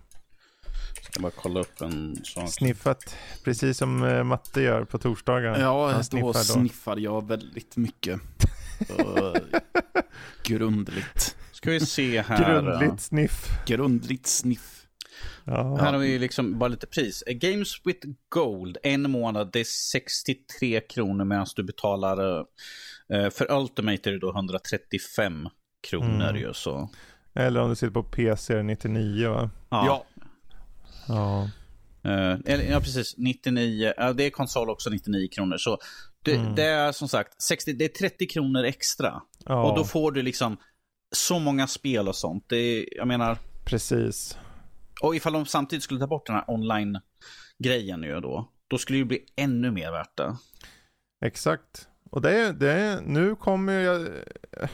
[1.01, 2.49] Ska bara kolla upp en sak.
[2.49, 5.59] Sniffat, precis som eh, Matte gör på torsdagar.
[5.59, 8.21] Ja, Han då sniffar jag väldigt mycket.
[10.43, 11.38] grundligt.
[11.51, 12.38] Ska vi se här.
[12.38, 13.49] Grundligt sniff.
[13.67, 14.85] Grundligt sniff.
[15.43, 15.77] Ja.
[15.81, 17.23] Här har vi liksom bara lite pris.
[17.27, 24.09] Games with Gold, en månad, det är 63 kronor medan du betalar uh, för Ultimate
[24.09, 25.49] är det då 135
[25.89, 26.41] kronor mm.
[26.41, 26.89] ju så.
[27.35, 29.49] Eller om du sitter på PC är det 99 va?
[29.69, 30.05] Ja.
[31.07, 31.49] Ja.
[32.05, 33.15] Uh, ja, precis.
[33.17, 33.93] 99.
[34.01, 35.57] Uh, det är konsol också 99 kronor.
[35.57, 35.77] Så
[36.23, 36.55] det, mm.
[36.55, 39.21] det, är som sagt 60, det är 30 kronor extra.
[39.45, 39.63] Ja.
[39.63, 40.57] Och då får du liksom
[41.15, 42.45] så många spel och sånt.
[42.47, 43.38] Det är, jag menar.
[43.65, 44.38] Precis.
[45.01, 48.51] Och ifall de samtidigt skulle ta bort den här online-grejen ju då.
[48.67, 50.38] Då skulle det bli ännu mer värt det.
[51.25, 51.88] Exakt.
[52.09, 54.09] Och det är, det är, nu kommer ju,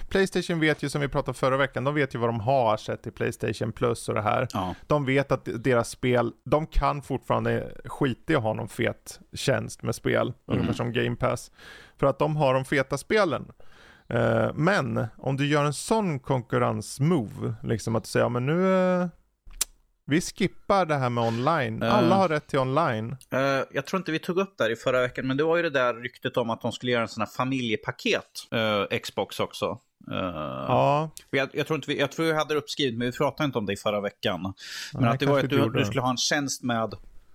[0.10, 3.08] Playstation vet ju som vi pratade förra veckan, de vet ju vad de har sett
[3.08, 4.48] i Playstation Plus och det här.
[4.54, 4.76] Ja.
[4.88, 9.84] De vet att deras spel, de kan fortfarande skita i att ha någon fet tjänst
[9.84, 10.34] med spel, mm.
[10.46, 11.52] ungefär som Game Pass.
[11.98, 13.52] För att de har de feta spelen.
[14.14, 19.08] Uh, men om du gör en sån konkurrensmove, liksom att säga, ja, men nu, uh,
[20.06, 21.84] vi skippar det här med online.
[21.84, 23.18] Uh, Alla har rätt till online.
[23.34, 23.40] Uh,
[23.72, 25.64] jag tror inte vi tog upp det här i förra veckan, men det var ju
[25.64, 29.80] det där ryktet om att de skulle göra en sån här familjepaket, uh, Xbox också.
[30.08, 31.10] ja.
[31.32, 33.58] Jag, jag, tror inte vi, jag tror vi hade det uppskrivet, men vi pratade inte
[33.58, 34.54] om det i förra veckan.
[34.94, 36.94] Men att det var att du, du, skulle ha en tjänst med,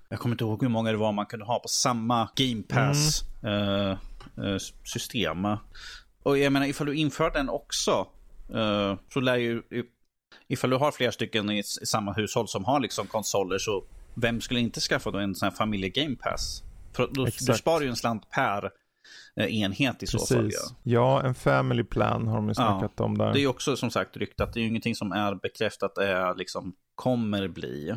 [0.09, 3.25] jag kommer inte ihåg hur många det var man kunde ha på samma Game Pass
[3.43, 4.59] mm.
[4.85, 5.47] system.
[6.23, 8.07] Och jag menar, ifall du inför den också,
[9.13, 9.63] så lär ju
[10.49, 14.61] ifall du har flera stycken i samma hushåll som har liksom konsoler så vem skulle
[14.61, 16.63] inte skaffa då en sån här familje Game Pass?
[16.93, 18.71] För då, du sparar ju en slant per
[19.37, 20.45] eh, enhet i så fall.
[20.45, 20.75] Precis.
[20.83, 23.33] Ja, en family plan har de ju snackat om där.
[23.33, 26.35] Det är ju också som sagt ryktat, det är ju ingenting som är bekräftat är
[26.35, 27.95] liksom kommer bli.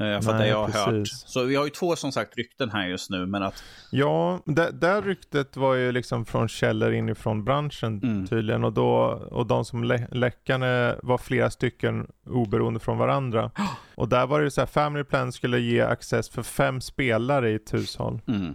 [0.00, 1.22] Eh, För Nej, det jag har precis.
[1.22, 1.30] hört.
[1.30, 4.70] Så vi har ju två som sagt rykten här just nu, men att Ja, det,
[4.70, 8.26] där ryktet var ju liksom från källor inifrån branschen Mm.
[8.26, 8.94] tydligen och, då,
[9.30, 13.50] och de som lä läckade var flera stycken oberoende från varandra.
[13.94, 17.50] Och där var det ju så här, Family Plan skulle ge access för fem spelare
[17.50, 18.20] i ett hushåll.
[18.28, 18.54] mm,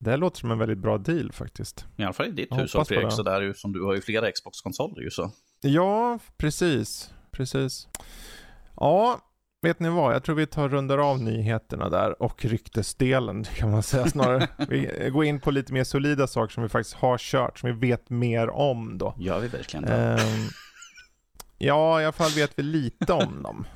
[0.00, 1.84] Det låter som en väldigt bra deal faktiskt.
[1.96, 4.00] i alla fall i ditt Jag hushåll Fredrik, så där ju som du har ju
[4.00, 5.30] flera Xbox-konsoler ju så.
[5.60, 7.10] Ja, precis.
[7.32, 7.88] Precis.
[8.76, 9.20] Ja,
[9.62, 10.14] vet ni vad?
[10.14, 14.48] Jag tror vi tar rundar av nyheterna där och ryktesdelen kan man säga snarare.
[14.68, 17.88] vi går in på lite mer solida saker som vi faktiskt har kört, som vi
[17.88, 19.14] vet mer om då.
[19.18, 19.94] Gör vi verkligen det?
[19.94, 20.48] Ehm,
[21.58, 23.66] ja, i alla fall vet vi lite om dem.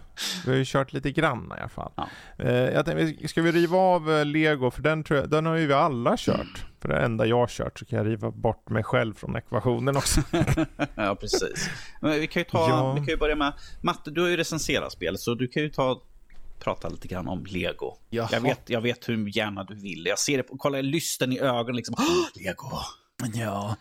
[0.45, 1.93] Vi har ju kört lite grann i alla fall.
[1.97, 2.09] Ja.
[2.39, 4.71] Eh, jag tänkte, ska vi riva av eh, Lego?
[4.71, 6.67] För den, tror jag, den har ju vi alla kört.
[6.81, 9.97] För det enda jag har kört så kan jag riva bort mig själv från ekvationen
[9.97, 10.21] också.
[10.95, 11.71] ja, precis.
[12.01, 12.93] Men vi kan ju ta, Ja.
[12.93, 13.53] vi kan ju börja med,
[13.83, 16.03] Matte, du har ju recenserat spelet, så du kan ju ta
[16.59, 17.97] prata lite grann om Lego.
[18.11, 18.29] Jaha.
[18.33, 20.07] Jag vet, jag vet hur gärna du vill.
[20.07, 21.95] Jag ser det på, kolla lysten i ögonen liksom.
[22.35, 22.71] Lego!
[23.35, 23.77] Ja.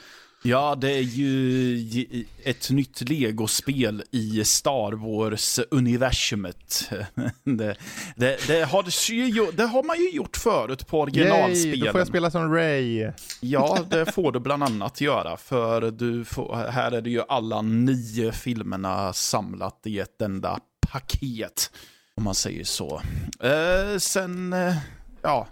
[0.45, 6.89] Ja, det är ju ett nytt Lego-spel i Star Wars-universumet.
[7.43, 7.75] Det,
[8.15, 11.79] det, det, har, ju- det har man ju gjort förut på Yay, originalspelen.
[11.85, 13.11] då får jag spela som Ray.
[13.41, 15.37] Ja, det får du bland annat göra.
[15.37, 20.59] För du får, här är det ju alla nio filmerna samlat i ett enda
[20.91, 21.71] paket.
[22.17, 23.01] Om man säger så.
[23.39, 24.75] Eh, sen, eh,
[25.21, 25.47] ja.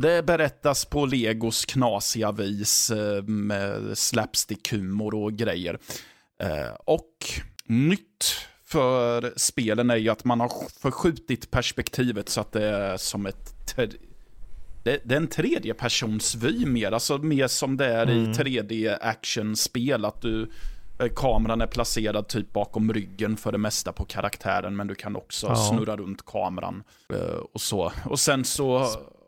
[0.00, 5.78] Det berättas på Legos knasiga vis eh, med slapstick-humor och grejer.
[6.40, 7.10] Eh, och
[7.64, 8.24] nytt
[8.64, 13.76] för spelen är ju att man har förskjutit perspektivet så att det är som ett
[14.84, 20.22] det, det är en tredjepersonsvy mer, alltså mer som det är i 3D actionspel, att
[20.22, 20.50] du
[21.00, 25.16] eh, Kameran är placerad typ bakom ryggen för det mesta på karaktären, men du kan
[25.16, 25.56] också Ja.
[25.56, 26.82] snurra runt kameran
[27.52, 27.92] och så.
[28.04, 28.86] Och sen så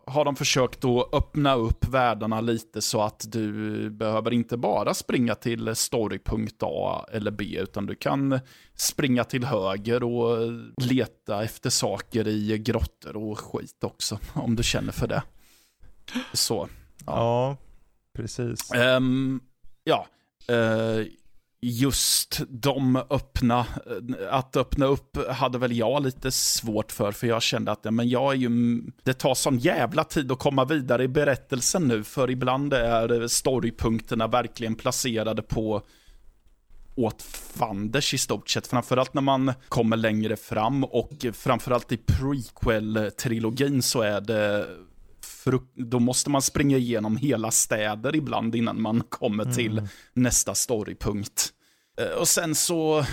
[0.09, 5.35] har de försökt att öppna upp världarna lite så att du behöver inte bara springa
[5.35, 8.41] till storypunkt A eller B, utan du kan
[8.75, 10.39] springa till höger och
[10.77, 15.23] leta efter saker i grottor och skit också, om du känner för det.
[16.33, 16.69] Så.
[17.07, 17.57] Ja,
[18.13, 18.73] precis.
[18.73, 19.41] Ehm,
[19.85, 20.07] ja,
[20.49, 21.07] eh,
[21.61, 23.67] just de öppna,
[24.31, 28.09] att öppna upp hade väl jag lite svårt för, för jag kände att ja, men
[28.09, 28.51] jag är ju,
[29.03, 34.27] det tar sån jävla tid att komma vidare i berättelsen nu, för ibland är storypunkterna
[34.27, 35.83] verkligen placerade på
[36.95, 38.67] åt fanders i stort sett.
[38.67, 44.67] Framförallt när man kommer längre fram och framförallt i prequel-trilogin så är det
[45.75, 51.49] då måste man springa igenom hela städer ibland innan man kommer till nästa storypunkt.
[52.01, 53.05] Eh, Och sen så,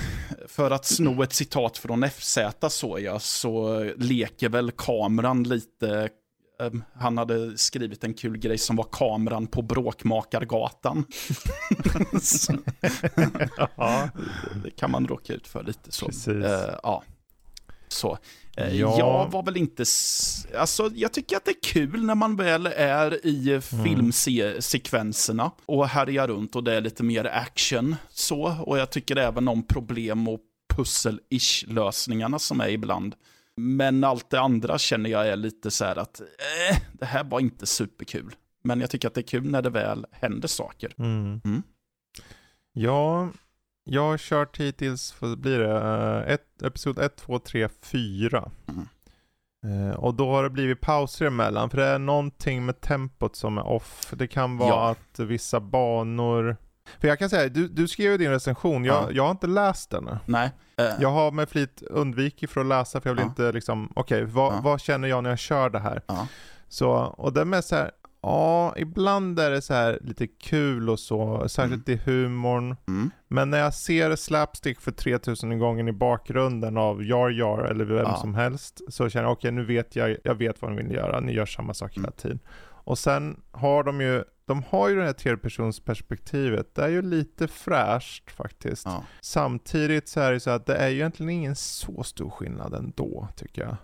[0.48, 2.38] för att sno ett citat från FZ
[2.70, 6.10] så jag, så leker väl kameran lite
[6.62, 11.06] eh, han hade skrivit en kul grej som var kameran på Bråkmakargatan.
[12.22, 12.58] Så-
[13.78, 14.10] Ja,
[14.64, 16.06] det kan man råka ut för lite så.
[16.06, 16.28] Precis.
[16.28, 17.04] Eh, ja.
[17.88, 18.18] Så.
[18.58, 18.96] Eh, Ja.
[19.00, 19.84] Jag var väl inte...
[20.60, 23.62] Alltså, jag tycker att det är kul när man väl är i Mm.
[23.84, 27.96] filmsekvenserna och härjar runt och det är lite mer action.
[28.10, 28.56] Så.
[28.66, 30.40] Och jag tycker även om problem och
[30.74, 33.16] pussel-ish lösningarna som är ibland.
[33.58, 37.40] Men allt det andra känner jag är lite så här att eh, det här var
[37.40, 38.36] inte superkul.
[38.64, 40.94] Men jag tycker att det är kul när det väl händer saker.
[40.98, 41.42] Mm.
[41.46, 41.64] Mm.
[42.74, 43.30] Ja,
[43.88, 45.72] jag har kört hittills, vad blir det,
[46.28, 48.52] eh, ett, episod 1, 2, 3, 4.
[48.70, 48.88] Mm.
[49.90, 53.58] Eh, och då har det blivit pauser emellan, för det är någonting med tempot som
[53.58, 54.14] är off.
[54.18, 54.90] Det kan vara Ja.
[54.90, 56.58] att vissa banor...
[57.00, 59.12] För jag kan säga, du, du skrev ju din recension, jag, Ja.
[59.12, 60.10] jag har inte läst den.
[60.26, 60.52] Nej.
[60.78, 63.30] Eh, Jag har med flit undvikit för att läsa för jag vill Ja.
[63.30, 64.62] inte liksom, okej, vad, Ja.
[64.64, 66.02] vad känner jag när jag kör det här?
[66.68, 67.92] Så, och det är mest så här,
[68.26, 72.76] ja, ibland är det så här lite kul och så, särskilt i humorn.
[72.88, 73.12] Mm.
[73.28, 77.98] Men när jag ser slapstick för 3000 gången i bakgrunden av Jar Jar eller vem
[77.98, 78.16] Ja.
[78.18, 81.20] som helst så känner jag okej nu vet jag, jag vet vad de vill göra,
[81.20, 82.18] ni gör samma sak hela Mm.
[82.18, 82.40] tiden.
[82.88, 87.48] Och sen har de ju, de har ju det här tredjepersonsperspektivet, det är ju lite
[87.48, 88.86] fräscht faktiskt.
[88.86, 89.04] Ja.
[89.22, 93.28] Samtidigt så är det så att det är ju egentligen ingen så stor skillnad ändå
[93.36, 93.76] tycker jag.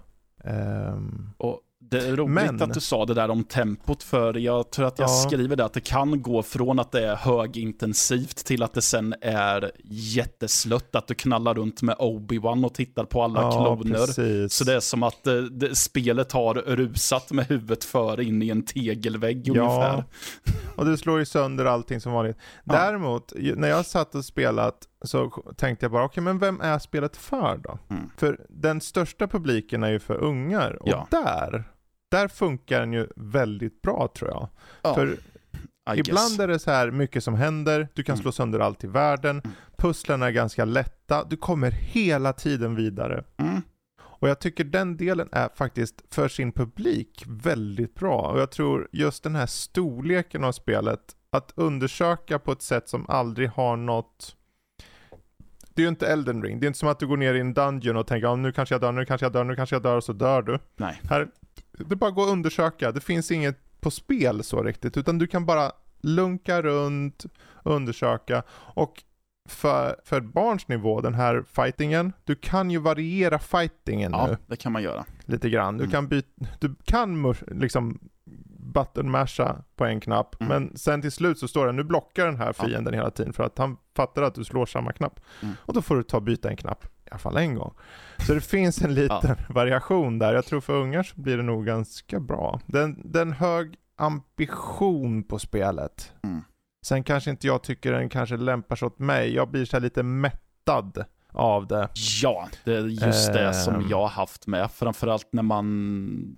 [0.43, 1.59] Ehm, Och
[1.91, 4.99] Det är roligt Men- att du sa det där om tempot, för jag tror att
[4.99, 5.13] jag Ja.
[5.13, 9.15] skriver det att det kan gå från att det är högintensivt till att det sen
[9.21, 13.93] är jätteslött, att du knallar runt med Obi-Wan och tittar på alla Ja, kloner.
[14.05, 14.53] precis.
[14.53, 18.49] Så det är som att eh, det, spelet har rusat med huvudet före in i
[18.49, 19.53] en tegelvägg Ja.
[19.53, 20.03] ungefär.
[20.75, 22.37] Och du slår ju sönder allting som vanligt.
[22.63, 22.73] Ja.
[22.73, 27.17] Däremot, när jag satt och spelat så tänkte jag bara, okej men vem är spelet
[27.17, 27.77] för då?
[27.89, 28.09] Mm.
[28.17, 30.77] För den största publiken är ju för ungar.
[30.81, 31.07] Och Ja.
[31.11, 31.63] där,
[32.11, 34.47] där funkar den ju väldigt bra tror jag.
[34.81, 35.07] Ja, För
[35.95, 36.39] I ibland guess.
[36.39, 38.21] är det så här mycket som händer, du kan Mm.
[38.21, 39.51] slå sönder allt i världen, Mm.
[39.77, 43.23] pusslen är ganska lätta, du kommer hela tiden vidare.
[43.37, 43.61] Mm.
[44.03, 48.21] Och jag tycker den delen är faktiskt för sin publik väldigt bra.
[48.31, 51.01] Och jag tror just den här storleken av spelet,
[51.31, 54.35] att undersöka på ett sätt som aldrig har något
[55.73, 56.59] det är ju inte Elden ring.
[56.59, 58.51] Det är inte som att du går ner i en dungeon och tänker oh, nu
[58.51, 60.59] kanske jag dör, nu kanske jag dör, nu kanske jag dör och så dör du.
[60.75, 61.01] Nej.
[61.09, 61.27] Här,
[61.77, 62.91] det är bara att gå och undersöka.
[62.91, 65.71] Det finns inget på spel så riktigt, utan du kan bara
[66.01, 67.25] lunka runt,
[67.63, 69.03] undersöka och
[69.49, 74.55] för, för barns nivå, den här fightingen, du kan ju variera fightingen nu Ja, det
[74.55, 75.05] kan man göra.
[75.25, 75.77] lite grann.
[75.77, 75.91] Du Mm.
[75.91, 76.27] kan byta,
[76.59, 77.99] du kan liksom
[78.73, 80.49] button masha på en knapp, Mm.
[80.49, 82.65] men sen till slut så står det nu blockar den här Ja.
[82.65, 85.19] fienden hela tiden för att han fattar att du slår samma knapp.
[85.41, 85.55] Mm.
[85.59, 87.73] Och då får du ta och byta en knapp, alla fall en gång.
[88.27, 90.33] Så det finns en liten variation där.
[90.33, 92.59] Jag tror för ungar så blir det nog ganska bra.
[92.65, 96.13] Den, den hög ambition på spelet.
[96.23, 96.41] Mm.
[96.85, 99.33] Sen kanske inte jag tycker den kanske lämpar sig åt mig.
[99.33, 101.89] Jag blir så lite mättad av det.
[102.21, 103.87] Ja, det är just det som Ehm.
[103.89, 104.71] jag har haft med.
[104.71, 106.37] Framförallt när man...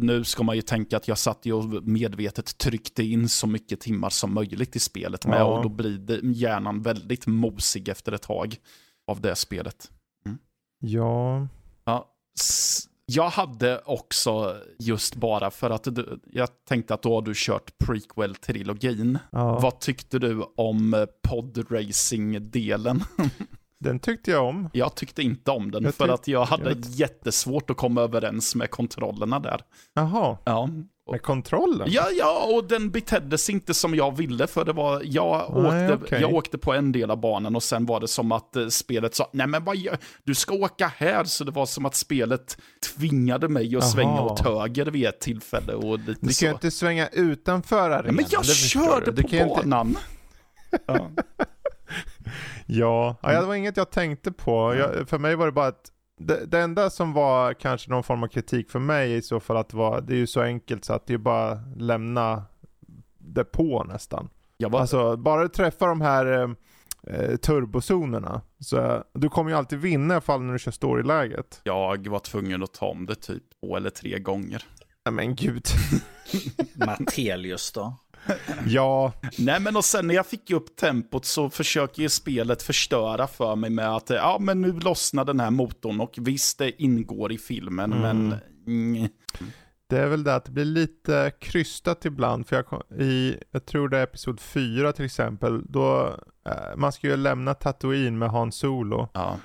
[0.00, 3.80] Nu ska man ju tänka att jag satt ju och medvetet tryckte in så mycket
[3.80, 5.44] timmar som möjligt i spelet med Ja.
[5.44, 8.56] och då blir hjärnan väldigt mosig efter ett tag
[9.10, 9.90] av det spelet.
[10.78, 11.48] Ja,
[11.84, 12.08] Ja,
[12.40, 17.32] s- jag hade också just bara för att du, jag tänkte att då har du
[17.36, 19.18] kört prequel-trilogin.
[19.32, 19.58] ja.
[19.58, 23.00] Vad tyckte du om podracing-delen?
[23.82, 24.70] den tyckte jag om.
[24.72, 28.54] Jag tyckte inte om den Jag för att jag hade jag- jättesvårt att komma överens
[28.54, 29.60] med kontrollerna där.
[29.94, 30.68] Jaha, Ja.
[31.10, 31.88] med kontrollen?
[31.90, 35.92] Ja, ja, och den betedde sig inte som jag ville för det var, jag, Nej,
[35.92, 36.20] åkte, okej.
[36.20, 39.14] jag åkte på en del av banan och sen var det som att eh, spelet
[39.14, 42.58] sa, nej men vad gör, du ska åka här, så det var som att spelet
[42.96, 43.82] tvingade mig att Jaha.
[43.82, 46.44] svänga åt höger vid ett tillfälle och lite Du kan så.
[46.44, 48.14] ju inte svänga utanför arenan.
[48.14, 49.12] men jag körde du.
[49.12, 49.96] Du på kan ju inte- banan.
[50.86, 51.08] ja.
[52.66, 54.74] Ja, ja, det var inget jag tänkte på.
[54.74, 58.22] Jag, för mig var det bara att det, det enda som var kanske någon form
[58.22, 60.84] av kritik för mig i så fall att det var, det är ju så enkelt
[60.84, 62.44] så att det är bara lämna
[63.18, 64.28] det på nästan.
[64.68, 66.50] Var, Alltså bara du träffar de här eh,
[67.14, 71.60] eh, turbozonerna så du kommer ju alltid vinna i alla fall när du kör storyläget.
[71.64, 74.64] jag var tvungen att ta om det typ två eller tre gånger.
[75.04, 75.64] Nej men gud.
[76.74, 77.96] Matelius då?
[78.66, 83.26] Ja, Nej men och sen när jag fick upp tempot så försöker ju spelet förstöra
[83.26, 87.32] för mig med att ja men nu lossnar den här motorn och visst det ingår
[87.32, 88.02] i filmen Mm.
[88.28, 89.08] men mm,
[89.86, 92.46] Det är väl det att det blir lite krystat ibland.
[92.46, 95.62] För jag, kom- i, jag tror det är episod 4 till exempel.
[95.68, 96.16] Då,
[96.48, 99.08] eh, man ska ju lämna Tatooine med Han Solo.
[99.14, 99.36] ja,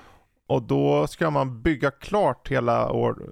[0.48, 3.22] Och då ska man bygga klart hela år,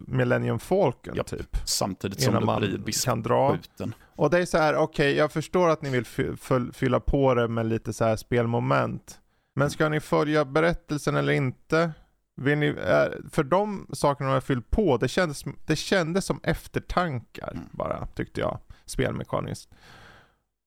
[0.00, 1.26] Millennium Falcon Japp.
[1.26, 1.56] typ.
[1.64, 3.52] samtidigt som blir man kan dra.
[3.52, 3.94] beskjuten.
[4.16, 7.34] Och det är så här, okej jag förstår att ni vill fy- fyll- fylla på
[7.34, 9.20] det med lite så här spelmoment.
[9.54, 11.90] Men ska ni följa berättelsen eller inte?
[12.40, 17.64] Ni, eh, för de sakerna jag fyllt på, det kändes, det kändes som eftertankar Mm.
[17.72, 18.58] bara, tyckte jag.
[18.86, 19.68] Spelmekaniskt.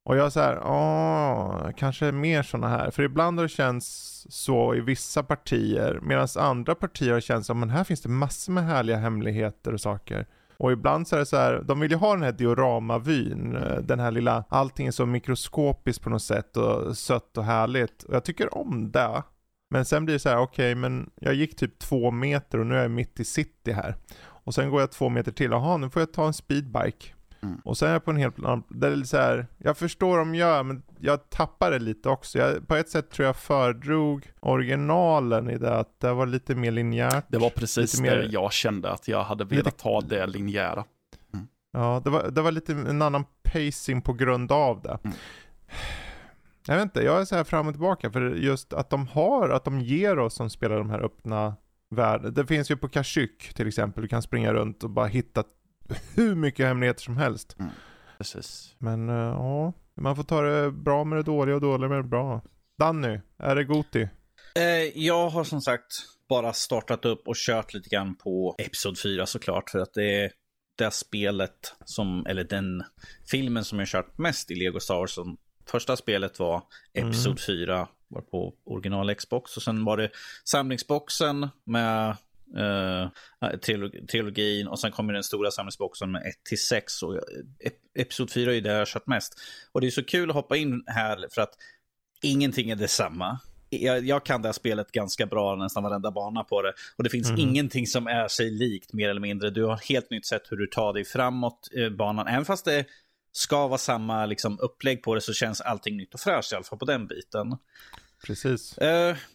[0.09, 2.91] Och jag så här, åh, kanske mer sådana här.
[2.91, 7.59] För ibland har det känts så i vissa partier, medan andra partier har känts som,
[7.59, 10.25] men här finns det massor med härliga hemligheter och saker.
[10.57, 13.77] Och ibland så är det så här, de vill ju ha den här dioramavyn, eh,
[13.77, 18.03] den här lilla, allting är så mikroskopiskt på något sätt och sött och härligt.
[18.03, 19.23] Och jag tycker om det.
[19.71, 22.75] Men sen blir det så här, okej men jag gick typ två meter och nu
[22.75, 23.95] är jag mitt i city här.
[24.21, 27.13] Och sen går jag två meter till, jaha nu får jag ta en speedbike.
[27.41, 27.61] Mm.
[27.65, 30.35] Och sen är jag på en helt annan, det är så här, jag förstår de
[30.35, 32.39] gör men jag tappar det lite också.
[32.39, 36.71] Jag, på ett sätt tror jag föredrog originalen i det att det var lite mer
[36.71, 37.25] linjärt.
[37.27, 40.27] Det var precis Lite mer- det jag kände att jag hade velat Lite- ha det
[40.27, 40.83] linjära.
[41.71, 44.97] Ja, det var, det var lite en annan pacing på grund av det.
[45.03, 45.17] Mm.
[46.67, 49.49] Jag vet inte, jag är så här fram och tillbaka för just att de har,
[49.49, 51.55] att de ger oss som spelar de här öppna
[51.89, 52.33] världen.
[52.33, 55.43] Det finns ju på Kashyyyk till exempel, du kan springa runt och bara hitta
[56.15, 57.57] hur mycket hemligheter som helst.
[58.17, 58.75] Precis.
[58.77, 62.07] Men eh, ja, man får ta det bra med det dåliga och dåliga med det
[62.07, 62.41] bra.
[62.79, 64.07] Danny, är det Goti?
[64.55, 65.85] Eh, jag har som sagt
[66.29, 69.69] bara startat upp och kört lite grann på Episod 4 såklart.
[69.69, 70.31] För att det är
[70.77, 72.83] det spelet som, eller den
[73.31, 75.11] filmen som jag kört mest i Lego Star Wars.
[75.11, 75.37] Som
[75.71, 76.63] första spelet var
[76.93, 77.65] Episod mm.
[77.67, 79.57] 4, var på original Xbox.
[79.57, 80.09] Och sen var det
[80.43, 82.15] samlingsboxen med
[82.57, 83.09] Uh,
[84.11, 87.19] trilogin och sen kommer den stora samlingsboxen med 1 till 6 och
[87.95, 89.33] Episod 4 är det jag har kört mest.
[89.71, 91.53] Och det är så kul att hoppa in här för att
[92.21, 93.39] ingenting är detsamma
[93.69, 96.73] jag, jag, kan det här spelet ganska bra, nästan varenda bana på det.
[96.97, 97.39] Och det finns mm.
[97.39, 99.49] ingenting som är sig likt mer eller mindre.
[99.49, 102.27] Du har helt nytt sätt hur du tar dig framåt eh, banan.
[102.27, 102.85] Även fast det
[103.31, 106.63] ska vara samma liksom, upplägg på det så känns allting nytt och fräscht i alla
[106.63, 107.57] fall på den biten.
[108.25, 108.77] Precis.
[108.81, 108.87] Uh,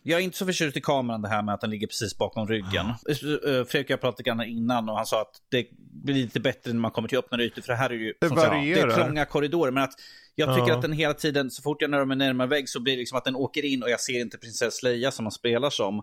[0.02, 2.48] jag är inte så förtjust i kameran det här med att den ligger precis bakom
[2.48, 2.86] ryggen.
[2.86, 5.66] Uh, Fredrik jag pratade grann innan och han sa att det
[6.04, 7.62] blir lite bättre när man kommer till öppnare ytor.
[7.62, 8.80] För det här är ju det som varierar.
[8.80, 9.72] Sagt, det är trånga korridorer.
[9.72, 9.94] Men att
[10.34, 10.76] jag tycker ja.
[10.76, 13.18] att den hela tiden, så fort jag närmar mig närmare vägg så blir det liksom
[13.18, 15.98] att den åker in och jag ser inte prinsess Leia som man spelar som.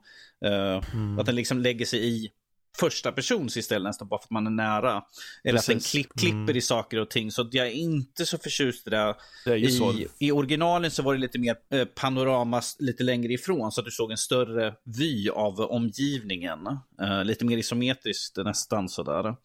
[0.45, 1.19] Uh, mm.
[1.19, 2.29] Att den liksom lägger sig i
[2.77, 5.03] första persons istället nästan bara för att man är nära.
[5.43, 5.69] Eller Precis.
[5.69, 6.57] att den klipp, klipper mm.
[6.57, 7.31] i saker och ting.
[7.31, 9.15] Så jag är inte så förtjust i det.
[9.45, 9.93] det I, så.
[10.19, 13.91] I originalen så var det lite mer eh, panorama lite längre ifrån så att du
[13.91, 16.67] såg en större vy av omgivningen.
[17.01, 19.35] Uh, lite mer isometriskt nästan sådär.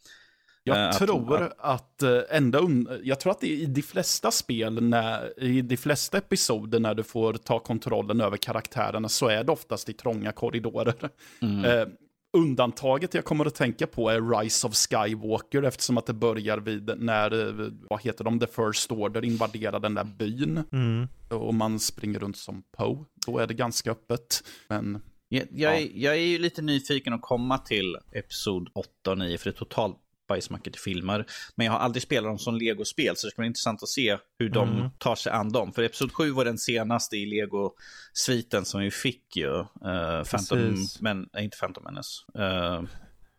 [0.64, 2.60] Jag uh, tror att, att uh, ända
[3.02, 7.32] jag tror att i de flesta spel, när, i de flesta episoder när du får
[7.32, 11.10] ta kontrollen över karaktärerna så är det oftast i trånga korridorer.
[11.42, 11.90] Mm.
[12.36, 16.90] Undantaget jag kommer att tänka på är Rise of Skywalker eftersom att det börjar vid
[16.96, 17.30] när,
[17.90, 20.64] vad heter de, The First Order invaderar den där byn.
[20.72, 21.08] Mm.
[21.28, 23.04] Och man springer runt som Poe.
[23.26, 24.42] Då är det ganska öppet.
[24.68, 25.80] Men jag, jag, ja.
[25.80, 29.56] är, jag är ju lite nyfiken att komma till Episod 8 och 9 för det
[29.56, 29.96] är totalt
[30.26, 31.26] bajsmackor till filmer.
[31.54, 34.18] Men jag har aldrig spelat dem som Lego-spel, så det ska bli intressant att se
[34.38, 34.90] hur de mm.
[34.98, 35.72] tar sig an dem.
[35.72, 39.50] För Episod 7 var den senaste i Lego-sviten som vi fick ju.
[39.50, 42.22] Uh, Phantom, men, nej, inte Phantom Menace.
[42.38, 42.88] Uh,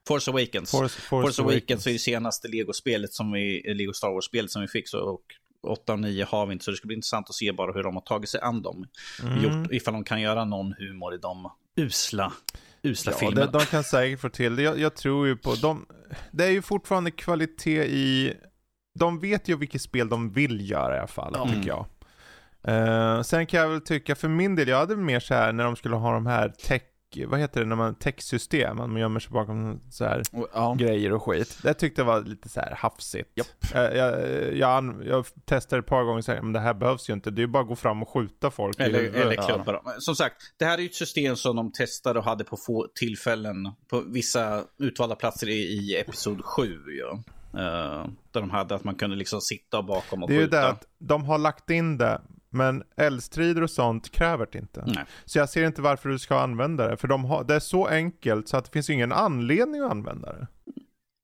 [0.07, 0.71] Force Awakens.
[0.71, 1.61] Force, Force, Force Awakens.
[1.61, 4.89] Awakens är det senaste Lego-spelet som vi, Lego Star Wars-spelet som vi fick.
[4.89, 5.21] Så, och
[5.67, 7.83] 8 och 9 har vi inte, så det ska bli intressant att se bara hur
[7.83, 8.87] de har tagit sig an dem.
[9.23, 9.43] Mm.
[9.43, 12.33] Gjort, ifall de kan göra någon humor i de usla
[12.87, 13.51] usla ja, filmen.
[13.51, 14.63] De, de kan säkert få till det.
[14.63, 15.85] Jag, jag, tror ju på dem.
[16.31, 18.33] Det är ju fortfarande kvalitet i...
[18.99, 21.47] De vet ju vilket spel de vill göra i alla fall, mm.
[21.47, 21.85] tycker jag.
[22.67, 25.63] Uh, sen kan jag väl tycka, för min del, jag hade mer så här när
[25.63, 26.81] de skulle ha de här tech
[27.27, 30.21] vad heter det när man, textsystem, man gömmer sig bakom så här
[30.53, 30.75] ja.
[30.79, 31.59] grejer och skit.
[31.63, 33.37] Det tyckte jag var lite så här hafsigt.
[33.37, 33.47] Yep.
[33.73, 37.13] Jag, jag, jag, jag, testade ett par gånger och sa, men det här behövs ju
[37.13, 38.79] inte, det är ju bara att gå fram och skjuta folk.
[38.79, 39.83] Eller, eller klubba dem.
[39.99, 42.87] Som sagt, det här är ju ett system som de testade och hade på få
[42.95, 46.79] tillfällen på vissa utvalda platser i, i Episod 7.
[46.87, 47.23] Ja.
[47.53, 50.39] Uh, där de hade att man kunde liksom sitta bakom och skjuta.
[50.39, 54.47] Det är ju det att de har lagt in det men eldstrider och sånt kräver
[54.51, 54.83] det inte.
[54.87, 55.05] Nej.
[55.25, 56.97] Så jag ser inte varför du ska använda det.
[56.97, 60.33] För de har, det är så enkelt så att det finns ingen anledning att använda
[60.33, 60.47] det.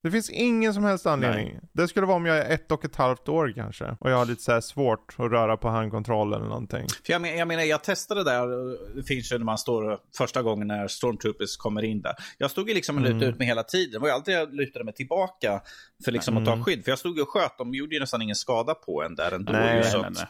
[0.03, 1.49] Det finns ingen som helst anledning.
[1.53, 1.69] Nej.
[1.73, 3.97] Det skulle vara om jag är ett och ett halvt år kanske.
[3.99, 6.87] Och jag har lite så svårt att röra på handkontrollen eller någonting.
[7.05, 8.47] För jag, men, jag menar, jag testade där.
[8.95, 12.15] Det finns ju när man står första gången när Stormtroopers kommer in där.
[12.37, 13.29] Jag stod ju liksom och lutade mm.
[13.29, 13.91] ut mig hela tiden.
[13.91, 15.61] Det var ju alltid jag lutade mig tillbaka
[16.05, 16.43] för liksom mm.
[16.43, 16.65] att ta mm.
[16.65, 16.83] skydd.
[16.83, 17.57] För jag stod ju och sköt.
[17.57, 19.51] De gjorde ju nästan ingen skada på en där ändå.
[19.51, 20.27] Nej, ju, så nej, nej.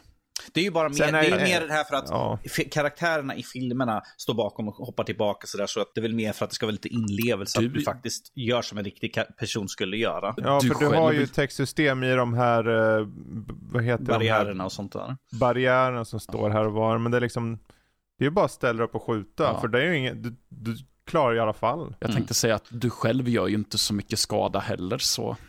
[0.52, 2.38] Det är ju bara mer, det är mer det här för att ja.
[2.70, 5.66] karaktärerna i filmerna står bakom och hoppar tillbaka sådär.
[5.66, 7.60] Så att det är väl mer för att det ska vara lite inlevelse.
[7.60, 7.66] Du...
[7.66, 10.34] Att du faktiskt gör som en riktig person skulle göra.
[10.36, 13.08] Ja, för du, du har ju textsystem i de här, uh,
[13.72, 14.66] vad heter Barriärerna de här?
[14.66, 15.16] och sånt där.
[15.32, 16.98] Barriärerna som står här och var.
[16.98, 17.58] Men det är liksom,
[18.18, 19.42] det är ju bara att ställa upp och skjuta.
[19.42, 19.60] Ja.
[19.60, 20.76] För det är ju inget, du, du
[21.06, 21.94] klarar i alla fall.
[22.00, 22.34] Jag tänkte mm.
[22.34, 25.36] säga att du själv gör ju inte så mycket skada heller så.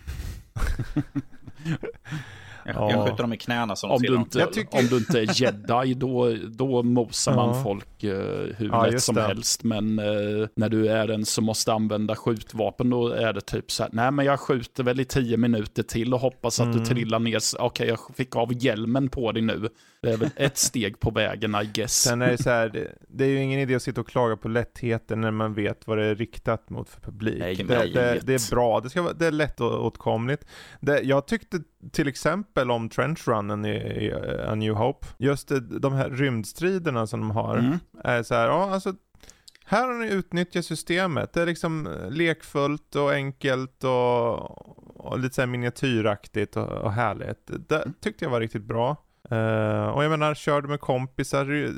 [2.65, 2.91] Jag, ja.
[2.91, 4.79] jag skjuter dem i knäna som om du, inte, tycker...
[4.79, 8.11] om du inte är jedi, då, då mosar man folk uh,
[8.57, 9.21] hur ja, lätt som det.
[9.21, 9.63] helst.
[9.63, 13.83] Men uh, när du är en som måste använda skjutvapen, då är det typ så
[13.83, 16.79] här, nej men jag skjuter väl i tio minuter till och hoppas att mm.
[16.79, 17.39] du trillar ner.
[17.59, 19.69] Okej, okay, jag fick av hjälmen på dig nu.
[20.05, 21.93] Det är väl ett steg på vägen, I guess.
[21.93, 24.37] Sen är det så här, det, det, är ju ingen idé att sitta och klaga
[24.37, 27.39] på lättheten när man vet vad det är riktat mot för publik.
[27.39, 30.45] Nej, det, det, det, är bra, det, ska vara, det är lättåtkomligt.
[30.79, 31.59] Det, jag tyckte
[31.91, 34.13] till exempel om trenchrunnen i, i
[34.47, 35.51] A New Hope, just
[35.81, 37.79] de här rymdstriderna som de har, mm.
[38.03, 38.93] är så här, ja alltså
[39.67, 41.33] här har ni utnyttjat systemet.
[41.33, 44.37] Det är liksom lekfullt och enkelt och,
[45.05, 47.69] och lite så miniatyraktigt och, och härligt.
[47.69, 49.04] Det tyckte jag var riktigt bra.
[49.31, 51.71] Uh, och jag menar, körde med kompisar, uh,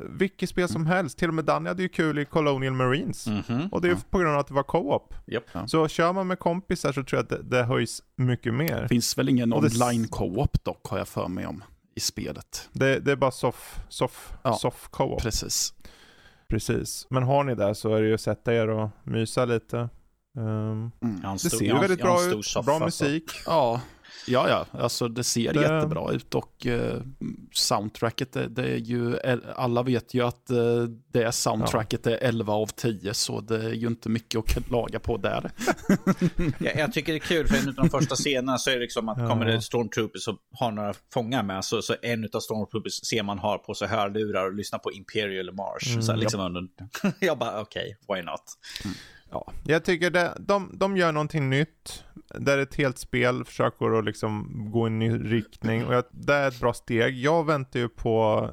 [0.00, 1.18] vilket spel som helst.
[1.18, 3.26] Till och med Danny hade ju kul i Colonial Marines.
[3.26, 3.70] Mm -hmm.
[3.70, 5.14] Och det är ju på grund av att det var co-op.
[5.26, 5.44] Yep.
[5.66, 8.82] Så kör man med kompisar så tror jag att det, det höjs mycket mer.
[8.82, 11.64] Det finns väl ingen online co-op dock, har jag för mig om,
[11.96, 12.68] i spelet.
[12.72, 15.22] Det, det är bara soft, soft, ja, soft co-op.
[15.22, 15.74] Precis.
[16.48, 17.06] Precis.
[17.10, 19.88] Men har ni det så är det ju att sätta er och mysa lite.
[20.38, 23.24] Um, en det ser ju väldigt bra ut, bra musik.
[23.46, 23.80] Ja,
[24.26, 24.66] ja, ja.
[24.80, 27.00] Alltså det ser Det- jättebra ut och eh,
[27.52, 29.16] soundtracket, det, det är ju,
[29.56, 30.82] alla vet ju att eh,
[31.12, 35.16] det soundtracket är 11 av 10, så det är ju inte mycket att klaga på
[35.16, 35.50] där.
[36.58, 38.80] Jag, jag tycker det är kul, för en av de första scenerna så är det
[38.80, 39.28] liksom att Ja.
[39.28, 43.38] kommer det stormtroopers och har några fångar med, så, så en av stormtroopers ser man
[43.38, 45.88] har på sig hörlurar och lyssnar på Imperial March.
[45.90, 46.68] Mm, så här, liksom under...
[47.20, 48.42] jag bara, okej, why not?
[49.30, 52.03] Ja, jag tycker det, de, de gör någonting nytt.
[52.38, 55.84] Där ett helt spel försöker att liksom gå i en ny riktning.
[55.86, 57.18] Och jag, det är ett bra steg.
[57.18, 58.50] Jag väntar ju på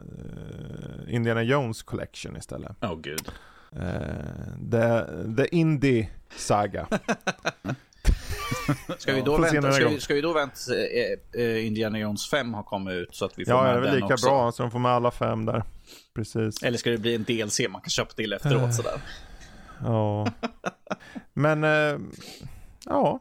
[1.08, 2.78] eh, Indiana Jones Collection istället.
[2.82, 3.32] Åh gud.
[3.72, 5.04] Eh, the,
[5.38, 6.88] the Indie Saga.
[8.98, 12.54] Ska vi då vänta, ska vi, ska vi då vänta eh, eh, Indiana Jones 5
[12.54, 14.28] har kommit ut så att vi får Ja, det med är väl lika också?
[14.28, 15.64] bra så de får med alla fem där.
[16.16, 16.64] Precis.
[16.64, 19.02] Eller ska det bli en DLC man kan köpa till efteråt sådär?
[19.84, 20.28] Ja.
[21.34, 22.00] Men, eh,
[22.86, 23.20] ja.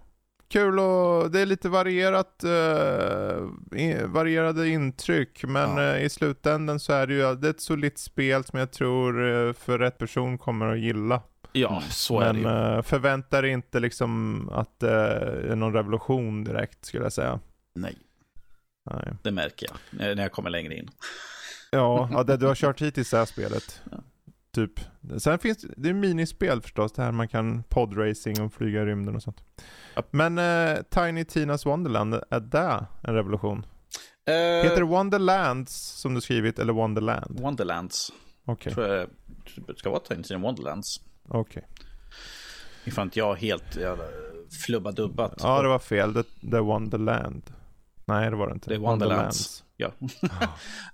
[0.51, 5.45] Kul och det är lite varierat, eh, varierade intryck.
[5.45, 5.95] Men Ja.
[5.97, 9.29] eh, i slutändan så är det ju det är ett solitt spel som jag tror
[9.49, 11.23] eh, för rätt person kommer att gilla.
[11.53, 12.77] Ja, så är det Men ju.
[12.77, 14.91] eh, förvänta dig inte liksom att det
[15.51, 17.41] är någon revolution direkt skulle jag säga.
[17.75, 17.97] Nej.
[18.91, 19.15] Nej.
[19.23, 20.91] Det märker jag när när jag kommer längre in.
[21.71, 23.81] Ja, ja, det du har kört hittills är spelet.
[23.91, 23.97] Ja.
[24.55, 24.73] Typ.
[25.19, 29.17] Sen finns det, är minispel förstås, det här man kan podracing och flyga i rymden
[29.17, 29.41] och sånt.
[29.95, 30.03] Ja.
[30.11, 33.67] Men eh, Tiny Tinas Wonderland, är det en revolution?
[34.29, 37.41] Eh, Heter det Wonderlands som du skrivit eller Wonderland?
[37.41, 38.13] Wonderlands.
[38.45, 39.09] Okej, Tror jag
[39.67, 41.01] det ska vara Tiny Tina Wonderlands.
[41.29, 41.67] okej.
[42.85, 44.05] Ifall inte jag helt jävla
[44.67, 45.35] flubba-dubbat.
[45.43, 46.13] Ja, det var fel.
[46.13, 47.43] Det, det är Wonderland.
[48.05, 48.71] Nej, det var det inte.
[48.71, 49.65] Det är Wonderlands.
[49.77, 49.91] Ja.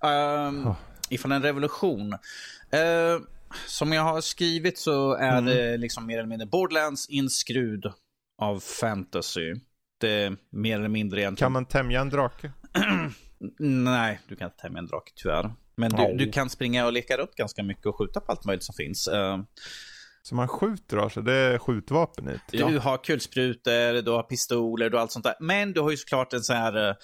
[0.48, 0.74] um, Oh.
[1.08, 2.12] ifall en revolution.
[2.70, 3.20] Eh,
[3.66, 5.44] som jag har skrivit så är Mm.
[5.46, 7.86] det liksom mer eller mindre Borderlands inskrud
[8.42, 9.54] av fantasy.
[10.00, 11.46] Det är mer eller mindre egentligen...
[11.46, 12.52] Kan man tämja en drake?
[13.58, 15.54] Nej, du kan inte tämja en drake tyvärr.
[15.76, 18.64] Men du, du kan springa och leka runt ganska mycket och skjuta på allt möjligt
[18.64, 19.08] som finns.
[19.08, 19.38] Eh,
[20.22, 22.40] Så man skjuter alltså, det är skjutvapen det.
[22.50, 25.34] Du har kulsprutor, du har pistoler, du har allt sånt där.
[25.40, 26.88] Men du har ju såklart en sån här...
[26.88, 26.94] eh,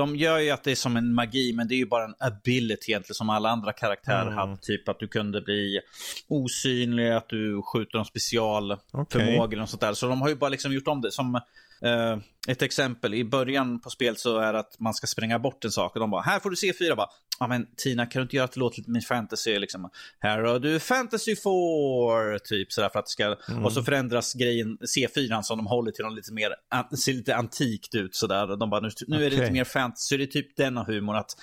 [0.00, 2.14] De gör ju att det är som en magi, men det är ju bara en
[2.18, 4.34] ability egentligen som alla andra karaktärer Mm.
[4.34, 4.56] hade.
[4.56, 5.80] Typ att du kunde bli
[6.28, 9.60] osynlig, att du skjuter en specialförmåga Okej.
[9.60, 9.94] och sånt där.
[9.94, 11.12] Så de har ju bara liksom gjort om det.
[11.12, 11.40] Som
[11.84, 15.64] eh, ett exempel, i början på spelet så är det att man ska spränga bort
[15.64, 16.96] en sak och de bara, här får du se fyra.
[16.96, 17.08] Bara,
[17.38, 19.58] ja men Tina, kan du inte göra att det låter lite mer fantasy?
[19.58, 23.36] Liksom, här har du fantasy 4, typ sådär för att det ska...
[23.52, 23.64] Mm.
[23.64, 27.36] Och så förändras grejen, C4 som de håller till något lite mer, an- ser lite
[27.36, 28.56] antikt ut sådär.
[28.56, 31.36] De bara, nu, nu är det lite mer fantasy, det är typ denna humor att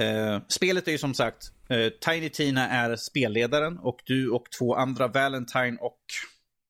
[0.00, 4.74] Eh, spelet är ju som sagt, eh, Tiny Tina är spelledaren och du och två
[4.74, 6.00] andra, Valentine och,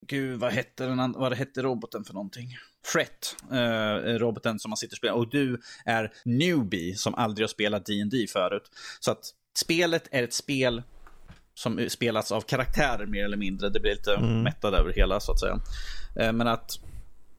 [0.07, 2.57] gud vad hette, den, vad hette roboten för någonting?
[2.85, 5.13] Fret, eh, roboten som man sitter och spelar.
[5.15, 8.71] Och du är newbie som aldrig har spelat D&D förut.
[8.99, 9.25] Så att
[9.57, 10.83] spelet är ett spel
[11.53, 13.69] som spelas av karaktärer mer eller mindre.
[13.69, 14.43] Det blir lite Mm.
[14.43, 15.59] mättad över hela så att säga.
[16.15, 16.79] Eh, men att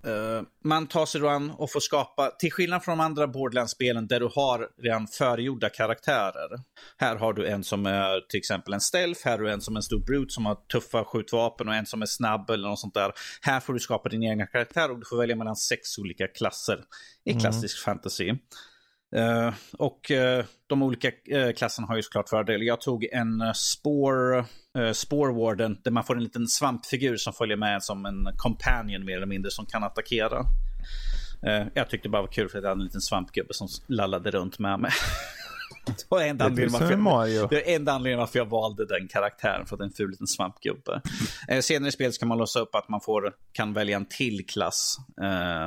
[0.07, 4.21] Eh, man tar sig an och får skapa, till skillnad från de andra Borderlands-spelen där
[4.21, 6.61] du har redan förgjorda karaktärer.
[6.97, 9.77] Här har du en som är till exempel en stealth, här har du en som
[9.77, 12.81] är en stor brute som har tuffa skjutvapen och en som är snabb eller något
[12.81, 13.13] sånt där.
[13.41, 16.85] Här får du skapa din egen karaktär och du får välja mellan sex olika klasser
[17.25, 18.35] i klassisk fantasy.
[19.17, 22.65] Eh, och eh, de olika uh, klasserna har ju såklart fördelar.
[22.65, 24.45] Jag tog en spår,
[24.93, 29.27] spårwarden där man får en liten svampfigur som följer med som en companion mer eller
[29.27, 30.47] mindre som kan attackera.
[31.47, 33.69] Eh, jag tyckte det bara var kul för att jag hade en liten svampgubbe som
[33.87, 34.91] lallade runt med mig.
[35.87, 37.47] det var enda Det är anledningen varför Mario.
[37.47, 40.11] det är enda anledningen varför jag valde den karaktären, för att det är en ful
[40.11, 41.03] liten svampgubbe.
[41.49, 44.47] Eh, senare i spelet kan man låsa upp att man får, kan välja en till
[44.47, 44.97] klass.
[45.23, 45.65] Eh,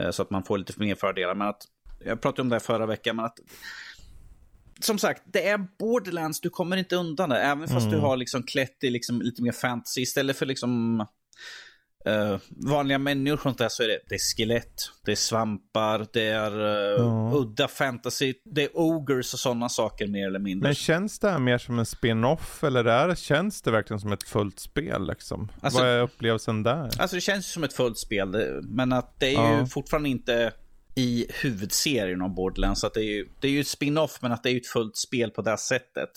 [0.00, 1.34] eh, så att man får lite mer fördelar.
[1.34, 1.62] Men att,
[2.04, 3.38] jag pratade om det här förra veckan, men att
[4.80, 7.38] som sagt, det är Borderlands, du kommer inte undan det.
[7.40, 7.90] Även fast Mm.
[7.90, 10.00] du har liksom klätt i liksom lite mer fantasy.
[10.00, 11.00] Istället för liksom
[12.06, 14.74] eh, vanliga människor och sånt där så är det, det är skelett,
[15.04, 17.32] det är svampar, det är eh, Ja.
[17.34, 20.68] udda fantasy, det är ogres och sådana saker mer eller mindre.
[20.68, 24.22] Men känns det här mer som en spin-off eller är känns det verkligen som ett
[24.22, 25.48] fullt spel liksom?
[25.60, 26.90] Alltså- Vad är upplevelsen där?
[27.00, 29.60] Alltså det känns som ett fullt spel, men att det är Ja.
[29.60, 30.52] ju fortfarande inte
[30.94, 32.84] i huvudserien av Borderlands.
[32.84, 34.96] Att det, är ju, det är ju ett spin-off, men att det är ett fullt
[34.96, 36.10] spel på det sättet.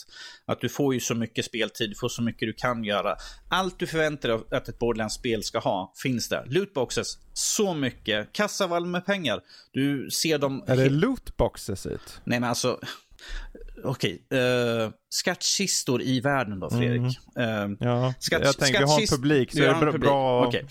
[0.45, 3.15] Att du får ju så mycket speltid, du får så mycket du kan göra.
[3.49, 6.45] Allt du förväntar dig att ett Borderlands-spel ska ha finns där.
[6.45, 8.33] Lootboxes, så mycket.
[8.33, 9.41] Kassavalv med pengar.
[9.71, 10.63] Du ser dem...
[10.67, 11.99] Är det lootboxes det?
[12.23, 12.79] Nej men alltså,
[13.83, 14.27] okej.
[14.33, 17.19] Uh, skattkistor i världen då, Fredrik.
[17.35, 17.71] Mm.
[17.71, 19.97] Uh, ja, jag tänker, vi har en publik så är det bra.
[19.97, 20.47] bra...
[20.47, 20.63] Okay.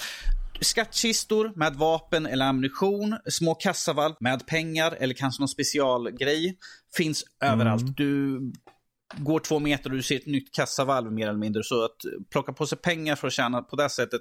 [0.62, 6.58] Skattkistor med vapen eller ammunition, små kassavalv med pengar eller kanske någon specialgrej
[6.96, 7.54] finns mm.
[7.54, 7.96] överallt.
[7.96, 8.40] Du
[9.16, 11.62] går två meter och du ser ett nytt kassavalv mer eller mindre.
[11.64, 11.96] Så att
[12.30, 14.20] plocka på sig pengar för att tjäna på det sättet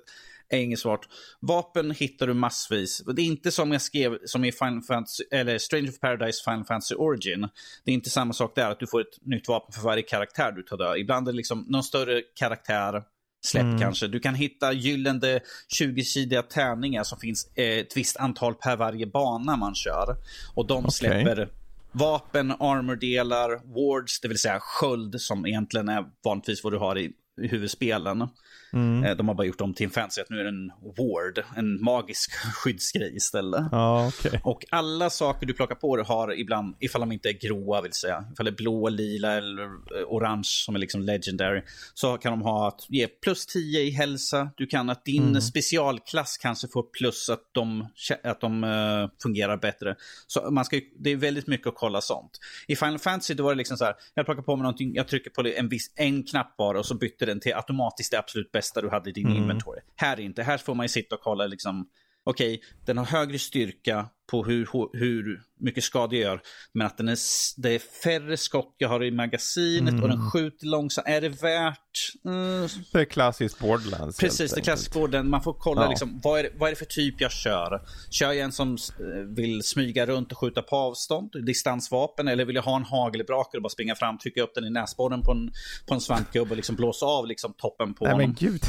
[0.50, 1.08] är inget svårt.
[1.40, 3.04] Vapen hittar du massvis.
[3.16, 6.66] Det är inte som jag skrev som i Final Fantasy, eller Strange of Paradise Final
[6.66, 7.48] Fantasy Origin.
[7.86, 10.52] Det är inte samma sak där, att du får ett nytt vapen för varje karaktär
[10.52, 10.98] du tar död.
[10.98, 13.04] Ibland är det liksom någon större karaktär
[13.42, 13.80] släpp mm.
[13.80, 14.08] kanske.
[14.08, 15.40] Du kan hitta gyllene
[15.80, 20.16] 20-sidiga tärningar som finns ett visst antal per varje bana man kör.
[20.54, 20.92] Och de okay.
[20.92, 21.50] släpper
[21.92, 27.12] vapen, armordelar, wards, det vill säga sköld som egentligen är vanligtvis vad du har i
[27.38, 28.28] huvudspelen.
[28.74, 29.04] Mm.
[29.04, 31.44] Eh, de har bara gjort om till en fancy, att nu är det en ward,
[31.56, 33.64] en magisk skyddsgrej istället.
[33.72, 34.40] Ah, okay.
[34.44, 37.94] Och alla saker du plockar på dig har ibland, ifall de inte är gråa vill
[37.94, 41.62] säga, ifall det är blå, lila eller eh, orange som är liksom legendary,
[41.94, 44.50] så kan de ha att ge plus 10 i hälsa.
[44.58, 45.42] Du kan att din mm.
[45.42, 47.88] specialklass kanske får plus att de,
[48.24, 49.96] att de uh, fungerar bättre.
[50.28, 52.40] Så man ska, det är väldigt mycket att kolla sånt.
[52.68, 55.08] I Final Fantasy då var det liksom så här, jag plockar på mig någonting, jag
[55.08, 58.52] trycker på en, viss, en knapp bara och så bytte den till automatiskt det absolut
[58.52, 59.38] bästa bästa du hade i din mm.
[59.38, 59.82] inventory.
[59.96, 61.86] Här inte, här får man ju sitta och kolla liksom,
[62.24, 64.68] okej, okay, den har högre styrka på hur,
[64.98, 66.42] hur mycket skada jag gör,
[66.74, 67.18] men att den är,
[67.58, 70.04] det är färre skott jag har i magasinet mm.
[70.04, 70.32] och den mm.
[70.32, 71.08] skjuter långsamt.
[71.08, 72.14] Är det värt?
[72.26, 72.68] Mm.
[72.92, 74.18] Det är klassiskt Borderlands.
[74.18, 75.32] Precis, det är klassiskt Borderlands.
[75.32, 75.90] Man får kolla ja.
[75.90, 77.82] liksom, vad, är vad är det för typ jag kör.
[78.10, 82.56] Kör jag en som eh, vill smyga runt och skjuta på avstånd, distansvapen, eller vill
[82.56, 85.52] jag ha en hagelbrakare och bara springa fram, trycka upp den i näsborren på en,
[85.88, 88.28] på en svampgubbe och liksom blåsa av liksom toppen på Nej, honom.
[88.28, 88.62] Men gud.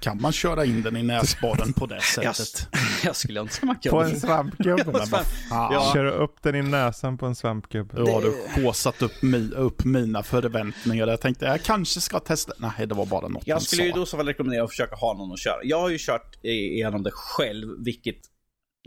[0.00, 2.68] Kan man köra in den i näsborren på det sättet?
[2.72, 3.90] jag, jag skulle önska man kunde.
[3.90, 5.06] På en svampgubbe?
[5.50, 5.90] ja.
[5.94, 7.96] Köra upp den i näsan på en svampgubbe.
[7.96, 11.06] Då har du håsat upp, mi, upp mina förväntningar.
[11.06, 12.52] Jag tänkte jag kanske ska testa.
[12.58, 15.14] Nej, det var bara något Jag skulle ju då så väl rekommendera att försöka ha
[15.14, 15.58] någon att köra.
[15.62, 18.18] Jag har ju kört igenom det själv, vilket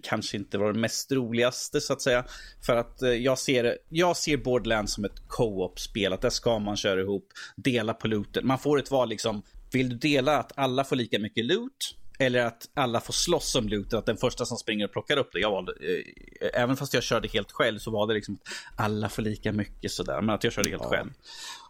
[0.03, 2.25] kanske inte var det mest roligaste så att säga.
[2.65, 6.13] För att eh, jag ser, jag ser Borderlands som ett co-op-spel.
[6.13, 8.47] Att där ska man köra ihop, dela på looten.
[8.47, 11.95] Man får ett val liksom, vill du dela att alla får lika mycket loot?
[12.19, 15.29] Eller att alla får slåss om looten, att den första som springer och plockar upp
[15.33, 15.39] det.
[15.39, 18.49] Jag valde, eh, även fast jag körde helt själv så var det liksom att
[18.85, 20.21] alla får lika mycket sådär.
[20.21, 20.89] Men att jag körde helt ja.
[20.89, 21.09] själv.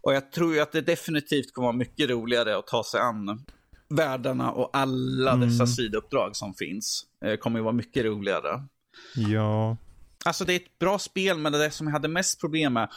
[0.01, 3.45] Och jag tror ju att det definitivt kommer vara mycket roligare att ta sig an
[3.89, 5.49] världarna och alla mm.
[5.49, 7.05] dessa sidouppdrag som finns.
[7.25, 8.63] Eh, kommer ju vara mycket roligare.
[9.15, 9.77] Ja.
[10.25, 12.89] Alltså det är ett bra spel, men det som jag hade mest problem med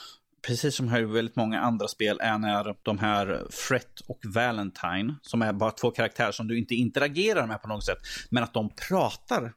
[0.46, 5.42] precis som här väldigt många andra spel, är när de här Fret och Valentine, som
[5.42, 7.98] är bara två karaktärer som du inte interagerar med på något sätt,
[8.30, 9.52] men att de pratar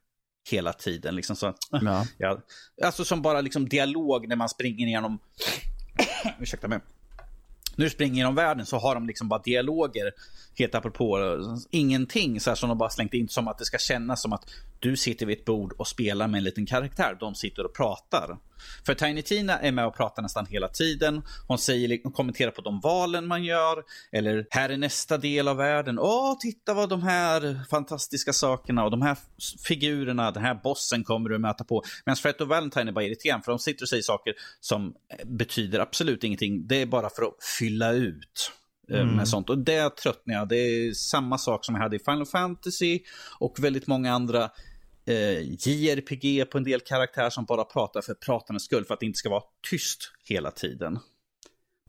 [0.51, 1.15] hela tiden.
[1.15, 2.05] Liksom så, ja.
[2.17, 2.41] Ja,
[2.83, 5.19] alltså som bara liksom dialog när man springer igenom,
[6.39, 6.79] ursäkta mig,
[7.75, 10.11] du springer genom världen så har de liksom bara dialoger
[10.55, 11.37] helt apropå
[11.71, 14.49] ingenting så här som de bara slängt in som att det ska kännas som att
[14.79, 17.17] du sitter vid ett bord och spelar med en liten karaktär.
[17.19, 18.37] De sitter och pratar.
[18.85, 21.21] För Tiny Tina är med och pratar nästan hela tiden.
[21.47, 23.83] Hon säger, hon kommenterar på de valen man gör.
[24.11, 25.99] Eller här är nästa del av världen.
[25.99, 29.17] Åh, titta vad de här fantastiska sakerna och de här
[29.67, 31.83] figurerna, den här bossen kommer du möta på.
[32.05, 34.93] Medan Fred och Valentine är bara irriterande för de sitter och säger saker som
[35.25, 36.67] betyder absolut ingenting.
[36.67, 38.51] Det är bara för att fylla ut.
[38.91, 39.15] Eh, mm.
[39.15, 39.49] Med sånt.
[39.49, 40.49] Och det tröttnar jag.
[40.49, 42.99] Det är samma sak som jag hade i Final Fantasy
[43.39, 44.49] och väldigt många andra
[45.07, 49.05] eh, JRPG på en del karaktärer som bara pratar för pratandets skull för att det
[49.05, 50.99] inte ska vara tyst hela tiden.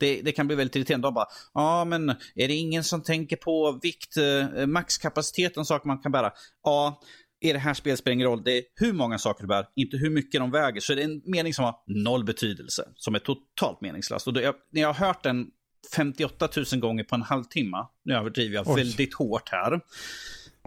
[0.01, 1.07] Det, det, kan bli väldigt irriterande.
[1.07, 5.99] De bara, ja men är det ingen som tänker på vikt, eh, maxkapaciteten, saker man
[5.99, 6.33] kan bära?
[6.65, 7.01] Ja,
[7.41, 8.43] i det här spelet spelar ingen roll.
[8.45, 10.81] Det är hur många saker du bär, inte hur mycket de väger.
[10.81, 14.27] Så det är en mening som har noll betydelse, som är totalt meningslös.
[14.27, 14.41] Och då,
[14.71, 15.47] när jag har hört den
[15.95, 17.87] 58 000 gånger på en halvtimme.
[18.05, 18.77] Nu överdriver jag Oj.
[18.77, 19.81] väldigt hårt här.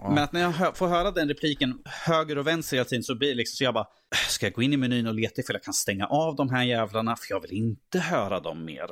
[0.01, 0.09] Ja.
[0.09, 3.15] Men att när jag hör, får höra den repliken höger och vänster hela tiden så
[3.15, 3.87] blir det liksom så jag bara,
[4.29, 6.63] ska jag gå in i menyn och leta ifall jag kan stänga av de här
[6.63, 7.15] jävlarna?
[7.15, 8.87] För jag vill inte höra dem mer.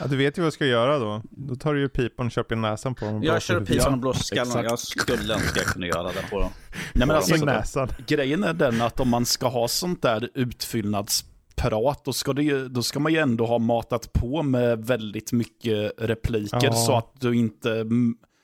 [0.00, 1.22] Ja, du vet ju vad du ska göra då.
[1.30, 3.22] Då tar du ju pipan och köper näsan på dem.
[3.22, 4.64] Jag kör pipan och blåser skallen.
[4.64, 6.50] Jag skulle önska jag kunde göra det på dem.
[6.92, 7.88] Nej, men alltså, näsan.
[8.06, 11.24] Grejen är den att om man ska ha sånt där utfyllnads
[11.56, 15.92] prat, då ska, det, då ska man ju ändå ha matat på med väldigt mycket
[15.98, 16.72] repliker ja.
[16.72, 17.84] så att du inte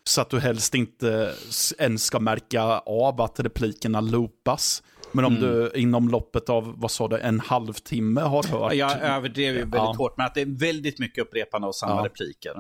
[0.05, 1.35] så att du helst inte
[1.79, 4.83] ens ska märka av att replikerna loopas.
[5.13, 5.49] Men om mm.
[5.49, 8.75] du inom loppet av, vad sa du, en halvtimme har hört...
[8.75, 9.95] Jag överdrev ju väldigt ja.
[9.99, 12.05] hårt, men att det är väldigt mycket upprepande av samma ja.
[12.05, 12.55] repliker.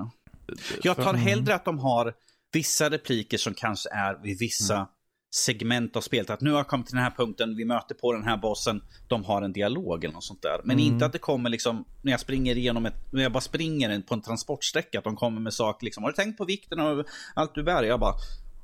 [0.82, 2.14] Jag tar hellre att de har
[2.52, 4.86] vissa repliker som kanske är vid vissa mm
[5.34, 6.30] segment av spelet.
[6.30, 8.82] Att nu har jag kommit till den här punkten, vi möter på den här bossen,
[9.08, 10.60] de har en dialog eller något sånt där.
[10.64, 10.92] Men Mm.
[10.92, 14.14] inte att det kommer liksom, när jag springer igenom ett, när jag bara springer på
[14.14, 17.04] en transportsträcka, att de kommer med saker liksom, har du tänkt på vikten av
[17.34, 17.82] allt du bär?
[17.82, 18.14] Jag bara,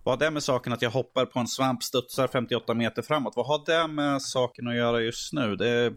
[0.05, 3.33] vad har det med saken att jag hoppar på en svamp, studsar 58 meter framåt?
[3.37, 5.57] Vad har det med saken att göra just nu?
[5.57, 5.95] Det är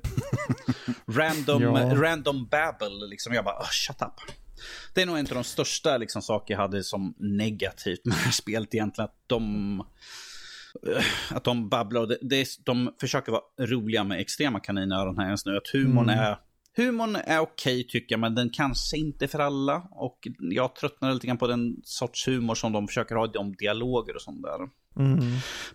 [1.08, 1.96] random, Ja.
[1.96, 3.34] random babble liksom.
[3.34, 4.14] Jag bara, oh, shut up.
[4.94, 8.20] Det är nog en av de största liksom, saker jag hade som negativt med det
[8.22, 9.06] här spelet egentligen.
[9.06, 9.84] Att de,
[11.32, 12.02] att de babblar.
[12.02, 15.58] och Det, det är, de försöker vara roliga med extrema kaninöron här just nu.
[15.58, 16.20] Att humorn Mm.
[16.26, 16.38] är
[16.78, 19.84] Humorn är okej tycker jag, men den kanske inte är för alla.
[19.92, 23.56] Och jag tröttnar lite grann på den sorts humor som de försöker ha i de
[23.56, 24.58] dialoger och sånt där.
[25.04, 25.22] Mm.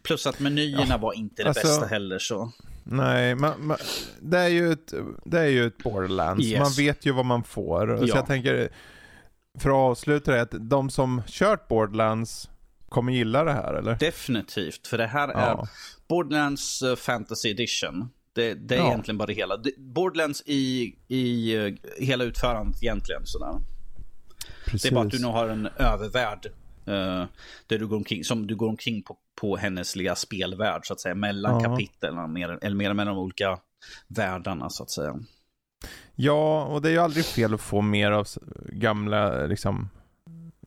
[0.03, 2.53] Plus att menyerna var inte det alltså- bästa heller så.
[2.85, 3.77] Nej, man, man,
[4.21, 4.95] det, är ju ett,
[5.25, 6.45] det är ju ett borderlands.
[6.47, 6.61] Yes.
[6.61, 7.97] Man vet ju vad man får.
[7.99, 8.17] Så Ja.
[8.17, 8.69] jag tänker,
[9.59, 12.51] för att avsluta det, att de som kört borderlands
[12.97, 13.95] kommer gilla det här eller?
[13.99, 15.69] Definitivt, för det här är Ja.
[16.09, 18.09] Borderlands eh, Fantasy Edition.
[18.33, 18.87] Det, det är Ja.
[18.87, 19.59] egentligen bara det hela.
[19.79, 23.23] Borderlands i, i eh, hela utförandet egentligen.
[23.27, 23.61] Sådär.
[24.65, 24.83] Precis.
[24.83, 26.47] Det är bara att du nu har en övervärld.
[26.87, 27.25] eh,
[27.67, 31.01] där du går omkring, som du går omkring på, på hennes lilla spelvärld så att
[31.01, 31.15] säga.
[31.15, 31.71] Mellan Ja.
[31.71, 33.59] kapitlen, mer, eller mer mellan de olika
[34.09, 35.19] världarna så att säga.
[36.15, 38.27] Ja, och det är ju aldrig fel att få mer av
[38.73, 39.89] gamla, liksom,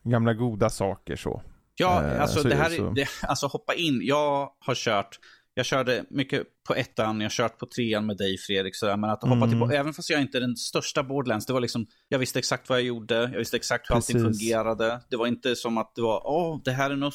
[0.04, 1.42] gamla goda saker så.
[1.80, 3.28] Ja, Eh, alltså så det är här det så.
[3.28, 4.00] alltså hoppa in.
[4.04, 5.20] Jag har kört,
[5.54, 9.10] jag körde mycket på ettan, jag har kört på trean med dig Fredrik, sådär, men
[9.10, 9.50] att hoppa Mm.
[9.50, 12.70] tillbaka, även fast jag inte är den största Borderlands, det var liksom, jag visste exakt
[12.70, 14.40] vad jag gjorde, jag visste exakt hur allting Precis.
[14.42, 15.02] fungerade.
[15.10, 17.12] Det var inte som att det var, åh, det här är någon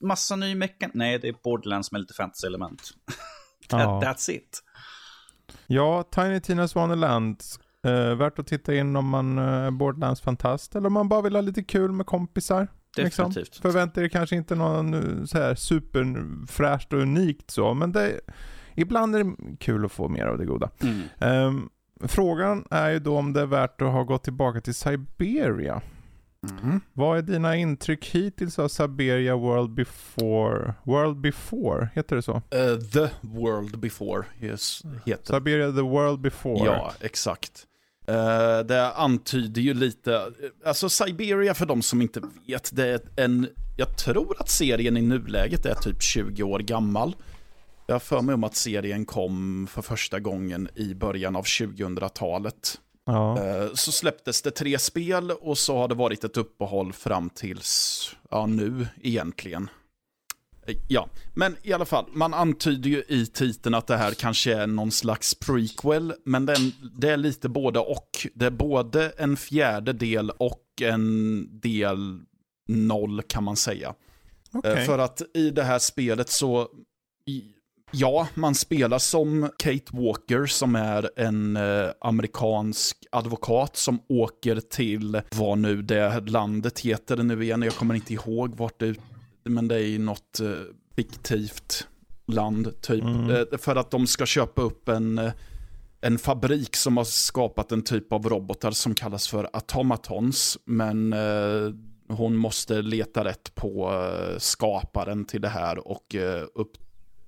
[0.00, 0.90] massa ny meckan.
[0.94, 2.80] Nej, det är Borderlands med lite fantasy-element.
[3.68, 4.00] That, Ja.
[4.04, 4.62] That's it.
[5.66, 7.40] Ja, Tiny Tinas Wonderland.
[7.86, 11.34] Eh, värt att titta in om man eh, är Borderlands-fantast eller om man bara vill
[11.34, 12.68] ha lite kul med kompisar.
[12.96, 13.28] Liksom.
[13.28, 13.56] Definitivt.
[13.56, 18.20] Förvänta er kanske inte någon eh, så här superfräscht och unikt så, men det,
[18.74, 20.70] ibland är det kul att få mer av det goda.
[20.80, 21.02] Mm.
[21.18, 21.68] Ehm,
[22.00, 25.82] frågan är ju då om det är värt att ha gått tillbaka till Siberia.
[26.62, 26.80] Mm.
[26.92, 30.74] Vad är dina intryck hittills av Siberia World Before?
[30.82, 32.42] World Before, heter det så?
[32.50, 36.66] Eh, the World Before yes, heter Siberia the World Before.
[36.66, 37.66] Ja, exakt.
[38.06, 40.32] Eh, det antyder ju lite,
[40.64, 45.02] alltså Siberia för de som inte vet, det är en, jag tror att serien i
[45.02, 47.16] nuläget är typ 20 år gammal.
[47.86, 52.80] Jag har för mig om att serien kom för första gången i början av 2000-talet.
[53.06, 53.44] Ja.
[53.44, 58.10] Eh, Så släpptes det tre spel och så har det varit ett uppehåll fram tills,
[58.30, 59.70] ja nu egentligen.
[60.88, 64.66] Ja, men i alla fall, man antyder ju i titeln att det här kanske är
[64.66, 68.26] någon slags prequel, men den, det är lite både och.
[68.34, 72.20] Det är både en fjärde del och en del
[72.68, 73.94] noll kan man säga.
[74.64, 76.68] Eh, För att i det här spelet så,
[77.90, 85.20] ja, man spelar som Kate Walker som är en eh, amerikansk advokat som åker till
[85.30, 87.62] vad nu det landet heter nu igen.
[87.62, 88.94] Jag kommer inte ihåg vart det
[89.44, 90.50] men det är ju något eh,
[90.96, 91.88] fiktivt
[92.26, 93.04] land typ.
[93.04, 93.30] Mm.
[93.30, 95.32] Eh, för att de ska köpa upp en, eh,
[96.00, 100.58] en fabrik som har skapat en typ av robotar som kallas för automatons.
[100.64, 101.74] Men eh,
[102.08, 106.72] hon måste leta rätt på eh, skaparen till det här och eh, upp,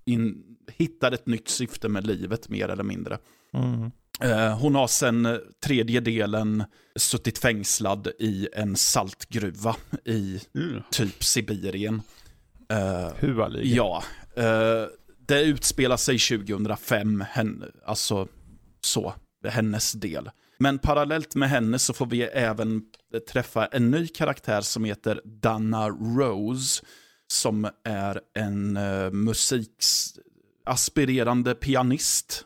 [0.05, 3.19] in, hittar ett nytt syfte med livet mer eller mindre.
[3.53, 3.91] Mm.
[4.21, 6.65] Eh, hon har sen eh, tredje delen
[6.99, 10.83] suttit fängslad i en saltgruva i Mm.
[10.91, 12.03] typ Sibirien.
[12.69, 13.77] Eh, Huvaliga.
[13.77, 14.03] ja,
[15.29, 18.29] det utspelar sig 2005, hen, alltså
[18.81, 19.15] så,
[19.49, 20.31] hennes del.
[20.59, 22.83] Men parallellt med henne så får vi även
[23.31, 26.83] träffa en ny karaktär som heter Dana Rose.
[27.29, 32.45] Som är en uh, musikaspirerande pianist.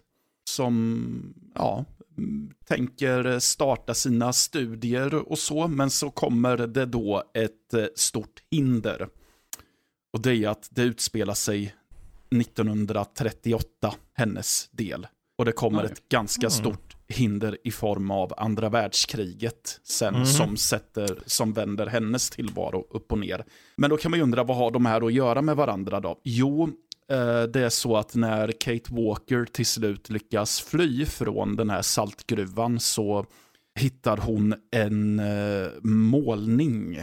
[0.50, 1.84] Som, ja,
[2.18, 5.68] mm, tänker starta sina studier och så.
[5.68, 9.08] Men så kommer det då ett eh, stort hinder.
[10.12, 11.74] Och det är att det utspelar sig
[12.30, 15.06] 1938, hennes del.
[15.38, 15.88] Och det kommer Oj.
[15.92, 16.50] ett ganska Mm.
[16.50, 20.26] stort hinder i form av andra världskriget sen Mhm.
[20.26, 23.44] som, sätter, som vänder hennes tillvaro upp och ner.
[23.76, 26.20] Men då kan man ju undra vad har de här att göra med varandra då?
[26.24, 26.70] Jo,
[27.52, 32.80] det är så att när Kate Walker till slut lyckas fly från den här saltgruvan
[32.80, 33.26] så
[33.74, 36.98] hittar hon en eh, målning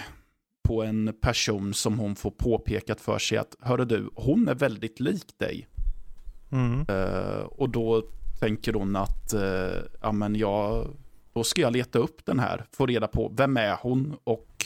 [0.67, 4.99] på en person som hon får påpekat för sig att, hörru du, hon är väldigt
[4.99, 5.67] lik dig.
[6.51, 6.85] Mm.
[6.89, 8.03] Eh, och då
[8.39, 9.33] tänker hon att,
[10.01, 10.87] ja men jag,
[11.33, 14.65] då ska jag leta upp den här, få reda på vem är hon och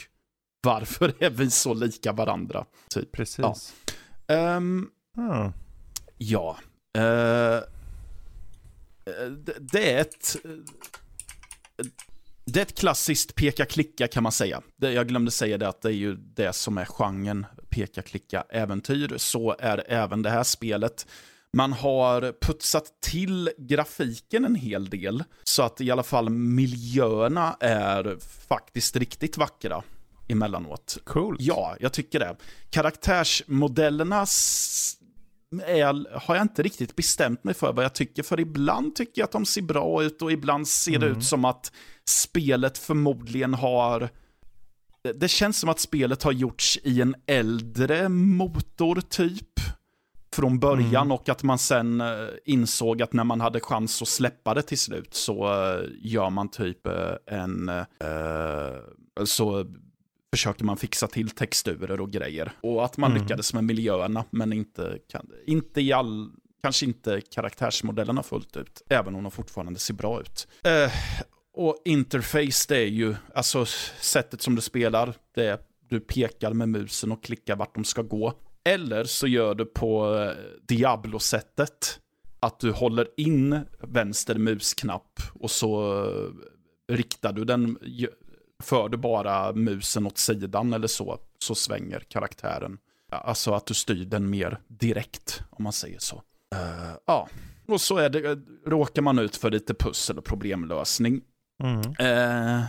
[0.64, 2.66] varför är vi så lika varandra.
[2.90, 3.12] Typ.
[3.12, 3.74] Precis.
[4.28, 4.36] Ja.
[4.36, 5.52] Ehm, Mm.
[6.18, 6.58] Ja.
[6.98, 7.60] Eh,
[9.60, 10.36] det, är ett...
[12.46, 14.62] Det är ett klassiskt peka-klicka kan man säga.
[14.78, 19.18] Jag glömde säga det att det är ju det som är genren peka-klicka-äventyr.
[19.18, 21.08] Så är även det här spelet.
[21.54, 25.24] Man har putsat till grafiken en hel del.
[25.44, 28.18] Så att i alla fall miljöerna är
[28.48, 29.84] faktiskt riktigt vackra
[30.28, 30.98] emellanåt.
[31.04, 31.42] Coolt.
[31.42, 32.36] Ja, jag tycker det.
[32.70, 34.26] Karaktärsmodellerna
[35.60, 39.26] är, har jag inte riktigt bestämt mig för vad jag tycker, för ibland tycker jag
[39.26, 41.72] att de ser bra ut och ibland ser det ut som att
[42.06, 44.10] spelet förmodligen har...
[45.16, 49.60] det- känns som att spelet har gjorts i en äldre motor typ
[50.36, 54.54] från början och att man sen eh, insåg att när man hade chans att släppa
[54.54, 57.72] det till slut så eh, gör man typ eh, en...
[59.26, 59.66] så
[60.32, 62.52] försöker man fixa till texturer och grejer.
[62.62, 63.24] Och att man Mm.
[63.24, 64.98] lyckades med miljöerna, men inte,
[65.46, 66.32] inte i all,
[66.62, 70.48] kanske inte karaktärsmodellerna fullt ut, även om de fortfarande ser bra ut.
[70.64, 70.92] Eh,
[71.54, 73.66] och interface, det är ju, alltså
[74.02, 75.60] sättet som du spelar, det är
[75.90, 78.34] du pekar med musen och klickar vart de ska gå.
[78.64, 80.32] Eller så gör du på eh,
[80.68, 82.00] Diablo-sättet,
[82.40, 87.78] att du håller in vänster musknapp och så eh, riktar du den,
[88.62, 92.78] för du bara musen åt sidan eller så, så svänger karaktären.
[93.12, 96.22] Alltså att du styr den mer direkt, om man säger så.
[96.56, 97.30] Eh, ja,
[97.68, 101.22] och så är det, råkar man ut för lite pussel och problemlösning.
[101.64, 101.80] Mm.
[102.00, 102.64] Eh,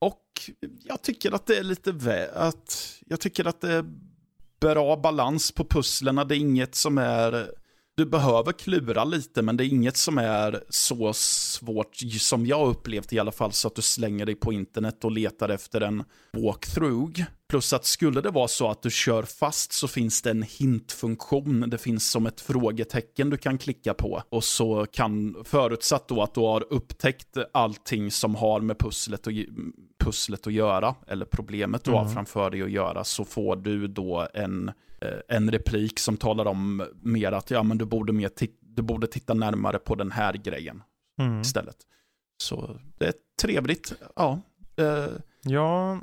[0.00, 0.50] och
[0.84, 3.84] jag tycker att det är lite vä- att jag tycker att det är
[4.60, 6.24] bra balans på pusslerna.
[6.24, 7.50] Det är inget som är
[7.94, 13.12] du behöver klura lite, men det är inget som är så svårt som jag upplevt
[13.12, 17.22] i alla fall, så att du slänger dig på internet och letar efter en walkthrough.
[17.48, 21.70] Plus att skulle det vara så att du kör fast så finns det en hintfunktion.
[21.70, 24.22] Det finns som ett frågetecken du kan klicka på.
[24.28, 29.34] Och så kan, förutsatt då att du har upptäckt allting som har med pusslet att,
[30.04, 34.28] pusslet att göra, eller problemet du har framför dig att göra, så får du då
[34.34, 34.70] en
[35.28, 38.30] en replik som talar om mer att ja, men du, borde mer
[38.60, 40.82] du borde titta närmare på den här grejen
[41.20, 41.40] Mm.
[41.40, 41.76] istället.
[42.42, 43.92] Så det är trevligt.
[44.16, 44.40] Ja.
[44.76, 45.06] Eh,
[45.44, 45.98] Ja,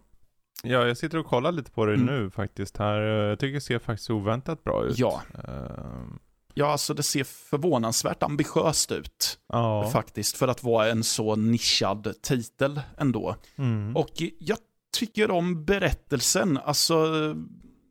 [0.64, 2.06] ja, jag sitter och kollar lite på det Mm.
[2.06, 3.02] nu faktiskt här.
[3.02, 4.98] Jag tycker det ser faktiskt oväntat bra ut.
[5.00, 5.22] ja.
[5.48, 6.20] Ehm,
[6.54, 9.90] ja, alltså det ser förvånansvärt ambitiöst ut ja.
[9.94, 13.36] faktiskt för att vara en så nischad titel ändå.
[13.58, 13.96] Mm.
[13.98, 14.10] Och
[14.40, 14.58] jag
[14.94, 16.58] tycker om berättelsen.
[16.58, 16.96] Alltså,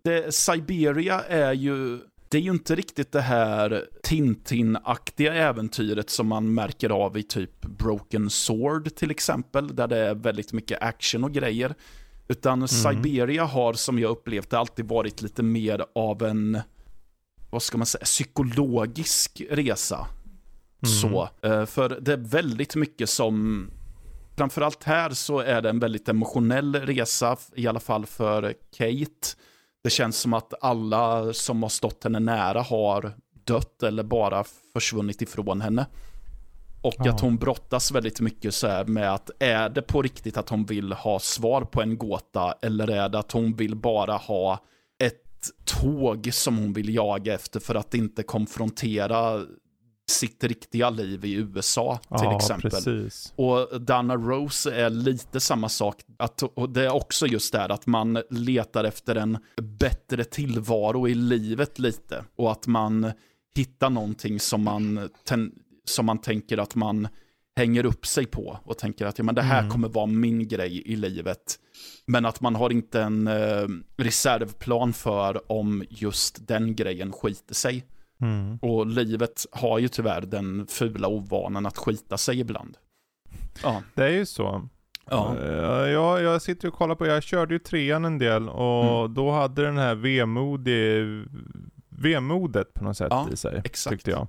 [0.03, 1.99] det, Siberia är ju...
[2.31, 7.61] Det är ju inte riktigt det här Tintin-aktiga äventyret som man märker av i typ
[7.61, 11.75] Broken Sword till exempel, där det är väldigt mycket action och grejer.
[12.29, 16.61] Utan Siberia har, som jag upplevt det, alltid varit lite mer av en,
[17.51, 20.07] vad ska man säga, psykologisk resa.
[21.03, 23.67] Så, eh, för det är väldigt mycket som
[24.37, 29.29] framförallt här så är det en väldigt emotionell resa, i alla fall för Kate.
[29.85, 33.13] Det känns som att alla som har stått henne nära har
[33.45, 35.87] dött eller bara försvunnit ifrån henne.
[36.83, 37.11] Och Ja.
[37.11, 40.93] att hon brottas väldigt mycket så med att är det på riktigt att hon vill
[40.93, 44.59] ha svar på en gåta eller är det att hon vill bara ha
[44.99, 49.45] ett tåg som hon vill jaga efter för att inte konfrontera
[50.11, 52.71] sitt riktiga liv i USA till ja, exempel.
[52.71, 53.33] precis.
[53.37, 55.97] Och Dana Rose är lite samma sak.
[56.17, 61.15] Att, och det är också just det att man letar efter en bättre tillvaro i
[61.15, 62.25] livet lite.
[62.37, 63.13] Och att man
[63.57, 65.53] hittar någonting som man, ten,
[65.85, 67.09] som man tänker att man
[67.57, 68.59] hänger upp sig på.
[68.65, 69.71] Och tänker att ja, men det här Mm.
[69.71, 71.59] kommer vara min grej i livet.
[72.07, 73.67] Men att man har inte en eh,
[73.97, 77.85] reservplan för om just den grejen skiter sig.
[78.21, 78.59] Mm.
[78.63, 82.77] Och livet har ju tyvärr den fula ovanan att skita sig ibland.
[83.63, 83.83] Ja.
[83.95, 84.69] Det är ju så.
[85.11, 85.37] Ja.
[85.39, 89.15] Eh, ja, jag sitter och kollar på, jag körde ju trean en del och Mm.
[89.15, 91.05] då hade den här vemodig,
[91.89, 93.61] vemodet på något sätt Ja, i sig.
[93.65, 93.93] exakt.
[93.95, 94.27] Tyckte jag.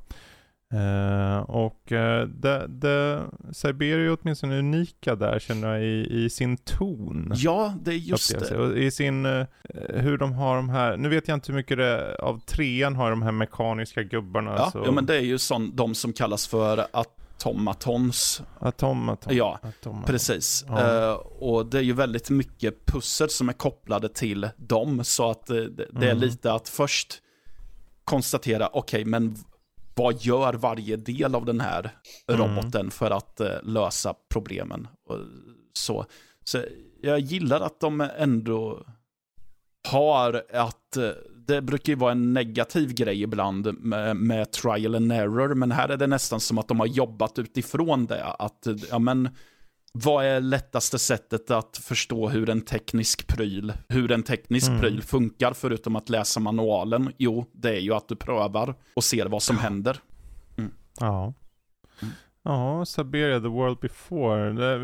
[0.74, 6.58] Eh, och uh, det, det, Siberia är åtminstone unika där känner jag i, i sin
[6.58, 7.32] ton.
[7.36, 8.58] ja, det är just det.
[8.58, 9.46] Och I sin, eh,
[9.90, 13.10] hur de har de här, nu vet jag inte hur mycket det av trean har
[13.10, 14.56] de här mekaniska gubbarna.
[14.58, 18.42] Ja, så, ja, men det är ju sån, de som kallas för automatons.
[18.60, 20.66] Atom, atom, Ja, atom, Precis.
[20.68, 21.10] Ja.
[21.10, 25.04] Eh, och det är ju väldigt mycket pussel som är kopplade till dem.
[25.04, 26.20] Så att eh, det, det är Mm.
[26.20, 27.22] lite att först
[28.04, 29.36] konstatera, okej, men
[30.00, 31.92] vad gör varje del av den här
[32.28, 32.42] Mm.
[32.42, 34.88] roboten för att eh, lösa problemen?
[35.10, 35.18] Och
[35.74, 36.06] så.
[36.44, 36.64] så
[37.02, 38.86] jag gillar att de ändå
[39.88, 41.10] har att eh,
[41.48, 45.90] det brukar ju vara en negativ grej ibland med, med trial and error, men här
[45.90, 48.24] är det nästan som att de har jobbat utifrån det.
[48.24, 49.30] Att, ja men,
[49.94, 54.80] vad är lättaste sättet att förstå hur en teknisk pryl, hur en teknisk Mm.
[54.82, 57.14] pryl funkar förutom att läsa manualen?
[57.18, 59.98] Jo, det är ju att du prövar och ser vad som händer.
[61.00, 61.34] Ja.
[62.02, 62.14] Mm.
[62.44, 64.54] Ja, Siberia, The World Before.
[64.54, 64.80] Det är,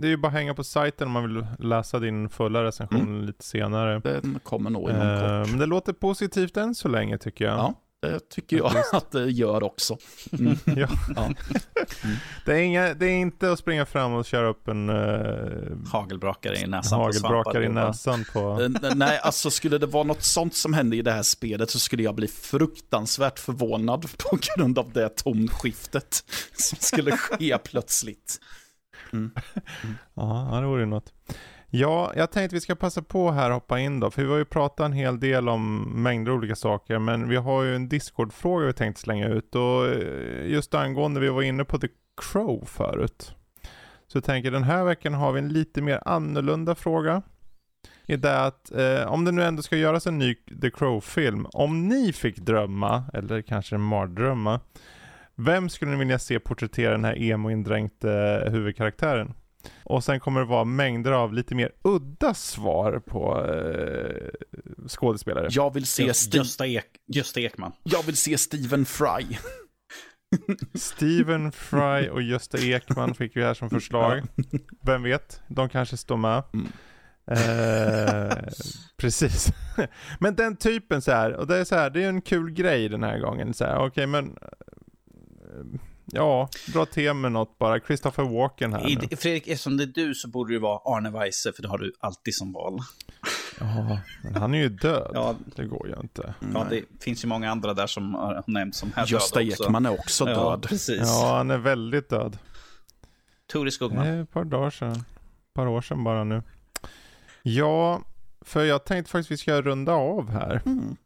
[0.00, 3.00] det är ju bara att hänga på sajten om man vill läsa din fulla recension
[3.00, 3.24] Mm.
[3.24, 3.98] lite senare.
[4.00, 5.50] Den kommer nog inom Eh, kort.
[5.50, 7.54] Men det låter positivt än så länge tycker jag.
[7.58, 7.74] Ja,
[8.12, 8.94] det tycker jag Faktiskt.
[8.94, 9.96] att det gör också.
[10.38, 10.58] Mm.
[10.64, 10.88] Ja.
[11.16, 11.30] Ja.
[12.44, 16.56] Det, är inga, det är inte att springa fram och köra upp en uh, Hagelbrakare
[16.58, 16.98] i näsan.
[16.98, 17.86] på hagelbrakare i svampar.
[17.86, 18.62] näsan på...
[18.62, 21.78] Eh, Nej, alltså skulle det vara något sånt som hände i det här spelet så
[21.78, 26.24] skulle jag bli fruktansvärt förvånad på grund av det tonskiftet
[26.56, 28.40] som skulle ske plötsligt.
[30.14, 31.12] Ja, det vore ju något.
[31.70, 34.38] Ja, jag tänkte vi ska passa på här och hoppa in då, för vi har
[34.38, 37.88] ju pratat en hel del om mängder av olika saker, men vi har ju en
[37.88, 41.88] Discord-fråga vi tänkte slänga ut och eh, just angående vi var inne på The
[42.22, 43.34] Crow förut.
[44.06, 47.22] Så jag tänker den här veckan har vi en lite mer annorlunda fråga.
[48.06, 51.88] I det att eh, om det nu ändå ska göras en ny The Crow-film, om
[51.88, 54.60] ni fick drömma, eller kanske mardrömma,
[55.34, 59.34] vem skulle ni vilja se porträttera den här emo-indränkte eh, huvudkaraktären?
[59.84, 64.28] Och sen kommer det vara mängder av lite mer udda svar på eh,
[64.88, 65.48] skådespelare.
[65.50, 66.84] Jag vill se, Sti- Gösta, Ek,
[67.14, 67.72] Gösta Ekman.
[67.82, 69.36] jag vill se Stephen Fry.
[70.74, 74.22] Steven Fry och Gösta Ekman fick vi här som förslag.
[74.82, 76.42] Vem vet, de kanske står med.
[76.54, 76.66] Mm.
[77.30, 78.36] Eh,
[78.96, 79.46] precis.
[80.20, 82.88] men den typen så här, och det är så här, det är en kul grej
[82.88, 83.54] den här gången.
[83.54, 87.80] Så här, okej men, eh, ja, dra till med något bara.
[87.80, 88.88] Christopher Walken här nu.
[89.10, 91.78] I, Fredrik, eftersom det är du så borde det vara Arne Weise, för det har
[91.78, 92.78] du alltid som val.
[93.60, 95.10] Ja, men han är ju död.
[95.14, 96.34] Ja, Det går ju inte.
[96.54, 99.42] ja det finns ju många andra där som har nämnts som här Gösta.
[99.42, 100.62] Ekman är också Ja, död.
[100.62, 101.00] precis.
[101.04, 102.38] Ja, han är väldigt död.
[103.52, 104.06] Tori Det Skogman.
[104.06, 104.92] är ett par dagar sedan.
[104.92, 106.42] Ett par år sedan bara nu.
[107.42, 108.02] Ja,
[108.40, 110.62] för jag tänkte faktiskt vi ska runda av här.
[110.66, 110.96] Mm.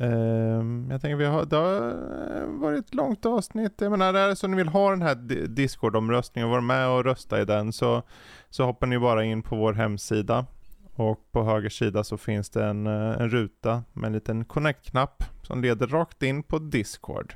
[0.00, 3.74] Ehm, jag tänker vi har, det har eh, varit ett långt avsnitt.
[3.80, 5.14] Jag menar, är det så ni vill ha den här
[5.46, 8.02] Discord-omröstningen och vara med och rösta i den så,
[8.50, 10.46] så hoppar ni bara in på vår hemsida.
[10.94, 15.24] Och på höger sida så finns det en, eh, en ruta med en liten connect-knapp
[15.42, 17.34] som leder rakt in på Discord.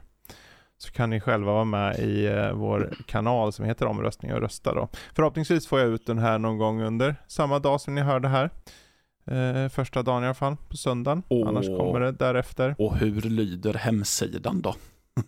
[0.79, 4.75] Så kan ni själva vara med i eh, vår kanal som heter omröstning och rösta
[4.75, 4.89] då.
[5.15, 8.29] Förhoppningsvis får jag ut den här någon gång under samma dag som ni hör det
[8.29, 8.51] här.
[9.27, 11.23] Eh, första dagen i alla fall, på söndagen.
[11.29, 11.49] Åh.
[11.49, 12.75] Annars kommer det därefter.
[12.79, 14.75] Och hur lyder hemsidan då?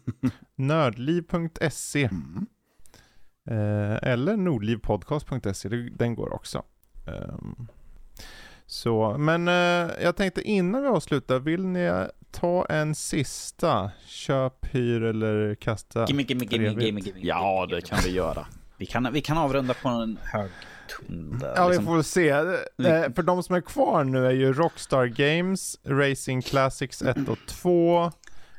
[0.57, 2.47] Nördliv.se Mm.
[3.51, 6.63] eh, eller nordlivpodcast.se, den går också.
[7.07, 7.67] Ehm,
[8.67, 15.03] så, men eh, jag tänkte innan vi avslutar, vill ni ta en sista köp, hyr
[15.03, 16.07] eller kasta?
[16.09, 16.87] Gimme, gimme, gimme, Trevligt.
[16.87, 17.21] gimme, gimme.
[17.23, 18.47] Ja, gimme, det kan vi göra.
[18.79, 20.51] Vi kan, vi kan avrunda på en hög
[20.89, 21.53] ton där.
[21.57, 21.87] Ja, vi liksom.
[21.87, 22.29] får väl se.
[22.29, 27.39] Eh, för de som är kvar nu är ju Rockstar Games, Racing Classics 1 och
[27.49, 28.13] 2,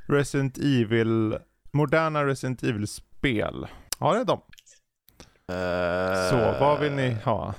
[0.08, 1.38] Resident Evil,
[1.72, 3.68] moderna Resident Evil-spel.
[3.99, 4.41] Ja, det är de.
[6.30, 7.54] Så, vad vill ni ha?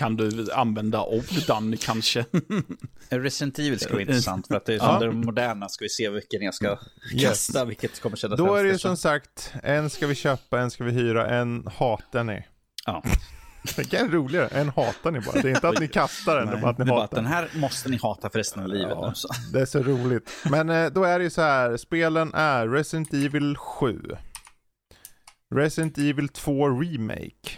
[0.00, 2.24] Kan du använda orden kanske?
[3.08, 4.98] Resident Evil ska bli intressant för att det är som Ja.
[5.00, 6.78] det moderna ska vi se vilken jag ska
[7.14, 7.22] Yes.
[7.28, 10.60] kasta, vilket kommer kännas Då är det ju hemskt som sagt, en ska vi köpa,
[10.60, 12.46] en ska vi hyra, en hatar ni.
[12.86, 13.02] Ja.
[13.76, 15.40] Det är roligare, en hatar ni bara.
[15.42, 17.10] Det är inte att ni kastar den, det är bara att Det ni bara att
[17.10, 17.32] hatar den den.
[17.32, 19.08] här måste ni hata för resten av livet Ja.
[19.08, 19.14] nu.
[19.14, 19.28] Så.
[19.52, 20.30] Det är så roligt.
[20.50, 24.00] Men eh, då är det ju så här, spelen är Resident Evil 7,
[25.54, 27.50] Resident Evil 2 Remake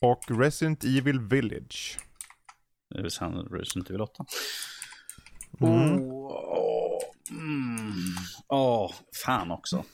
[0.00, 1.98] och Resident Evil Village.
[2.94, 4.24] Det vill säga Resident Evil 8.
[5.60, 6.00] Mm.
[6.02, 6.98] Åh,
[7.30, 7.92] mm.
[8.48, 8.92] Åh,
[9.24, 9.84] fan också.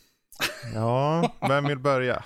[0.75, 2.25] Ja, vem vill börja?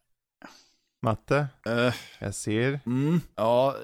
[1.02, 1.46] Matte?
[1.66, 2.80] Eh, Jag ser.
[2.86, 3.76] mm, ja,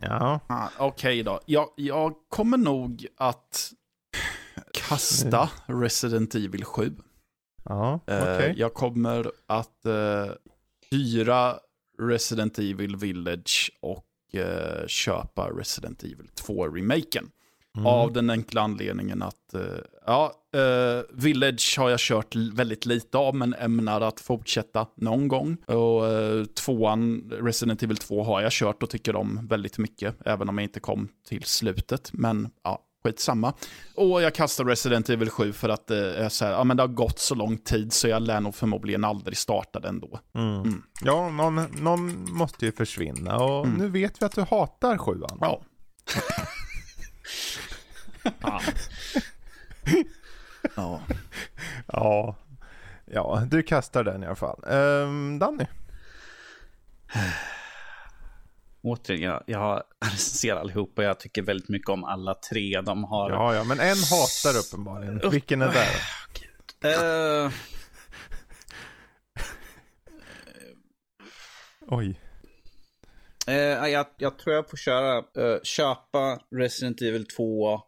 [0.00, 0.40] Ja.
[0.46, 1.40] ah, okej då.
[1.46, 3.72] Jag, jag kommer nog att
[4.72, 6.96] kasta Resident Evil 7.
[7.64, 8.54] Ja, Eh, okej.
[8.56, 10.26] Jag kommer att eh,
[10.90, 11.58] hyra
[11.98, 17.30] Resident Evil Village och eh, köpa Resident Evil 2-remaken.
[17.76, 17.86] Mm.
[17.86, 19.62] Av den enkla anledningen att, eh,
[20.06, 25.56] ja, eh, Village har jag kört väldigt lite av, men ämnar att fortsätta någon gång.
[25.66, 30.48] Och eh, tvåan, Resident Evil 2 har jag kört och tycker om väldigt mycket, även
[30.48, 32.10] om jag inte kom till slutet.
[32.12, 33.52] Men ja, skitsamma.
[33.94, 36.88] Och jag kastar Resident Evil 7 för att är så här, ja men det har
[36.88, 40.20] gått så lång tid så jag lär nog förmodligen aldrig starta den då.
[40.34, 40.54] Mm.
[40.60, 40.82] Mm.
[41.02, 43.78] Ja, någon, någon måste ju försvinna och Mm.
[43.78, 45.38] nu vet vi att du hatar sjuan.
[45.40, 45.62] Ja.
[50.76, 51.00] Ja.
[51.86, 52.36] Ja.
[53.04, 54.64] Ja, du kastar den i alla fall.
[54.66, 55.66] Um, Danny?
[58.82, 59.82] Återigen, jag, jag
[60.18, 62.80] ser allihopa och jag tycker väldigt mycket om alla tre.
[62.80, 63.30] De har...
[63.30, 65.30] Ja, ja, men en hatar uppenbarligen.
[65.30, 65.88] Vilken är det?
[66.84, 67.50] Eh,
[71.88, 72.20] Oj.
[73.46, 73.54] eh,
[73.88, 77.80] jag, jag tror jag får köra, eh, köpa Resident Evil 2,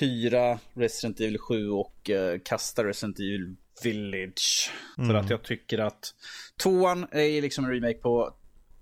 [0.00, 4.70] hyra Resident Evil 7 och eh, kasta Resident Evil Village.
[4.96, 6.14] För att jag tycker att
[6.62, 8.36] tvåan är liksom en remake på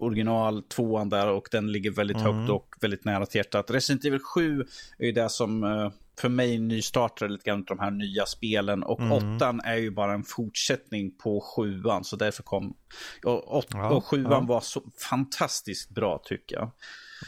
[0.04, 3.70] original tvåan där och den ligger väldigt högt och väldigt nära till hjärtat.
[3.70, 4.64] Resident Evil 7
[4.98, 5.90] är ju det som eh,
[6.20, 10.24] för mig nystartade lite grann de här nya spelen och åttan är ju bara en
[10.24, 12.76] fortsättning på sjuan så därför kom
[13.24, 14.40] och, åt, Ja, och sjuan ja.
[14.40, 16.70] var så fantastiskt bra tycker jag.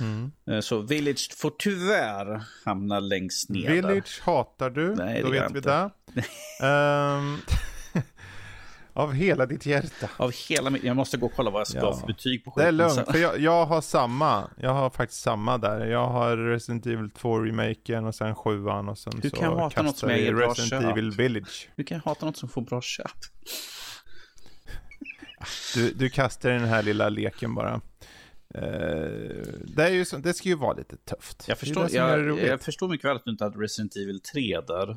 [0.01, 0.33] Mm.
[0.51, 3.71] Eh, Så Village får tyvärr hamna längst ner.
[3.71, 6.23] Village hatar du, Nej, då vet vi jag det.
[6.67, 7.39] Ehm,
[8.97, 10.09] av hela ditt hjärta.
[10.17, 11.85] Av hela mitt, jag måste gå och kolla vad jag ska Ja.
[11.85, 14.51] ha för betyg på Det är skiten lugnt, för jag, jag har samma.
[14.57, 15.87] Jag har faktiskt samma där.
[15.87, 19.97] Jag har Resident Evil 2-remaken och sen 7an och sen Hur så kan hata något
[19.99, 20.93] som jag ger bra Resident köp?
[20.93, 21.69] Evil Village.
[21.77, 23.11] Hur kan hata något som får bra köp?
[25.75, 27.81] Du, du kastar den här lilla leken bara.
[28.55, 28.61] Eh,
[29.77, 31.45] det, är ju så, det ska ju vara lite tufft.
[31.49, 34.91] Jag förstår, jag, jag förstår mycket väl att du inte hade Resident Evil 3 där.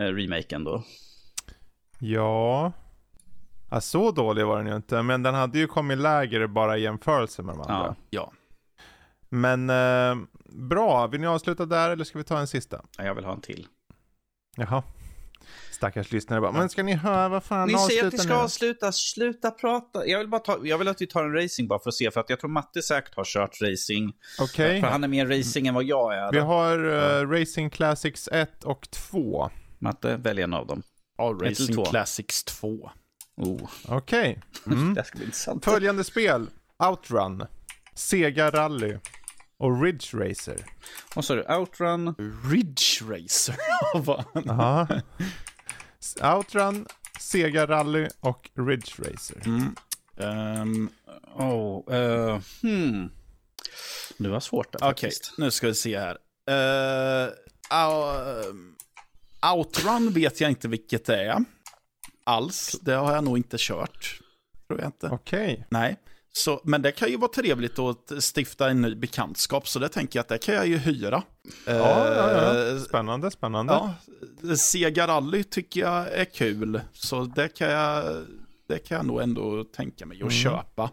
[0.00, 0.84] Eh, remaken då.
[1.98, 2.72] Ja.
[3.72, 5.02] Ja, så dålig var den ju inte.
[5.02, 7.74] Men den hade ju kommit lägre bara i jämförelse med de andra.
[7.86, 7.96] Ja.
[8.10, 8.32] Ja.
[9.28, 10.16] Men eh,
[10.68, 12.82] bra, vill ni avsluta där eller ska vi ta en sista?
[12.98, 13.66] Ja, Jag vill ha en till.
[14.56, 14.82] Jaha.
[15.70, 18.40] Stackars lyssnare bara, men ska ni höra vad fan Ni säger att ni ska nu?
[18.40, 20.06] avsluta, sluta prata.
[20.06, 22.10] Jag vill, bara ta, jag vill att vi tar en racing bara för att se,
[22.10, 24.12] för att jag tror Matte säkert har kört racing.
[24.40, 24.80] Okej.
[24.80, 26.32] För han är mer racing än vad jag är.
[26.32, 26.84] Vi har
[27.20, 29.50] eh, Racing Classics 1 och 2.
[29.78, 30.82] Matte, välj en av dem.
[31.18, 31.84] ja Racing?
[31.84, 32.90] Classics 2.
[33.36, 33.70] Oh.
[33.88, 34.42] Okej.
[34.66, 34.94] Mm.
[34.94, 35.64] Det ska bli intressant.
[35.64, 36.50] Följande spel.
[36.88, 37.46] Outrun.
[37.94, 38.96] Sega Rally.
[39.58, 40.64] Och Ridge Racer.
[41.14, 42.14] Och så är det Outrun.
[42.50, 43.56] Ridge Racer.
[43.94, 44.86] Vad- Aha.
[46.36, 46.86] Outrun,
[47.20, 49.42] Sega Rally och Ridge Racer.
[49.46, 49.74] mm.
[50.18, 50.90] Ehm,
[51.34, 53.10] Oh, eh, hmm.
[54.18, 55.34] Det var svårt där Okej, faktiskt.
[55.38, 56.18] nu ska vi se här.
[56.50, 57.32] Uh,
[59.54, 61.44] Outrun vet jag inte vilket det är.
[62.24, 62.76] Alls.
[62.82, 64.20] Det har jag nog inte kört.
[64.66, 65.08] Tror jag inte.
[65.12, 65.66] Okej.
[65.70, 65.96] Nej.
[66.34, 70.18] Så, men det kan ju vara trevligt att stifta en ny bekantskap, så det tänker
[70.18, 71.22] jag att det kan jag ju hyra.
[71.66, 71.72] Ja,
[72.14, 72.68] ja, ja.
[72.68, 73.72] Eh, Spännande, spännande.
[73.72, 73.94] Ja,
[74.56, 78.04] Sega Rally tycker jag är kul, så det kan jag,
[78.68, 80.32] det kan jag nog ändå tänka mig att Mm.
[80.32, 80.90] köpa.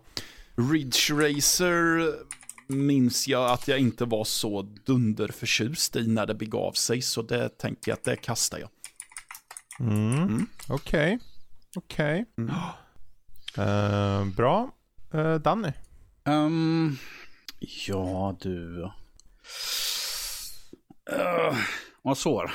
[0.71, 2.13] Ridge Racer
[2.67, 7.49] minns jag att jag inte var så dunderförtjust i när det begav sig, så det
[7.49, 8.69] tänker jag att det kastar jag.
[9.79, 10.45] Mm.
[10.69, 11.19] Okej.
[11.75, 12.25] Okej.
[13.57, 14.71] Eh, bra.
[15.13, 15.71] Uh, Danny.
[16.25, 16.97] Ehm,
[17.87, 18.81] ja, du.
[21.11, 21.57] Uh,
[22.01, 22.51] vad svår.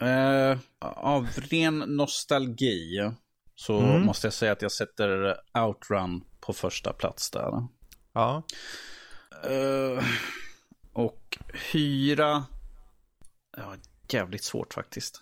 [0.00, 3.10] Eh, av ren nostalgi
[3.54, 4.02] så Mm.
[4.06, 7.50] måste jag säga att jag sätter Outrun på första plats där.
[8.12, 8.42] Ja.
[9.44, 10.04] Eh,
[10.92, 11.38] och
[11.72, 12.44] hyra.
[13.56, 13.74] Ja,
[14.08, 15.20] jävligt svårt faktiskt.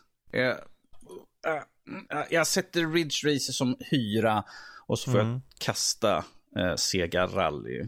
[1.47, 4.45] Eh, eh, jag sätter Ridge Racer som hyra
[4.87, 5.33] och så får Mm.
[5.33, 6.25] jag kasta
[6.59, 7.85] eh, Sega Rally.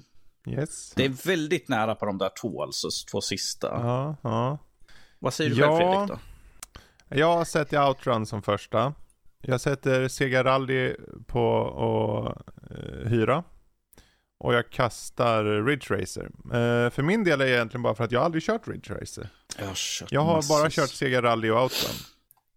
[0.49, 0.93] Yes.
[0.97, 3.67] Det är väldigt nära på de där två, alltså två sista.
[3.67, 4.59] Ja, ja.
[5.19, 5.79] Vad säger du Ja.
[5.79, 6.19] själv Fredrik då?
[7.17, 8.95] Jag sätter Outrun som första.
[9.41, 10.95] Jag sätter Sega Rally
[11.27, 13.45] på att eh, hyra.
[14.39, 16.25] Och jag kastar Ridge Racer.
[16.45, 19.29] Eh, för min del är det egentligen bara för att jag aldrig kört Ridge Racer.
[19.59, 21.95] Jag har, kört Jag har bara kört Sega Rally och Outrun.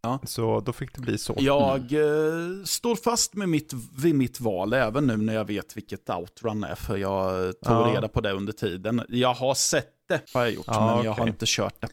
[0.02, 0.20] Ja.
[0.24, 1.36] Så då fick det bli så.
[1.38, 6.10] Jag eh, står fast med mitt, vid mitt val, även nu när jag vet vilket
[6.10, 7.92] Outrun är, för jag tog Ja.
[7.96, 9.02] reda på det under tiden.
[9.10, 11.88] Jag har sett det, har jag gjort, Ja, men jag har inte kört det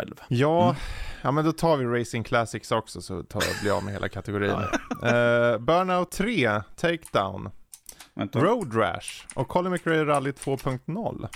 [0.00, 0.14] själv.
[0.28, 0.76] Ja, Mm.
[1.22, 4.08] ja men då tar vi Racing Classics också så tar jag blir av med hela
[4.08, 4.50] kategorin.
[5.02, 7.50] Eh, Burnout 3, Takedown.
[8.32, 11.28] Road Rash och Colin McRae Rally 2.0.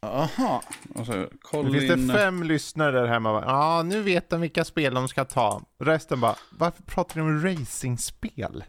[0.00, 0.62] Aha.
[0.94, 1.72] Alltså, Colin...
[1.72, 3.30] finns det fem lyssnare där hemma.
[3.30, 5.62] Ja, ah, nu vet de vilka spel de ska ta.
[5.78, 8.64] Resten bara, varför pratar ni om racingspel?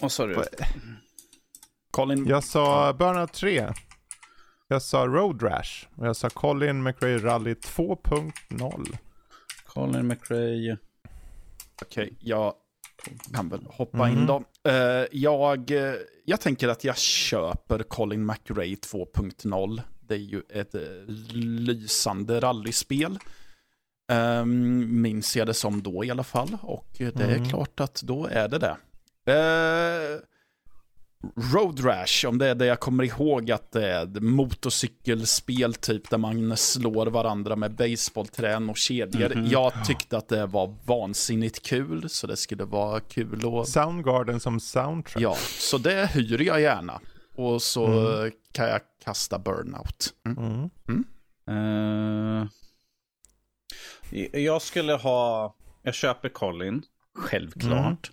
[0.00, 0.42] Vad sa du?
[1.90, 3.68] Colin, Jag sa Burnout 3.
[4.68, 5.86] Jag sa Road Rash.
[5.96, 8.96] Och jag sa Colin McRae Rally 2.0.
[9.66, 10.76] Colin McRae.
[11.82, 12.54] okej, jag
[13.34, 14.18] kan väl hoppa Mhm.
[14.18, 14.44] in då.
[14.70, 15.94] Eh, jag, eh,
[16.24, 19.82] jag tänker att jag köper Colin McRae 2.0.
[20.08, 20.80] det är ju ett eh,
[21.32, 23.18] lysande rallyspel.
[24.12, 26.56] Um, minns jag det som då i alla fall.
[26.62, 27.48] Och det är Mm.
[27.48, 28.76] klart att då är det det.
[29.32, 30.20] Uh,
[31.54, 36.18] Road Rash, om det är det jag kommer ihåg att det är motorcykelspel typ där
[36.18, 39.34] man slår varandra med baseballträn och kedjor.
[39.34, 39.46] Mhm.
[39.46, 43.68] Jag tyckte att det var vansinnigt kul, så det skulle vara kul att...
[43.68, 45.22] Soundgarden som soundtrack.
[45.22, 47.00] Ja, så det hyr jag gärna.
[47.38, 48.32] Och så Mm.
[48.52, 50.14] kan jag kasta Burnout.
[50.26, 50.70] Mm.
[50.88, 52.48] Mm.
[54.10, 56.82] Eh, jag skulle ha, jag köper Colin,
[57.14, 58.10] självklart.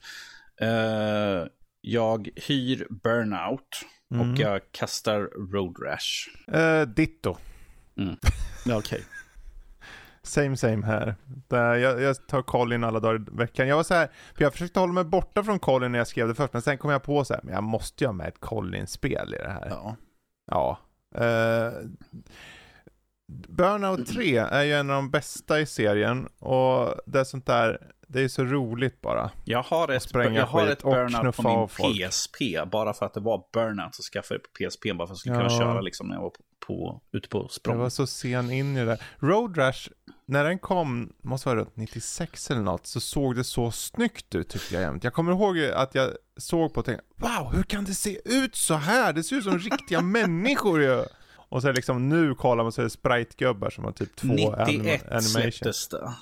[0.61, 1.47] Eh,
[1.81, 4.31] jag hyr Burnout Mm.
[4.31, 5.19] och jag kastar
[5.53, 6.29] Road Rash.
[6.57, 7.37] Eh, ditto.
[8.65, 9.03] Ja, Okej.
[10.25, 11.15] Same same här.
[11.49, 13.67] Jag, jag tar Colin alla dagar i veckan.
[13.67, 16.27] Jag var så här, för jag försökte hålla mig borta från Colin när jag skrev
[16.27, 18.27] det först, men sen kom jag på så här, men jag måste ju ha med
[18.27, 19.67] ett Colin-spel i det här.
[19.69, 19.95] Ja.
[20.51, 20.79] Ja.
[21.15, 21.73] Eh,
[23.27, 27.91] Burnout 3 är ju en av de bästa i serien och det är sånt där,
[28.15, 29.31] det är så roligt bara.
[29.45, 32.09] Jag har ett, jag har ett Burnout på min folk.
[32.11, 32.35] PSP.
[32.71, 34.93] Bara för att det var Burnout så skaffade jag på PSP.
[34.93, 35.59] Bara för att jag skulle kunna Ja.
[35.59, 36.37] köra liksom när jag var på,
[36.67, 37.77] på, ute på Jag språng.
[37.77, 39.01] var så sen in i det där.
[39.19, 39.89] Road Rash,
[40.27, 44.49] när den kom, måste vara runt 96 eller något, så såg det så snyggt ut
[44.49, 45.03] tyckte jag jämt.
[45.03, 48.55] Jag kommer ihåg att jag såg på och tänkte, wow, hur kan det se ut
[48.55, 49.13] så här?
[49.13, 51.03] Det ser ut som riktiga människor ju.
[51.49, 54.81] Och så liksom nu kollar man så är det sprite-gubbar som har typ två anim
[54.81, 55.21] 91 animation.
[55.21, 56.13] släpptes det.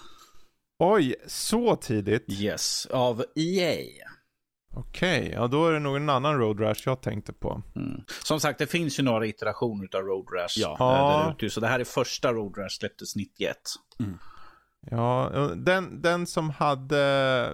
[0.86, 2.26] Oj, så tidigt?
[2.30, 3.78] Yes, av EA.
[4.76, 7.62] Okej, ja då är det nog en annan Road Rash jag tänkte på.
[7.76, 8.02] Mm.
[8.24, 10.72] Som sagt, det finns ju några iterationer av Road Rash Ja.
[10.74, 11.50] eh, där ute.
[11.54, 13.58] Så det här är första Road Rash, släpptes 91.
[14.92, 17.52] Ja, den, den som hade,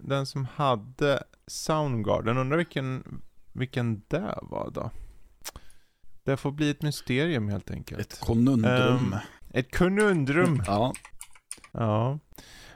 [0.00, 3.20] den som hade Soundgarden, undrar vilken,
[3.52, 4.90] vilken det var då?
[6.24, 8.00] Det får bli ett mysterium helt enkelt.
[8.00, 9.12] Ett konundrum.
[9.12, 9.14] Ehm,
[9.54, 10.62] Ett konundrum.
[10.66, 10.92] ja.
[11.74, 12.18] Ja.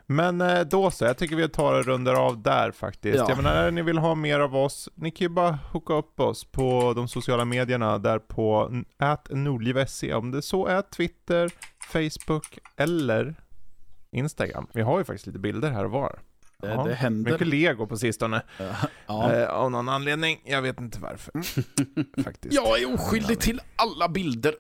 [0.07, 3.19] Men eh, då så, jag tycker vi tar och rundar av där faktiskt.
[3.19, 3.27] Ja.
[3.29, 6.21] Jag menar, när ni vill ha mer av oss, ni kan ju bara hooka upp
[6.21, 8.73] oss på de sociala medierna där på
[9.31, 10.15] nordliv.se.
[10.15, 11.51] Om det så är Twitter,
[11.93, 13.35] Facebook eller
[14.11, 14.67] Instagram.
[14.73, 16.19] Vi har ju faktiskt lite bilder här och var.
[16.59, 17.33] Det, Ja, det händer.
[17.33, 18.43] Mycket lego på sistone.
[19.07, 19.33] Ja.
[19.33, 21.33] Eh, av någon anledning, jag vet inte varför.
[22.23, 22.55] faktiskt.
[22.55, 24.55] Jag är oskyldig till alla bilder.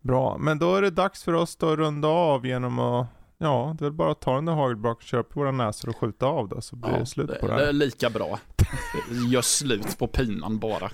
[0.00, 3.06] Bra, men då är det dags för oss att runda av genom att
[3.38, 5.96] Ja, det är väl bara att ta den där hagelbrak, köra på våra näsor och
[5.96, 7.72] skjuta av då, så blir Ja, det slut det, på det det är här.
[7.72, 8.38] lika bra.
[9.30, 10.90] Gör slut på pinan bara.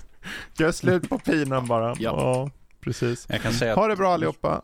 [0.57, 1.87] Gör slut på pinan bara.
[1.89, 2.49] Ja, Ja.
[2.79, 3.25] precis.
[3.29, 4.61] Jag kan säga Ha det bra allihopa.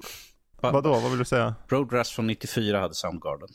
[0.62, 1.56] Va- Vadå, vad vill du säga?
[1.68, 3.48] Road Rash från 94 hade Soundgarden.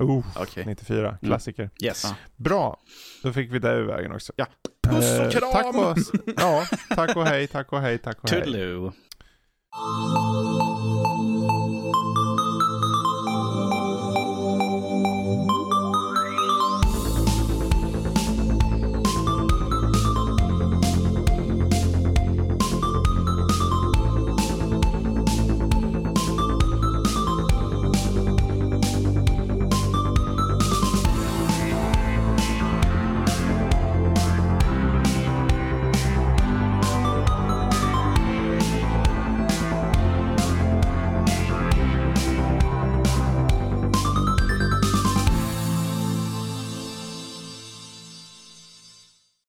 [0.00, 0.64] Oh, Okej.
[0.66, 1.70] 94, klassiker.
[1.82, 2.04] Yes.
[2.04, 2.14] Ja.
[2.36, 2.80] Bra,
[3.22, 4.32] då fick vi det ur vägen också.
[4.36, 4.46] Ja.
[4.88, 5.52] Puss och Eh, kram!
[5.52, 5.98] Tack och,
[6.36, 6.64] ja,
[6.96, 8.42] tack och hej, tack och hej, tack och hej.
[8.44, 8.92] Toodaloo.